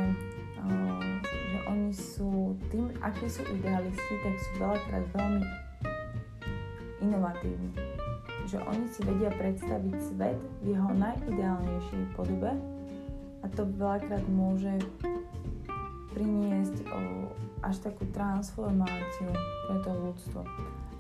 že 1.48 1.58
oni 1.72 1.92
sú, 1.96 2.60
tým, 2.68 2.92
akí 3.00 3.28
sú 3.32 3.44
idealisti, 3.48 4.14
tak 4.20 4.36
sú 4.36 4.52
veľakrát 4.60 5.06
veľmi 5.16 5.44
inovatívni. 7.00 7.72
Že 8.52 8.58
oni 8.68 8.86
si 8.92 9.00
vedia 9.08 9.32
predstaviť 9.32 9.96
svet 10.12 10.40
v 10.64 10.76
jeho 10.76 10.92
najideálnejšej 10.92 12.04
podobe 12.20 12.52
a 13.44 13.46
to 13.56 13.64
veľakrát 13.80 14.24
môže 14.28 14.76
priniesť 16.12 16.84
až 17.64 17.76
takú 17.80 18.04
transformáciu 18.12 19.32
pre 19.70 19.78
to 19.88 19.92
ľudstvo 19.94 20.42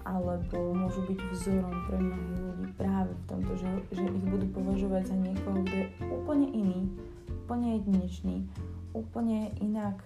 alebo 0.08 0.72
môžu 0.72 1.04
byť 1.04 1.20
vzorom 1.36 1.76
pre 1.92 2.00
mnohých 2.00 2.40
ľudí 2.40 2.68
práve 2.80 3.12
v 3.12 3.24
tomto, 3.28 3.52
že, 3.60 3.72
že 3.92 4.04
ich 4.08 4.26
budú 4.32 4.48
považovať 4.56 5.04
za 5.12 5.18
niekoho, 5.20 5.60
kto 5.68 5.76
je 5.76 5.86
úplne 6.08 6.48
iný, 6.56 6.80
úplne 7.48 7.80
jedinečný, 7.80 8.44
úplne 8.92 9.56
inak 9.64 10.04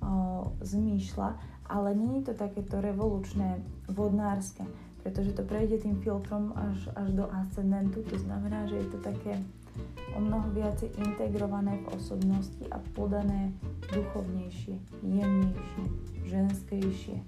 o, 0.00 0.48
zmýšľa, 0.64 1.36
ale 1.68 1.92
je 1.92 2.32
to 2.32 2.32
takéto 2.32 2.80
revolučné, 2.80 3.60
vodnárske, 3.92 4.64
pretože 5.04 5.36
to 5.36 5.44
prejde 5.44 5.84
tým 5.84 6.00
filtrom 6.00 6.56
až, 6.56 6.88
až 6.96 7.12
do 7.12 7.28
ascendentu, 7.36 8.00
to 8.08 8.16
znamená, 8.16 8.64
že 8.64 8.80
je 8.80 8.86
to 8.96 8.98
také 9.04 9.36
o 10.16 10.24
mnoho 10.24 10.48
viacej 10.56 10.88
integrované 11.04 11.76
v 11.84 12.00
osobnosti 12.00 12.64
a 12.72 12.80
podané 12.96 13.52
duchovnejšie, 13.92 14.80
jemnejšie, 15.04 15.84
ženskejšie, 16.32 17.20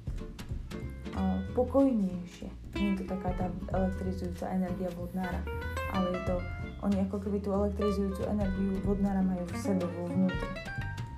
pokojnejšie. 1.53 2.49
Nie 2.81 2.97
je 2.97 3.05
to 3.05 3.05
taká 3.05 3.31
tá 3.37 3.47
elektrizujúca 3.77 4.49
energia 4.49 4.89
vodnára, 4.97 5.45
ale 5.93 6.17
je 6.17 6.21
to, 6.25 6.37
oni 6.83 7.07
ako 7.07 7.17
keby 7.23 7.39
tú 7.39 7.55
elektrizujúcu 7.55 8.27
energiu 8.27 8.75
vodnára 8.83 9.23
majú 9.23 9.47
v 9.47 9.57
sebe 9.59 9.87
vo 9.87 10.11
vnútri. 10.11 10.51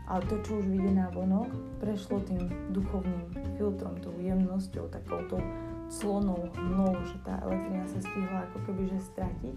Ale 0.04 0.20
to, 0.28 0.36
čo 0.44 0.60
už 0.60 0.68
vidie 0.68 0.92
na 0.92 1.08
vonok, 1.08 1.48
prešlo 1.80 2.20
tým 2.28 2.44
duchovným 2.76 3.24
filtrom, 3.56 3.96
tou 4.04 4.12
jemnosťou, 4.20 4.92
takouto 4.92 5.40
clonou, 5.88 6.52
hmnou, 6.52 6.92
že 7.08 7.16
tá 7.24 7.40
elektrina 7.48 7.88
sa 7.88 7.98
stihla 8.04 8.44
ako 8.52 8.58
keby 8.68 8.82
že 8.92 8.98
stratiť 9.14 9.56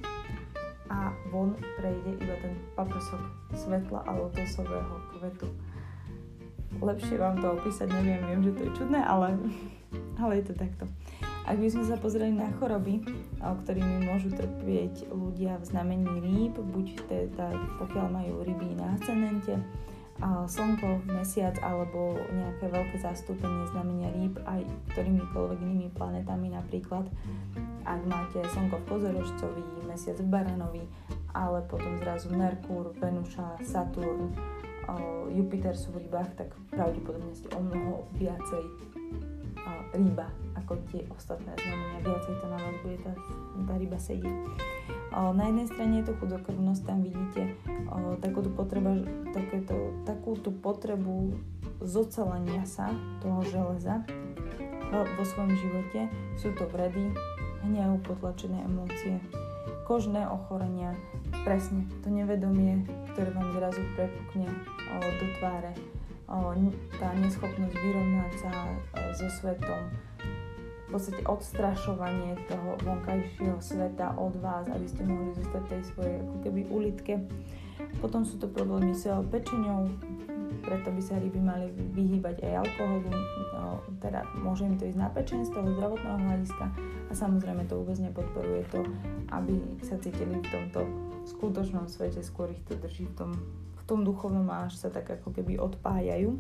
a 0.88 1.12
von 1.32 1.52
prejde 1.76 2.16
iba 2.24 2.36
ten 2.40 2.56
paprosok 2.80 3.20
svetla 3.52 4.08
a 4.08 4.12
lotosového 4.16 4.96
kvetu. 5.18 5.48
Lepšie 6.80 7.20
vám 7.20 7.42
to 7.44 7.58
opísať 7.58 7.92
neviem, 7.92 8.24
viem, 8.24 8.42
že 8.48 8.52
to 8.56 8.62
je 8.68 8.72
čudné, 8.84 9.00
ale 9.04 9.36
ale 10.22 10.40
je 10.40 10.52
to 10.52 10.54
takto. 10.56 10.86
Ak 11.48 11.56
by 11.64 11.68
sme 11.72 11.88
sa 11.88 11.96
pozreli 11.96 12.36
na 12.36 12.52
choroby, 12.60 13.00
ktorými 13.40 14.04
môžu 14.04 14.36
trpieť 14.36 15.08
ľudia 15.16 15.56
v 15.56 15.64
znamení 15.64 16.12
rýb, 16.20 16.60
buď 16.60 17.08
teda 17.08 17.56
pokiaľ 17.80 18.08
majú 18.12 18.44
ryby 18.44 18.76
na 18.76 19.00
ascendente, 19.00 19.56
slnko, 20.20 21.08
mesiac 21.08 21.56
alebo 21.64 22.20
nejaké 22.36 22.68
veľké 22.68 22.98
zastúpenie 23.00 23.64
znamenia 23.72 24.12
rýb 24.18 24.36
aj 24.44 24.60
ktorýmikoľvek 24.92 25.60
inými 25.64 25.90
planetami 25.96 26.52
napríklad. 26.52 27.08
Ak 27.88 28.02
máte 28.04 28.44
slnko 28.52 28.84
v 28.84 28.88
kozorožcovi, 28.92 29.64
mesiac 29.88 30.20
v 30.20 30.28
baranovi, 30.28 30.84
ale 31.32 31.64
potom 31.72 31.96
zrazu 32.04 32.28
Merkúr, 32.36 32.92
Venuša, 33.00 33.64
Saturn, 33.64 34.36
Jupiter 35.32 35.72
sú 35.80 35.96
v 35.96 36.04
rybách, 36.12 36.44
tak 36.44 36.50
pravdepodobne 36.76 37.32
ste 37.32 37.48
o 37.56 37.64
mnoho 37.64 38.04
viacej 38.20 38.64
ryba 39.96 40.28
ako 40.68 40.84
tie 40.92 41.08
ostatné 41.16 41.56
znamenia. 41.56 42.04
Viacej 42.04 42.36
to 42.44 42.46
na 42.52 42.60
vás 42.60 42.76
bude 42.84 43.00
tá, 43.00 43.16
tá 43.64 43.74
ryba 43.80 43.96
sedieť. 43.96 44.38
Na 45.16 45.44
jednej 45.48 45.68
strane 45.72 45.94
je 46.04 46.06
to 46.12 46.14
chudokrvnosť, 46.20 46.82
tam 46.84 47.00
vidíte 47.08 47.56
takúto, 48.20 48.52
potreba, 48.52 49.00
takéto, 49.32 49.96
takúto 50.04 50.52
potrebu 50.52 51.40
zocelenia 51.80 52.68
sa 52.68 52.92
toho 53.24 53.42
železa 53.48 54.04
vo 54.92 55.24
svojom 55.24 55.56
živote. 55.56 56.12
Sú 56.36 56.52
to 56.54 56.68
vredy, 56.68 57.16
hnev, 57.64 58.04
potlačené 58.04 58.68
emócie, 58.68 59.24
kožné 59.88 60.28
ochorenia, 60.28 60.92
presne 61.48 61.88
to 62.04 62.12
nevedomie, 62.12 62.84
ktoré 63.16 63.32
vám 63.32 63.56
zrazu 63.56 63.82
prepukne 63.96 64.52
do 65.02 65.26
tváre, 65.40 65.72
tá 67.00 67.08
neschopnosť 67.16 67.74
vyrovnať 67.74 68.32
sa 68.44 68.52
so 69.16 69.32
svetom, 69.32 69.88
v 70.88 70.96
podstate 70.96 71.22
odstrašovanie 71.28 72.40
toho 72.48 72.80
vonkajšieho 72.82 73.60
sveta 73.60 74.16
od 74.16 74.40
vás, 74.40 74.66
aby 74.72 74.88
ste 74.88 75.04
mohli 75.04 75.36
zostať 75.36 75.64
tej 75.68 75.82
svojej 75.92 76.16
ako 76.24 76.36
keby 76.48 76.62
ulitke. 76.72 77.14
Potom 78.00 78.24
sú 78.24 78.40
to 78.40 78.48
problémy 78.48 78.96
s 78.96 79.06
pečenou, 79.28 79.92
preto 80.64 80.90
by 80.90 81.02
sa 81.04 81.20
ryby 81.20 81.44
mali 81.44 81.68
vyhýbať 81.94 82.44
aj 82.48 82.66
alkoholu, 82.66 83.12
no, 83.54 83.84
teda 84.00 84.24
môže 84.40 84.66
im 84.66 84.80
to 84.80 84.88
ísť 84.88 85.00
na 85.00 85.12
pečen 85.12 85.44
z 85.44 85.54
toho 85.54 85.68
zdravotného 85.76 86.20
hľadiska 86.24 86.66
a 87.08 87.12
samozrejme 87.14 87.68
to 87.68 87.78
vôbec 87.84 88.00
nepodporuje 88.00 88.64
to, 88.72 88.82
aby 89.32 89.60
sa 89.86 90.00
cítili 90.02 90.40
v 90.40 90.48
tomto 90.50 90.88
skutočnom 91.28 91.86
svete, 91.86 92.24
skôr 92.24 92.52
ich 92.52 92.64
to 92.66 92.80
drží 92.80 93.06
v 93.12 93.16
tom 93.16 93.32
tom 93.88 94.04
duchovnom 94.04 94.46
až 94.52 94.76
sa 94.76 94.92
tak 94.92 95.08
ako 95.08 95.32
keby 95.32 95.56
odpájajú. 95.56 96.36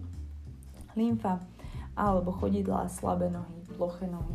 Lymfa 0.99 1.39
alebo 1.97 2.29
chodidlá, 2.35 2.91
slabé 2.91 3.31
nohy, 3.31 3.56
ploché 3.77 4.09
nohy, 4.09 4.33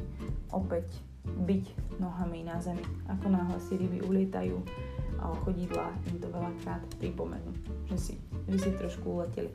opäť 0.54 0.86
byť 1.26 1.98
nohami 1.98 2.46
na 2.46 2.62
zemi. 2.62 2.82
Ako 3.10 3.26
náhle 3.30 3.58
si 3.58 3.74
ryby 3.74 4.02
ulietajú 4.06 4.62
a 5.22 5.30
chodidlá 5.46 5.90
im 6.10 6.18
to 6.18 6.26
veľakrát 6.30 6.82
pripomenú, 6.98 7.50
že 7.90 7.98
si, 7.98 8.14
že 8.50 8.58
si 8.58 8.70
trošku 8.74 9.22
uleteli. 9.22 9.50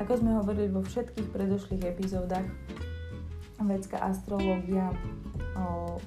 Ako 0.00 0.20
sme 0.20 0.36
hovorili 0.36 0.68
vo 0.68 0.84
všetkých 0.84 1.28
predošlých 1.32 1.96
epizódach, 1.96 2.44
vedská 3.58 3.98
astrológia 4.00 4.94
o, 5.58 5.98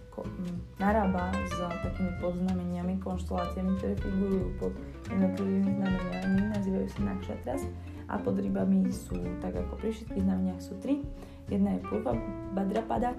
narába 0.80 1.30
s 1.46 1.58
takými 1.60 2.16
podznameniami, 2.24 2.98
konšteláciami, 3.04 3.76
ktoré 3.78 3.94
figurujú 4.00 4.48
pod 4.58 4.74
jednotlivými 5.12 5.72
znameniami, 5.78 6.40
nazývajú 6.56 6.88
sa 6.90 7.02
nakšatras 7.12 7.62
a 8.08 8.16
pod 8.18 8.40
rybami 8.40 8.88
sú, 8.90 9.20
tak 9.44 9.60
ako 9.60 9.78
pri 9.78 9.92
všetkých 9.94 10.26
znameniach 10.26 10.62
sú 10.64 10.74
tri. 10.80 11.04
Jedna 11.50 11.76
je 11.76 11.82
Purva 11.88 12.14
Badrapada, 12.52 13.16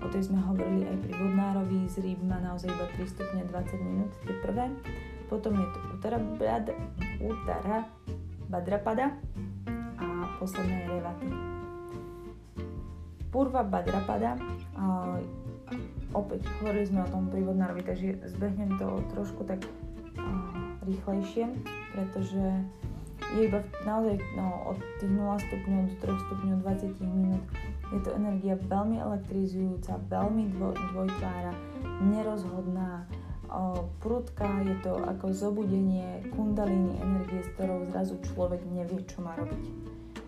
o 0.00 0.06
tej 0.12 0.28
sme 0.28 0.40
hovorili 0.44 0.86
aj 0.88 0.96
pri 1.04 1.12
Vodnárovi, 1.16 1.80
z 1.88 1.96
rýb 2.04 2.20
má 2.22 2.38
naozaj 2.40 2.70
iba 2.70 2.86
3 2.96 3.08
stupne 3.08 3.42
20 3.48 3.86
minút, 3.86 4.10
tie 4.24 4.36
prvé. 4.44 4.70
Potom 5.32 5.56
je 5.56 5.66
to 5.72 5.78
Utara, 5.96 6.18
Brad, 6.20 6.66
Utara 7.18 7.78
Badrapada 8.48 9.06
a 9.98 10.06
posledná 10.38 10.76
je 10.84 10.88
Revaty. 11.00 11.28
Purva 13.32 13.66
Badrapada, 13.66 14.38
a, 14.78 15.18
opäť 16.14 16.46
hovorili 16.62 16.86
sme 16.86 17.02
o 17.02 17.08
tom 17.10 17.26
pri 17.32 17.42
Vodnárovi, 17.42 17.82
takže 17.82 18.22
zbehnem 18.30 18.78
to 18.78 19.02
trošku 19.16 19.42
tak 19.42 19.64
rýchlejšie, 20.84 21.48
pretože 21.96 22.44
je 23.34 23.50
iba 23.50 23.60
naozaj 23.82 24.14
no, 24.38 24.70
od 24.70 24.78
tých 25.02 25.10
0 25.10 25.34
stupňov 25.34 25.80
do 25.90 25.94
3 26.06 26.24
stupňov 26.24 26.56
20 26.62 27.02
minút. 27.02 27.44
Je 27.90 28.00
to 28.00 28.10
energia 28.14 28.54
veľmi 28.54 28.96
elektrizujúca, 29.02 29.98
veľmi 30.06 30.54
dvo, 30.54 30.70
dvojtvára, 30.94 31.52
nerozhodná, 32.14 33.04
prudká, 34.02 34.50
je 34.66 34.76
to 34.82 34.98
ako 35.04 35.30
zobudenie 35.30 36.26
kundalíny 36.34 36.98
energie, 36.98 37.42
s 37.42 37.50
ktorou 37.54 37.86
zrazu 37.90 38.18
človek 38.32 38.62
nevie, 38.70 39.02
čo 39.06 39.22
má 39.22 39.34
robiť. 39.38 39.62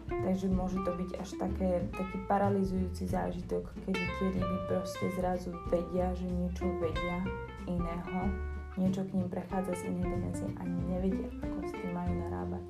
Takže 0.07 0.47
môže 0.47 0.79
to 0.87 0.95
byť 0.95 1.11
až 1.19 1.31
také, 1.35 1.71
taký 1.91 2.17
paralizujúci 2.31 3.11
zážitok, 3.11 3.67
keď 3.87 3.95
tie 3.99 4.29
ryby 4.31 4.59
proste 4.71 5.07
zrazu 5.19 5.51
vedia, 5.67 6.15
že 6.15 6.27
niečo 6.31 6.71
vedia 6.79 7.19
iného, 7.67 8.31
niečo 8.79 9.03
k 9.11 9.15
ním 9.19 9.27
prechádza 9.27 9.75
z 9.75 9.91
inej 9.91 10.07
dimenzie 10.07 10.49
a 10.59 10.63
nevedia, 10.63 11.29
ako 11.43 11.59
s 11.67 11.73
tým 11.75 11.91
majú 11.91 12.13
narábať. 12.31 12.65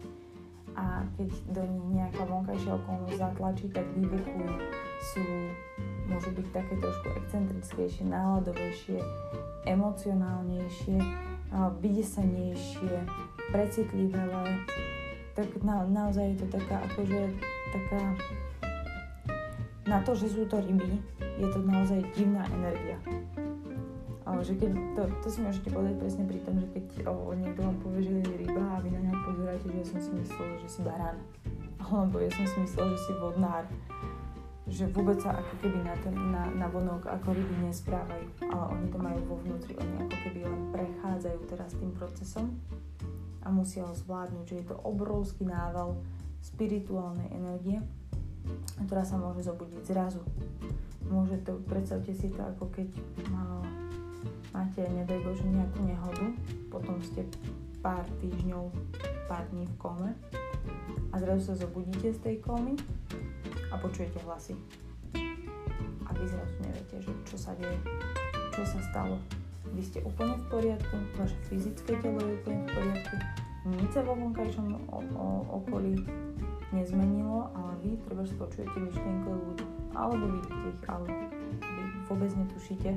A 0.77 1.09
keď 1.17 1.29
do 1.57 1.63
nich 1.65 1.87
nejaká 1.97 2.23
vonkajšia 2.29 2.77
okolnosť 2.77 3.17
zatlačí, 3.17 3.67
tak 3.73 3.87
vybuchujú. 3.97 4.53
Sú, 5.13 5.25
môžu 6.05 6.31
byť 6.37 6.47
také 6.53 6.75
trošku 6.77 7.09
excentrickejšie, 7.17 8.05
náladovejšie, 8.13 9.01
emocionálnejšie, 9.65 10.99
vydesenejšie, 11.81 12.95
precitlivé, 13.49 14.21
tak 15.33 15.49
na, 15.61 15.85
naozaj 15.85 16.33
je 16.33 16.37
to 16.45 16.47
taká 16.61 16.81
akože 16.93 17.23
taká 17.73 18.03
na 19.87 20.03
to, 20.03 20.19
že 20.19 20.35
sú 20.35 20.43
to 20.51 20.59
ryby, 20.59 20.99
je 21.39 21.47
to 21.47 21.61
naozaj 21.63 22.03
divná 22.19 22.43
energia. 22.51 22.99
Že 24.27 24.53
keď, 24.59 24.71
to, 24.99 25.03
to 25.23 25.29
si 25.31 25.39
môžete 25.43 25.69
povedať 25.71 25.95
presne 26.03 26.25
pri 26.27 26.39
tom, 26.43 26.59
že 26.59 26.67
keď 26.71 27.07
o, 27.07 27.35
niekto 27.35 27.63
vám 27.63 27.79
povie, 27.83 28.03
že 28.03 28.13
je 28.27 28.37
ryba 28.47 28.65
a 28.75 28.83
vy 28.83 28.91
na 28.91 29.01
ňa 29.07 29.13
pozeráte, 29.23 29.67
že 29.71 29.77
ja 29.79 29.87
som 29.87 30.01
si 30.03 30.11
myslel, 30.19 30.49
že 30.63 30.69
si 30.71 30.81
barán. 30.83 31.19
Alebo 31.79 32.19
ja 32.19 32.31
som 32.35 32.47
si 32.47 32.57
myslel, 32.67 32.87
že 32.95 32.99
si 33.07 33.13
vodnár. 33.19 33.65
Že 34.67 34.85
vôbec 34.91 35.19
sa 35.23 35.39
ako 35.39 35.55
keby 35.63 35.79
na, 35.87 35.95
ten, 36.03 36.15
na, 36.15 36.43
na 36.59 36.67
vonok 36.67 37.07
ako 37.07 37.39
ryby 37.39 37.71
nesprávajú. 37.71 38.27
Ale 38.51 38.65
oni 38.75 38.87
to 38.91 38.99
majú 38.99 39.21
vo 39.31 39.37
vnútri. 39.47 39.79
Oni 39.79 39.95
ako 40.03 40.17
keby 40.27 40.41
len 40.43 40.63
prechádzajú 40.75 41.39
teraz 41.47 41.71
tým 41.79 41.91
procesom 41.95 42.51
a 43.47 43.49
musia 43.55 43.87
ho 43.87 43.95
zvládnuť, 43.95 44.45
že 44.51 44.57
je 44.59 44.67
to 44.67 44.77
obrovský 44.83 45.47
nával 45.47 45.95
spirituálnej 46.43 47.31
energie, 47.31 47.79
ktorá 48.91 49.07
sa 49.07 49.15
môže 49.19 49.47
zobudiť 49.47 49.83
zrazu. 49.87 50.23
Môže 51.07 51.39
to, 51.47 51.63
predstavte 51.63 52.11
si 52.11 52.27
to 52.35 52.43
ako 52.43 52.67
keď 52.75 52.91
má, 53.31 53.63
máte, 54.57 54.89
nedaj 54.89 55.21
Bože, 55.21 55.45
nejakú 55.45 55.85
nehodu, 55.85 56.27
potom 56.73 56.97
ste 57.05 57.29
pár 57.85 58.09
týždňov, 58.25 58.73
pár 59.29 59.45
dní 59.53 59.69
v 59.69 59.75
kome. 59.77 60.11
A 61.13 61.21
zrazu 61.21 61.53
sa 61.53 61.61
zobudíte 61.61 62.17
z 62.17 62.19
tej 62.25 62.37
komy 62.41 62.73
a 63.69 63.77
počujete 63.77 64.17
hlasy. 64.25 64.57
A 66.09 66.11
vy 66.17 66.25
zrazu 66.25 66.57
neviete, 66.65 66.97
že 67.05 67.13
čo 67.29 67.37
sa 67.37 67.53
deje, 67.61 67.77
čo 68.57 68.65
sa 68.65 68.81
stalo. 68.89 69.21
Vy 69.77 69.83
ste 69.85 70.01
úplne 70.09 70.41
v 70.41 70.45
poriadku, 70.49 70.97
vaše 71.21 71.37
fyzické 71.53 72.01
telo 72.01 72.17
je 72.25 72.41
úplne 72.41 72.65
v 72.65 72.71
poriadku, 72.81 73.17
nič 73.77 73.91
sa 73.93 74.01
vo 74.09 74.17
vonkajšom 74.17 74.89
okolí 75.53 76.01
nezmenilo, 76.73 77.53
ale 77.53 77.73
vy 77.85 77.91
treba 78.09 78.25
počujete 78.25 78.73
myšlienky 78.73 79.29
ľudí, 79.29 79.67
alebo 79.93 80.25
vidíte 80.33 80.65
ich, 80.73 80.83
ale 80.89 81.07
vy 81.61 81.85
vôbec 82.09 82.31
netušíte, 82.33 82.97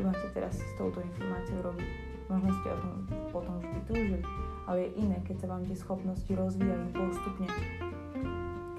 čo 0.00 0.08
máte 0.08 0.32
teraz 0.32 0.56
s 0.56 0.72
touto 0.80 1.04
informáciou 1.04 1.60
robiť. 1.60 1.88
Možno 2.32 2.48
ste 2.56 2.68
o 2.72 2.78
tom 2.80 2.94
potom 3.36 3.54
vždy 3.60 3.80
túžili, 3.84 4.20
ale 4.64 4.88
je 4.88 4.90
iné, 4.96 5.20
keď 5.28 5.36
sa 5.44 5.46
vám 5.52 5.62
tie 5.68 5.76
schopnosti 5.76 6.32
rozvíjajú 6.32 6.86
postupne. 6.96 7.48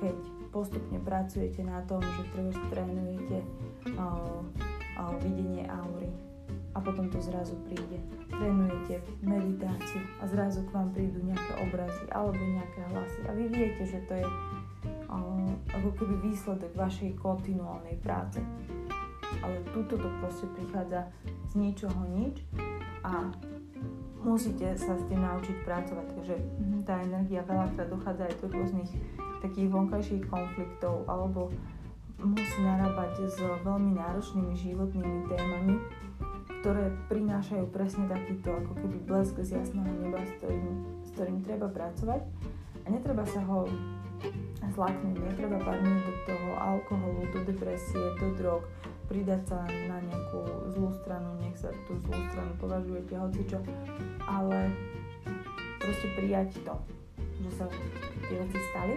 Keď 0.01 0.17
postupne 0.49 0.97
pracujete 1.05 1.61
na 1.61 1.85
tom, 1.85 2.01
že 2.01 2.25
treba 2.33 2.57
trénujete 2.73 3.37
uh, 4.01 4.41
uh, 4.97 5.13
videnie 5.21 5.69
aury, 5.69 6.09
a 6.73 6.79
potom 6.81 7.05
to 7.13 7.21
zrazu 7.21 7.53
príde. 7.69 8.01
Trénujete 8.31 9.05
meditáciu 9.21 10.01
a 10.17 10.25
zrazu 10.25 10.65
k 10.65 10.73
vám 10.73 10.89
prídu 10.89 11.21
nejaké 11.21 11.53
obrazy 11.69 12.05
alebo 12.09 12.41
nejaké 12.41 12.81
hlasy 12.89 13.21
a 13.29 13.31
vy 13.37 13.45
viete, 13.51 13.83
že 13.85 13.99
to 14.09 14.17
je 14.17 14.25
uh, 14.25 15.51
ako 15.77 15.89
keby 16.01 16.33
výsledok 16.33 16.73
vašej 16.73 17.13
kontinuálnej 17.21 17.99
práce. 18.01 18.41
Ale 19.41 19.55
túto 19.73 19.97
to 19.97 20.07
proste 20.21 20.45
prichádza 20.53 21.09
z 21.49 21.53
ničoho 21.57 22.01
nič 22.13 22.45
a 23.01 23.33
musíte 24.21 24.77
sa 24.77 24.93
s 24.93 25.03
tým 25.09 25.21
naučiť 25.25 25.65
pracovať. 25.65 26.07
Takže 26.13 26.35
hm, 26.37 26.81
tá 26.85 27.01
energia 27.01 27.41
veľakrát 27.45 27.89
dochádza 27.89 28.29
aj 28.29 28.35
do 28.41 28.47
rôznych 28.53 28.91
takých 29.41 29.67
vonkajších 29.73 30.23
konfliktov 30.29 31.03
alebo 31.09 31.49
musí 32.21 32.59
narábať 32.61 33.33
s 33.33 33.37
veľmi 33.41 33.97
náročnými 33.97 34.53
životnými 34.53 35.19
témami, 35.25 35.75
ktoré 36.61 36.93
prinášajú 37.09 37.65
presne 37.73 38.05
takýto 38.05 38.53
ako 38.53 38.77
keby 38.77 38.97
blesk 39.09 39.41
z 39.41 39.57
jasného 39.57 39.89
neba, 39.97 40.21
s 40.21 40.31
ktorým, 40.37 40.65
s 41.01 41.09
ktorým 41.17 41.37
treba 41.41 41.65
pracovať 41.73 42.21
a 42.85 42.87
netreba 42.93 43.25
sa 43.25 43.41
ho 43.49 43.65
zlaknúť, 44.69 45.17
netreba 45.17 45.57
padnúť 45.57 45.99
do 46.05 46.13
toho 46.29 46.49
alkoholu, 46.61 47.25
do 47.33 47.39
depresie, 47.49 48.05
do 48.21 48.29
drog, 48.37 48.61
pridať 49.11 49.43
sa 49.43 49.59
na 49.67 49.99
nejakú 49.99 50.71
zlú 50.71 50.87
stranu, 51.03 51.35
nech 51.43 51.59
sa 51.59 51.67
tú 51.83 51.99
zlú 51.99 52.15
stranu 52.31 52.55
považujete 52.63 53.11
hocičo, 53.19 53.59
ale 54.23 54.71
proste 55.83 56.07
prijať 56.15 56.55
to, 56.63 56.75
že 57.43 57.51
sa 57.59 57.65
tie 58.31 58.39
veci 58.39 58.59
stali 58.71 58.95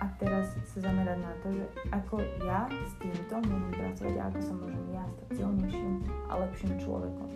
a 0.00 0.08
teraz 0.16 0.56
sa 0.64 0.78
zamerať 0.80 1.18
na 1.20 1.32
to, 1.44 1.52
že 1.52 1.64
ako 1.92 2.24
ja 2.48 2.64
s 2.72 2.92
týmto 2.96 3.36
môžem 3.44 3.72
pracovať 3.76 4.14
a 4.16 4.22
ako 4.32 4.40
sa 4.40 4.52
môžem 4.64 4.86
ja 4.96 5.04
stať 5.12 5.28
silnejším 5.44 5.94
a 6.28 6.32
lepším 6.40 6.72
človekom. 6.80 7.30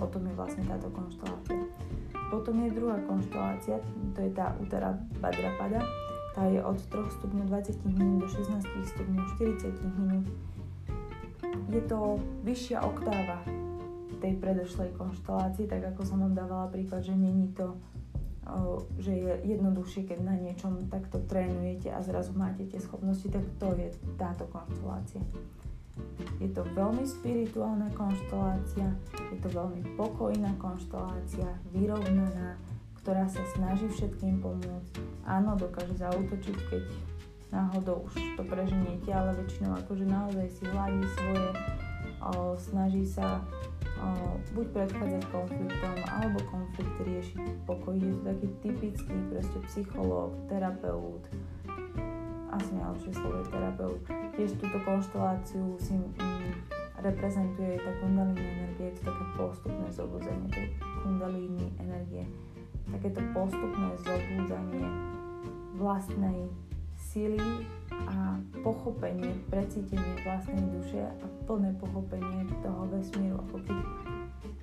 O 0.00 0.06
tom 0.08 0.22
je 0.28 0.34
vlastne 0.36 0.64
táto 0.68 0.88
konštelácia. 0.92 1.64
Potom 2.28 2.60
je 2.60 2.76
druhá 2.76 3.00
konštelácia, 3.08 3.80
to 4.12 4.20
je 4.20 4.30
tá 4.36 4.52
Utara 4.60 4.96
Badrapada, 5.16 5.80
tá 6.36 6.44
je 6.46 6.60
od 6.60 6.78
3 6.92 7.16
stupňov 7.20 7.46
20 7.48 7.88
minút 7.88 8.22
do 8.22 8.28
16 8.28 8.64
stupňov 8.64 9.24
40 9.40 9.98
minút. 9.98 10.28
Je 11.70 11.82
to 11.86 12.18
vyššia 12.42 12.82
oktáva 12.82 13.42
tej 14.20 14.36
predošlej 14.36 14.92
konštelácii, 15.00 15.64
tak 15.64 15.96
ako 15.96 16.04
som 16.04 16.20
vám 16.20 16.34
dávala 16.36 16.68
príklad, 16.68 17.00
že 17.00 17.16
není 17.16 17.50
to 17.56 17.78
že 18.98 19.14
je 19.14 19.32
jednoduchšie, 19.46 20.10
keď 20.10 20.18
na 20.26 20.34
niečom 20.34 20.90
takto 20.90 21.22
trénujete 21.30 21.92
a 21.92 22.02
zrazu 22.02 22.34
máte 22.34 22.66
tie 22.66 22.82
schopnosti, 22.82 23.28
tak 23.30 23.46
to 23.62 23.78
je 23.78 23.94
táto 24.18 24.48
konštelácia. 24.50 25.22
Je 26.40 26.48
to 26.50 26.64
veľmi 26.74 27.04
spirituálna 27.04 27.92
konštelácia, 27.92 28.90
je 29.30 29.38
to 29.38 29.48
veľmi 29.52 29.84
pokojná 29.94 30.50
konštelácia, 30.56 31.46
vyrovnaná, 31.70 32.56
ktorá 33.04 33.28
sa 33.28 33.44
snaží 33.54 33.86
všetkým 33.92 34.40
pomôcť. 34.40 34.92
Áno, 35.28 35.54
dokáže 35.54 36.00
zautočiť, 36.00 36.56
keď 36.72 36.82
náhodou 37.50 38.06
už 38.06 38.14
to 38.38 38.42
preženiete, 38.46 39.10
ale 39.10 39.34
väčšinou 39.42 39.74
akože 39.84 40.06
naozaj 40.06 40.46
si 40.50 40.62
hladí 40.70 41.02
svoje, 41.18 41.48
o, 42.22 42.54
snaží 42.56 43.04
sa 43.06 43.42
buď 44.56 44.66
predchádzať 44.72 45.22
konfliktom, 45.28 45.96
alebo 46.08 46.38
konflikt 46.48 46.96
riešiť 47.04 47.36
v 47.36 47.60
pokoji. 47.68 48.00
Je 48.00 48.12
to 48.16 48.22
taký 48.24 48.48
typický 48.64 49.16
proste 49.28 49.58
psychológ, 49.68 50.30
terapeut, 50.48 51.22
asi 52.50 52.70
najlepšie 52.74 53.12
slovo 53.14 53.36
je 53.38 53.46
terapeut. 53.52 54.02
Tiež 54.34 54.50
túto 54.58 54.78
konšteláciu 54.82 55.78
si 55.78 55.94
mm, 55.94 56.50
reprezentuje 56.98 57.78
tá 57.78 57.92
kundalíny 58.02 58.42
energie, 58.42 58.90
je 58.90 58.94
to 58.98 59.02
také 59.06 59.24
postupné 59.38 59.86
zobúzanie 59.94 60.48
tej 60.50 60.66
kundalíny 61.06 61.66
energie. 61.78 62.24
Takéto 62.90 63.22
postupné 63.30 63.94
zobúzanie 64.02 64.86
vlastnej 65.78 66.50
sily 67.10 67.66
a 67.90 68.38
pochopenie, 68.62 69.34
precítenie 69.50 70.14
vlastnej 70.22 70.62
duše 70.78 71.02
a 71.02 71.26
plné 71.42 71.74
pochopenie 71.82 72.46
toho 72.62 72.86
vesmíru, 72.86 73.34
ako, 73.50 73.56
keď, 73.66 73.78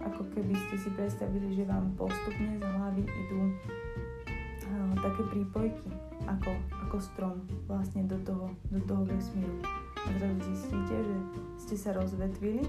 ako 0.07 0.23
keby 0.31 0.53
ste 0.55 0.75
si 0.79 0.89
predstavili, 0.95 1.51
že 1.51 1.67
vám 1.67 1.91
postupne 1.99 2.55
z 2.55 2.63
hlavy 2.63 3.03
idú 3.03 3.41
uh, 3.43 4.93
také 4.95 5.21
prípojky, 5.35 5.91
ako, 6.23 6.51
ako 6.87 6.97
strom 7.03 7.35
vlastne 7.67 8.07
do 8.07 8.15
toho, 8.23 8.47
do 8.71 8.79
toho 8.87 9.03
vesmíru. 9.03 9.59
A 10.07 10.09
zrazu 10.15 10.39
zistíte, 10.55 10.95
že 11.03 11.17
ste 11.59 11.75
sa 11.75 11.91
rozvetvili 11.99 12.63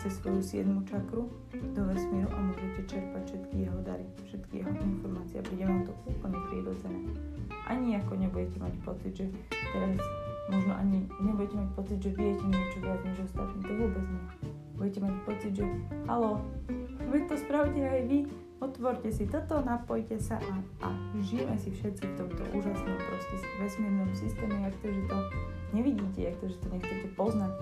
cez 0.00 0.16
svoju 0.16 0.40
siedmu 0.40 0.80
čakru 0.88 1.28
do 1.76 1.82
vesmíru 1.92 2.30
a 2.32 2.38
môžete 2.40 2.88
čerpať 2.88 3.22
všetky 3.36 3.68
jeho 3.68 3.80
dary, 3.84 4.08
všetky 4.24 4.64
jeho 4.64 4.72
informácie 4.80 5.36
a 5.36 5.44
príde 5.44 5.64
vám 5.68 5.84
to 5.84 5.92
úplne 6.08 6.38
prírodzené. 6.48 7.37
Ani 7.68 8.00
ako 8.00 8.16
nebudete 8.16 8.56
mať 8.56 8.74
pocit, 8.80 9.12
že 9.12 9.26
teraz 9.52 10.00
možno 10.48 10.72
ani 10.72 11.04
nebudete 11.20 11.54
mať 11.60 11.68
pocit, 11.76 11.98
že 12.00 12.10
viete 12.16 12.44
niečo 12.48 12.80
viac 12.80 13.00
než 13.04 13.28
ostatní, 13.28 13.60
to 13.60 13.72
vôbec 13.76 14.04
nie. 14.08 14.24
Budete 14.80 14.98
mať 15.04 15.14
pocit, 15.28 15.52
že 15.52 15.64
halo, 16.08 16.40
veď 17.12 17.22
to 17.28 17.34
spravte 17.36 17.80
aj 17.82 18.00
vy, 18.08 18.18
otvorte 18.58 19.08
si 19.12 19.28
toto, 19.28 19.60
napojte 19.60 20.16
sa 20.16 20.40
a, 20.40 20.54
a 20.80 20.88
žijeme 21.20 21.54
si 21.60 21.70
všetci 21.70 22.04
v 22.08 22.14
tomto 22.16 22.42
úžasnom 22.56 22.96
proste 22.96 23.36
vesmírnom 23.60 24.10
systéme, 24.16 24.56
jak 24.64 24.74
to, 24.80 24.88
že 24.88 25.02
to 25.04 25.18
nevidíte, 25.76 26.20
jak 26.24 26.36
to, 26.40 26.46
že 26.48 26.58
to 26.64 26.68
nechcete 26.72 27.08
poznať, 27.14 27.52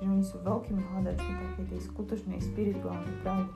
že 0.00 0.06
oni 0.08 0.24
sú 0.24 0.36
veľkými 0.40 0.80
hľadačmi 0.80 1.32
takej 1.36 1.66
tej 1.76 1.80
skutočnej 1.92 2.38
spirituálnej 2.40 3.16
pravdy. 3.20 3.52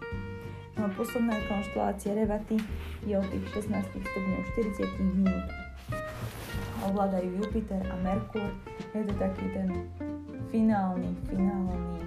No 0.74 0.80
a 0.84 0.88
posledná 0.90 1.38
konštelácia 1.46 2.18
Revaty 2.18 2.59
je 3.07 3.14
od 3.14 3.26
tých 3.30 3.46
16 3.62 3.94
stupňov 3.94 4.40
40 4.59 5.14
minút. 5.22 5.63
Ovládajú 6.85 7.41
Jupiter 7.41 7.80
a 7.89 7.97
Merkur. 8.05 8.53
Je 8.93 9.03
to 9.09 9.14
taký 9.16 9.49
ten 9.57 9.89
finálny, 10.53 11.16
finálny, 11.32 12.05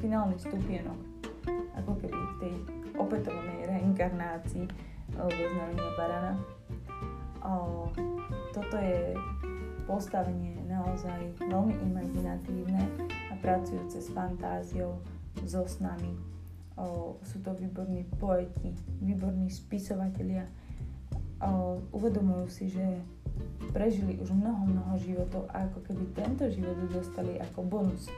finálny 0.00 0.36
stupienok. 0.40 0.96
Ako 1.76 2.00
keby 2.00 2.16
v 2.16 2.34
tej 2.40 2.54
opätovnej 2.96 3.68
reinkarnácii 3.68 4.66
alebo 5.20 5.36
znamenia 5.36 5.90
barana. 6.00 6.34
O, 7.44 7.88
toto 8.56 8.76
je 8.80 9.16
postavenie 9.84 10.60
naozaj 10.68 11.34
veľmi 11.40 11.76
imaginatívne 11.92 12.84
a 13.32 13.34
pracujúce 13.40 14.00
s 14.00 14.08
fantáziou, 14.12 15.00
so 15.44 15.64
snami, 15.64 16.14
o, 16.76 17.16
sú 17.24 17.40
to 17.40 17.56
výborní 17.56 18.04
poeti, 18.20 18.76
výborní 19.00 19.48
spisovatelia. 19.48 20.44
Uvedomujú 21.90 22.46
si, 22.52 22.68
že 22.68 22.84
prežili 23.72 24.20
už 24.20 24.28
mnoho, 24.36 24.68
mnoho 24.68 24.94
životov 25.00 25.48
a 25.52 25.64
ako 25.68 25.80
keby 25.88 26.04
tento 26.12 26.44
život 26.52 26.76
dostali 26.92 27.40
ako 27.40 27.64
bonus. 27.64 28.12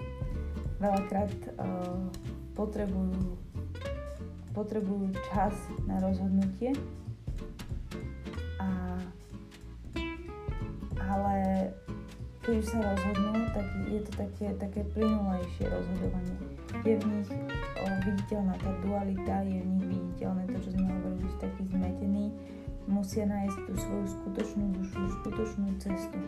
Veľakrát 0.83 1.31
o, 1.31 1.47
potrebujú, 2.59 3.39
potrebujú 4.51 5.15
čas 5.31 5.55
na 5.87 6.03
rozhodnutie, 6.03 6.75
a, 8.59 8.99
ale 10.99 11.37
keď 12.43 12.55
už 12.59 12.67
sa 12.67 12.79
rozhodnú, 12.83 13.47
tak 13.55 13.67
je 13.87 14.01
to 14.03 14.13
také, 14.19 14.47
také 14.59 14.81
plynulejšie 14.91 15.71
rozhodovanie. 15.71 16.39
Je 16.83 16.99
v 16.99 17.05
nich 17.07 17.31
o, 17.79 17.85
viditeľná 18.03 18.59
tá 18.59 18.71
dualita, 18.83 19.47
je 19.47 19.63
v 19.63 19.69
nich 19.79 19.87
viditeľné 19.87 20.51
to, 20.51 20.59
čo 20.67 20.71
sme 20.75 20.91
hovorili, 20.91 21.23
že 21.23 21.29
sú 21.31 21.39
takí 21.39 21.63
zmetení, 21.71 22.27
musia 22.87 23.25
nájsť 23.29 23.59
tú 23.69 23.73
svoju 23.79 24.07
skutočnú 24.19 24.65
dušu, 24.79 25.01
skutočnú 25.23 25.69
cestu. 25.79 26.19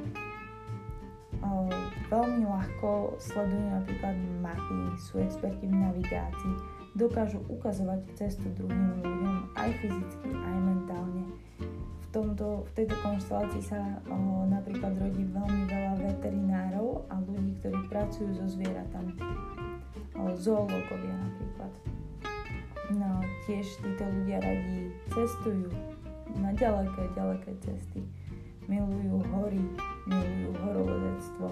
O, 1.45 1.69
veľmi 2.09 2.47
ľahko 2.47 3.21
sledujú 3.21 3.67
napríklad 3.75 4.17
mapy, 4.41 4.81
sú 4.97 5.21
experti 5.21 5.69
v 5.69 5.77
navigácii, 5.77 6.55
dokážu 6.97 7.43
ukazovať 7.51 8.01
cestu 8.17 8.49
druhým 8.55 9.03
ľuďom 9.03 9.53
aj 9.59 9.71
fyzicky, 9.83 10.31
aj 10.31 10.57
mentálne 10.63 11.25
tomto, 12.15 12.63
v 12.63 12.73
tejto 12.79 12.95
konštelácii 13.03 13.63
sa 13.67 13.99
o, 14.07 14.47
napríklad 14.47 14.95
rodí 15.03 15.27
veľmi 15.27 15.67
veľa 15.67 15.95
veterinárov 15.99 17.11
a 17.11 17.19
ľudí, 17.19 17.59
ktorí 17.59 17.91
pracujú 17.91 18.31
so 18.39 18.47
zvieratami. 18.47 19.19
O, 20.15 20.31
zoológovia 20.39 21.19
napríklad. 21.19 21.73
No, 22.95 23.19
tiež 23.51 23.67
títo 23.83 24.07
ľudia 24.07 24.39
radi 24.39 24.95
cestujú 25.11 25.75
na 26.39 26.51
ďaleké, 26.55 27.03
ďaleké 27.15 27.53
cesty. 27.63 28.01
Milujú 28.65 29.21
hory, 29.35 29.61
milujú 30.09 30.51
horovodectvo 30.65 31.47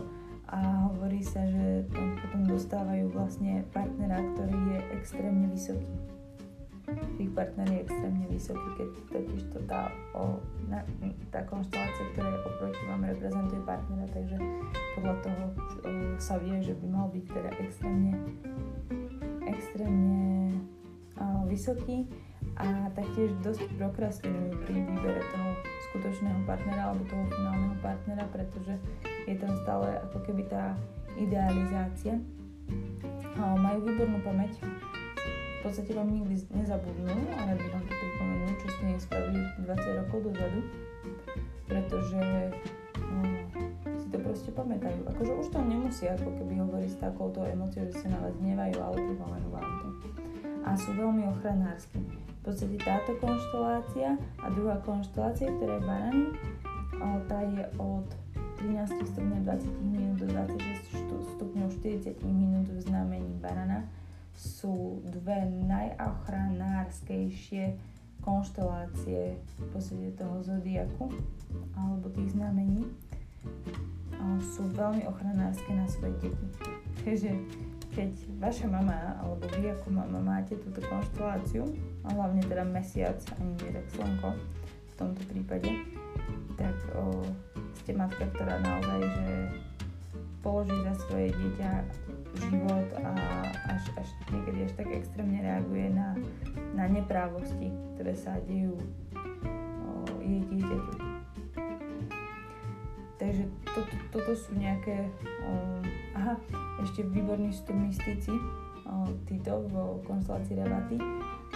a 0.53 0.89
hovorí 0.89 1.25
sa, 1.25 1.45
že 1.49 1.85
potom 1.93 2.45
dostávajú 2.45 3.09
vlastne 3.13 3.65
partnera, 3.73 4.21
ktorý 4.37 4.59
je 4.77 4.81
extrémne 4.97 5.47
vysoký. 5.49 5.93
Ich 7.17 7.31
partner 7.31 7.65
je 7.73 7.79
extrémne 7.87 8.27
vysoký, 8.27 8.69
keď 8.75 8.89
totiž 9.15 9.43
to 9.55 9.59
tá, 9.71 9.89
o, 10.19 10.43
na, 10.67 10.83
tá 11.31 11.41
konštelácia, 11.47 12.05
ktorá 12.13 12.27
je 12.27 12.41
oproti 12.43 12.83
vám 12.91 13.03
reprezentuje 13.07 13.61
partnera, 13.65 14.07
takže 14.11 14.37
podľa 14.99 15.15
toho 15.23 15.45
o, 15.47 15.55
sa 16.19 16.37
vie, 16.43 16.59
že 16.59 16.75
by 16.83 16.87
mal 16.91 17.07
byť 17.15 17.25
teda 17.31 17.51
extrémne, 17.63 18.13
extrémne 19.47 20.53
o, 21.17 21.47
vysoký 21.47 22.11
a 22.61 22.93
taktiež 22.93 23.33
dosť 23.41 23.65
prokrastinujú 23.81 24.61
pri 24.69 24.77
výbere 24.85 25.21
toho 25.33 25.49
skutočného 25.89 26.41
partnera 26.45 26.93
alebo 26.93 27.03
toho 27.09 27.25
finálneho 27.33 27.77
partnera, 27.81 28.25
pretože 28.29 28.75
je 29.25 29.35
tam 29.37 29.53
stále 29.65 30.01
ako 30.11 30.19
keby 30.29 30.43
tá 30.49 30.77
idealizácia. 31.17 32.21
O, 33.37 33.43
majú 33.57 33.89
výbornú 33.89 34.21
pamäť, 34.25 34.61
v 35.63 35.71
podstate 35.71 35.95
vám 35.95 36.11
nikdy 36.11 36.43
nezabudnú 36.53 37.15
a 37.39 37.41
rád 37.49 37.59
by 37.61 37.69
vám 37.71 37.85
to 37.87 37.95
pripomenú, 37.95 38.47
čo 38.61 38.67
ste 38.67 38.85
nespravili 38.91 39.41
20 39.63 40.01
rokov 40.05 40.19
dozadu, 40.27 40.61
pretože 41.71 42.21
no, 42.99 43.21
si 43.95 44.07
to 44.11 44.19
proste 44.19 44.51
pamätajú. 44.51 45.01
Akože 45.07 45.33
už 45.39 45.47
to 45.55 45.59
nemusia 45.63 46.19
ako 46.19 46.35
keby 46.35 46.55
hovoriť 46.61 46.91
s 46.91 46.99
takouto 46.99 47.47
emóciou, 47.47 47.87
že 47.89 47.95
sa 47.95 48.09
na 48.11 48.19
vás 48.21 48.35
hnevajú, 48.43 48.77
ale 48.83 48.97
pripomenú 49.01 49.49
vám 49.55 49.71
to. 49.81 49.89
A 50.63 50.69
sú 50.75 50.91
veľmi 50.99 51.31
ochranársky. 51.31 52.01
Podstate 52.43 52.75
táto 52.83 53.15
konštelácia 53.23 54.19
a 54.43 54.51
druhá 54.51 54.75
konštelácia, 54.83 55.47
ktorá 55.47 55.79
je 55.79 55.87
barany, 55.87 56.27
tá 57.31 57.39
je 57.39 57.71
od 57.79 58.03
13 58.59 58.99
stupňov 59.15 59.47
20 59.47 59.95
minút 59.95 60.19
do 60.19 60.27
26 60.27 61.39
stupňov 61.39 61.71
40 61.83 62.19
minút 62.27 62.67
v 62.67 62.83
znamení 62.83 63.31
barana 63.39 63.87
sú 64.35 64.99
dve 65.07 65.47
najochranárskejšie 65.71 67.79
konštelácie 68.23 69.35
v 69.39 69.67
podstate 69.71 70.11
toho 70.15 70.43
zodiaku 70.43 71.11
alebo 71.79 72.11
tých 72.11 72.35
znamení. 72.35 72.87
Sú 74.55 74.71
veľmi 74.71 75.03
ochranárske 75.11 75.75
na 75.75 75.91
svoje 75.91 76.15
deti. 76.23 76.47
Takže 77.03 77.35
keď 77.93 78.13
vaša 78.39 78.71
mama 78.71 79.19
alebo 79.19 79.43
vy 79.59 79.75
ako 79.75 79.91
mama 79.91 80.23
máte 80.23 80.55
túto 80.63 80.79
konšteláciu, 80.87 81.67
a 82.03 82.09
hlavne 82.11 82.43
teda 82.43 82.67
mesiac, 82.67 83.19
ani 83.39 83.55
nie 83.63 83.71
tak 83.71 83.87
slnko 83.95 84.29
v 84.93 84.93
tomto 84.99 85.23
prípade, 85.31 85.71
tak 86.59 86.77
o, 86.99 87.23
ste 87.83 87.95
matka, 87.95 88.27
ktorá 88.35 88.59
naozaj, 88.59 89.01
že 89.07 89.27
položí 90.43 90.75
za 90.83 90.95
svoje 91.07 91.31
dieťa 91.31 91.71
život 92.51 92.89
a 92.99 93.13
až, 93.71 93.83
až 93.95 94.09
niekedy 94.35 94.67
až 94.67 94.73
tak 94.75 94.89
extrémne 94.91 95.39
reaguje 95.39 95.87
na, 95.95 96.19
na 96.75 96.91
neprávosti, 96.91 97.71
ktoré 97.95 98.15
sa 98.19 98.35
dejú 98.51 98.75
o, 98.75 99.91
jej 100.19 100.43
dieťaťu. 100.51 100.95
Takže 103.23 103.45
to, 103.71 103.81
to, 103.87 103.95
toto 104.11 104.33
sú 104.35 104.51
nejaké... 104.59 105.07
O, 105.47 105.51
aha, 106.19 106.35
ešte 106.83 107.07
výborní 107.07 107.55
sú 107.55 107.71
tu 107.71 107.75
mystici, 107.79 108.35
o, 108.91 109.07
títo 109.31 109.63
v 109.71 110.03
konstelácii 110.03 110.59
Revaty 110.59 110.99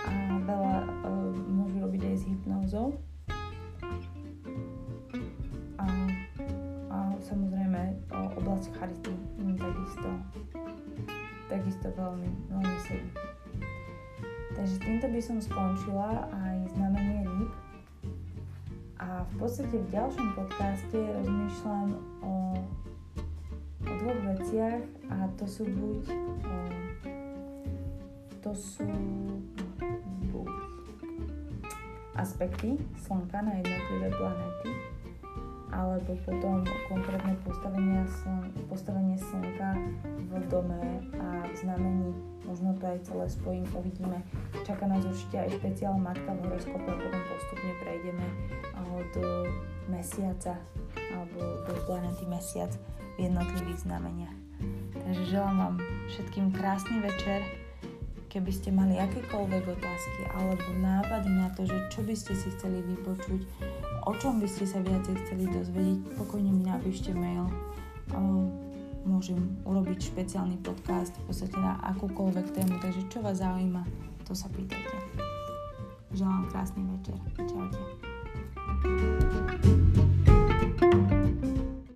a 0.07 0.13
veľa 0.47 0.77
o, 1.05 1.11
môžu 1.51 1.77
robiť 1.83 2.03
aj 2.07 2.15
s 2.17 2.25
hypnózou. 2.31 2.87
A, 5.77 5.87
a 6.91 6.99
samozrejme 7.21 8.01
oblasť 8.39 8.73
charity 8.79 9.13
takisto 9.57 10.09
takisto 11.47 11.87
veľmi, 11.95 12.31
veľmi 12.51 12.77
sedí. 12.87 13.11
Takže 14.57 14.77
týmto 14.83 15.07
by 15.13 15.21
som 15.23 15.39
skončila 15.39 16.27
aj 16.33 16.57
znamenie 16.75 17.23
rýb. 17.23 17.51
A 18.97 19.23
v 19.29 19.33
podstate 19.39 19.77
v 19.77 19.89
ďalšom 19.93 20.29
podcaste 20.35 20.97
rozmýšľam 20.97 21.89
o, 22.25 22.35
o 23.85 23.93
dvoch 24.03 24.21
veciach 24.35 24.83
a 25.13 25.17
to 25.37 25.45
sú 25.45 25.69
buď 25.69 26.03
o, 26.43 26.57
to 28.41 28.53
sú 28.57 28.89
aspekty 32.17 32.81
Slnka 33.05 33.45
na 33.45 33.53
jednotlivé 33.61 34.09
planéty 34.17 34.71
alebo 35.75 36.15
potom 36.25 36.63
konkrétne 36.89 37.35
postavenie, 37.43 38.01
sln, 38.07 38.49
postavenie 38.71 39.19
slnka 39.19 39.77
v 40.31 40.45
dome 40.47 40.81
a 41.19 41.43
v 41.43 41.55
znamení. 41.59 42.15
Možno 42.47 42.79
to 42.79 42.87
aj 42.87 43.03
celé 43.03 43.27
spojím, 43.27 43.67
uvidíme. 43.75 44.23
Čaká 44.63 44.87
nás 44.87 45.03
určite 45.03 45.43
aj 45.43 45.59
špeciál 45.59 45.99
Matka 45.99 46.31
v 46.39 46.47
horoskope 46.47 46.87
a 46.87 46.97
potom 46.97 47.23
postupne 47.27 47.73
prejdeme 47.83 48.27
do 49.13 49.47
mesiaca 49.91 50.57
alebo 51.15 51.39
do 51.69 51.75
planety 51.85 52.25
mesiac 52.27 52.73
v 53.19 53.29
jednotlivých 53.29 53.85
znameniach. 53.85 54.37
Takže 54.97 55.23
želám 55.29 55.57
vám 55.59 55.75
všetkým 56.09 56.47
krásny 56.55 56.97
večer. 57.05 57.66
Keby 58.37 58.53
ste 58.53 58.69
mali 58.69 59.01
akékoľvek 59.01 59.65
otázky 59.65 60.29
alebo 60.37 60.69
nápady 60.77 61.41
na 61.41 61.49
to, 61.57 61.65
že 61.65 61.73
čo 61.89 62.05
by 62.05 62.13
ste 62.13 62.37
si 62.37 62.53
chceli 62.53 62.85
vypočuť, 62.85 63.49
o 64.05 64.13
čom 64.21 64.37
by 64.37 64.45
ste 64.45 64.69
sa 64.69 64.85
viacej 64.85 65.17
chceli 65.25 65.49
dozvedieť, 65.49 66.21
pokojne 66.21 66.53
mi 66.53 66.69
napíšte 66.69 67.17
mail. 67.17 67.49
Môžem 69.09 69.41
urobiť 69.65 70.13
špeciálny 70.13 70.61
podcast 70.61 71.17
v 71.17 71.33
podstate 71.33 71.57
na 71.57 71.81
akúkoľvek 71.97 72.53
tému, 72.53 72.77
takže 72.77 73.09
čo 73.09 73.25
vás 73.25 73.41
zaujíma, 73.41 73.89
to 74.29 74.37
sa 74.37 74.53
pýtajte. 74.53 75.01
Želám 76.13 76.53
krásny 76.53 76.85
večer. 76.93 77.17
Čaute. 77.41 77.81
thank 78.85 79.33
you 79.33 79.46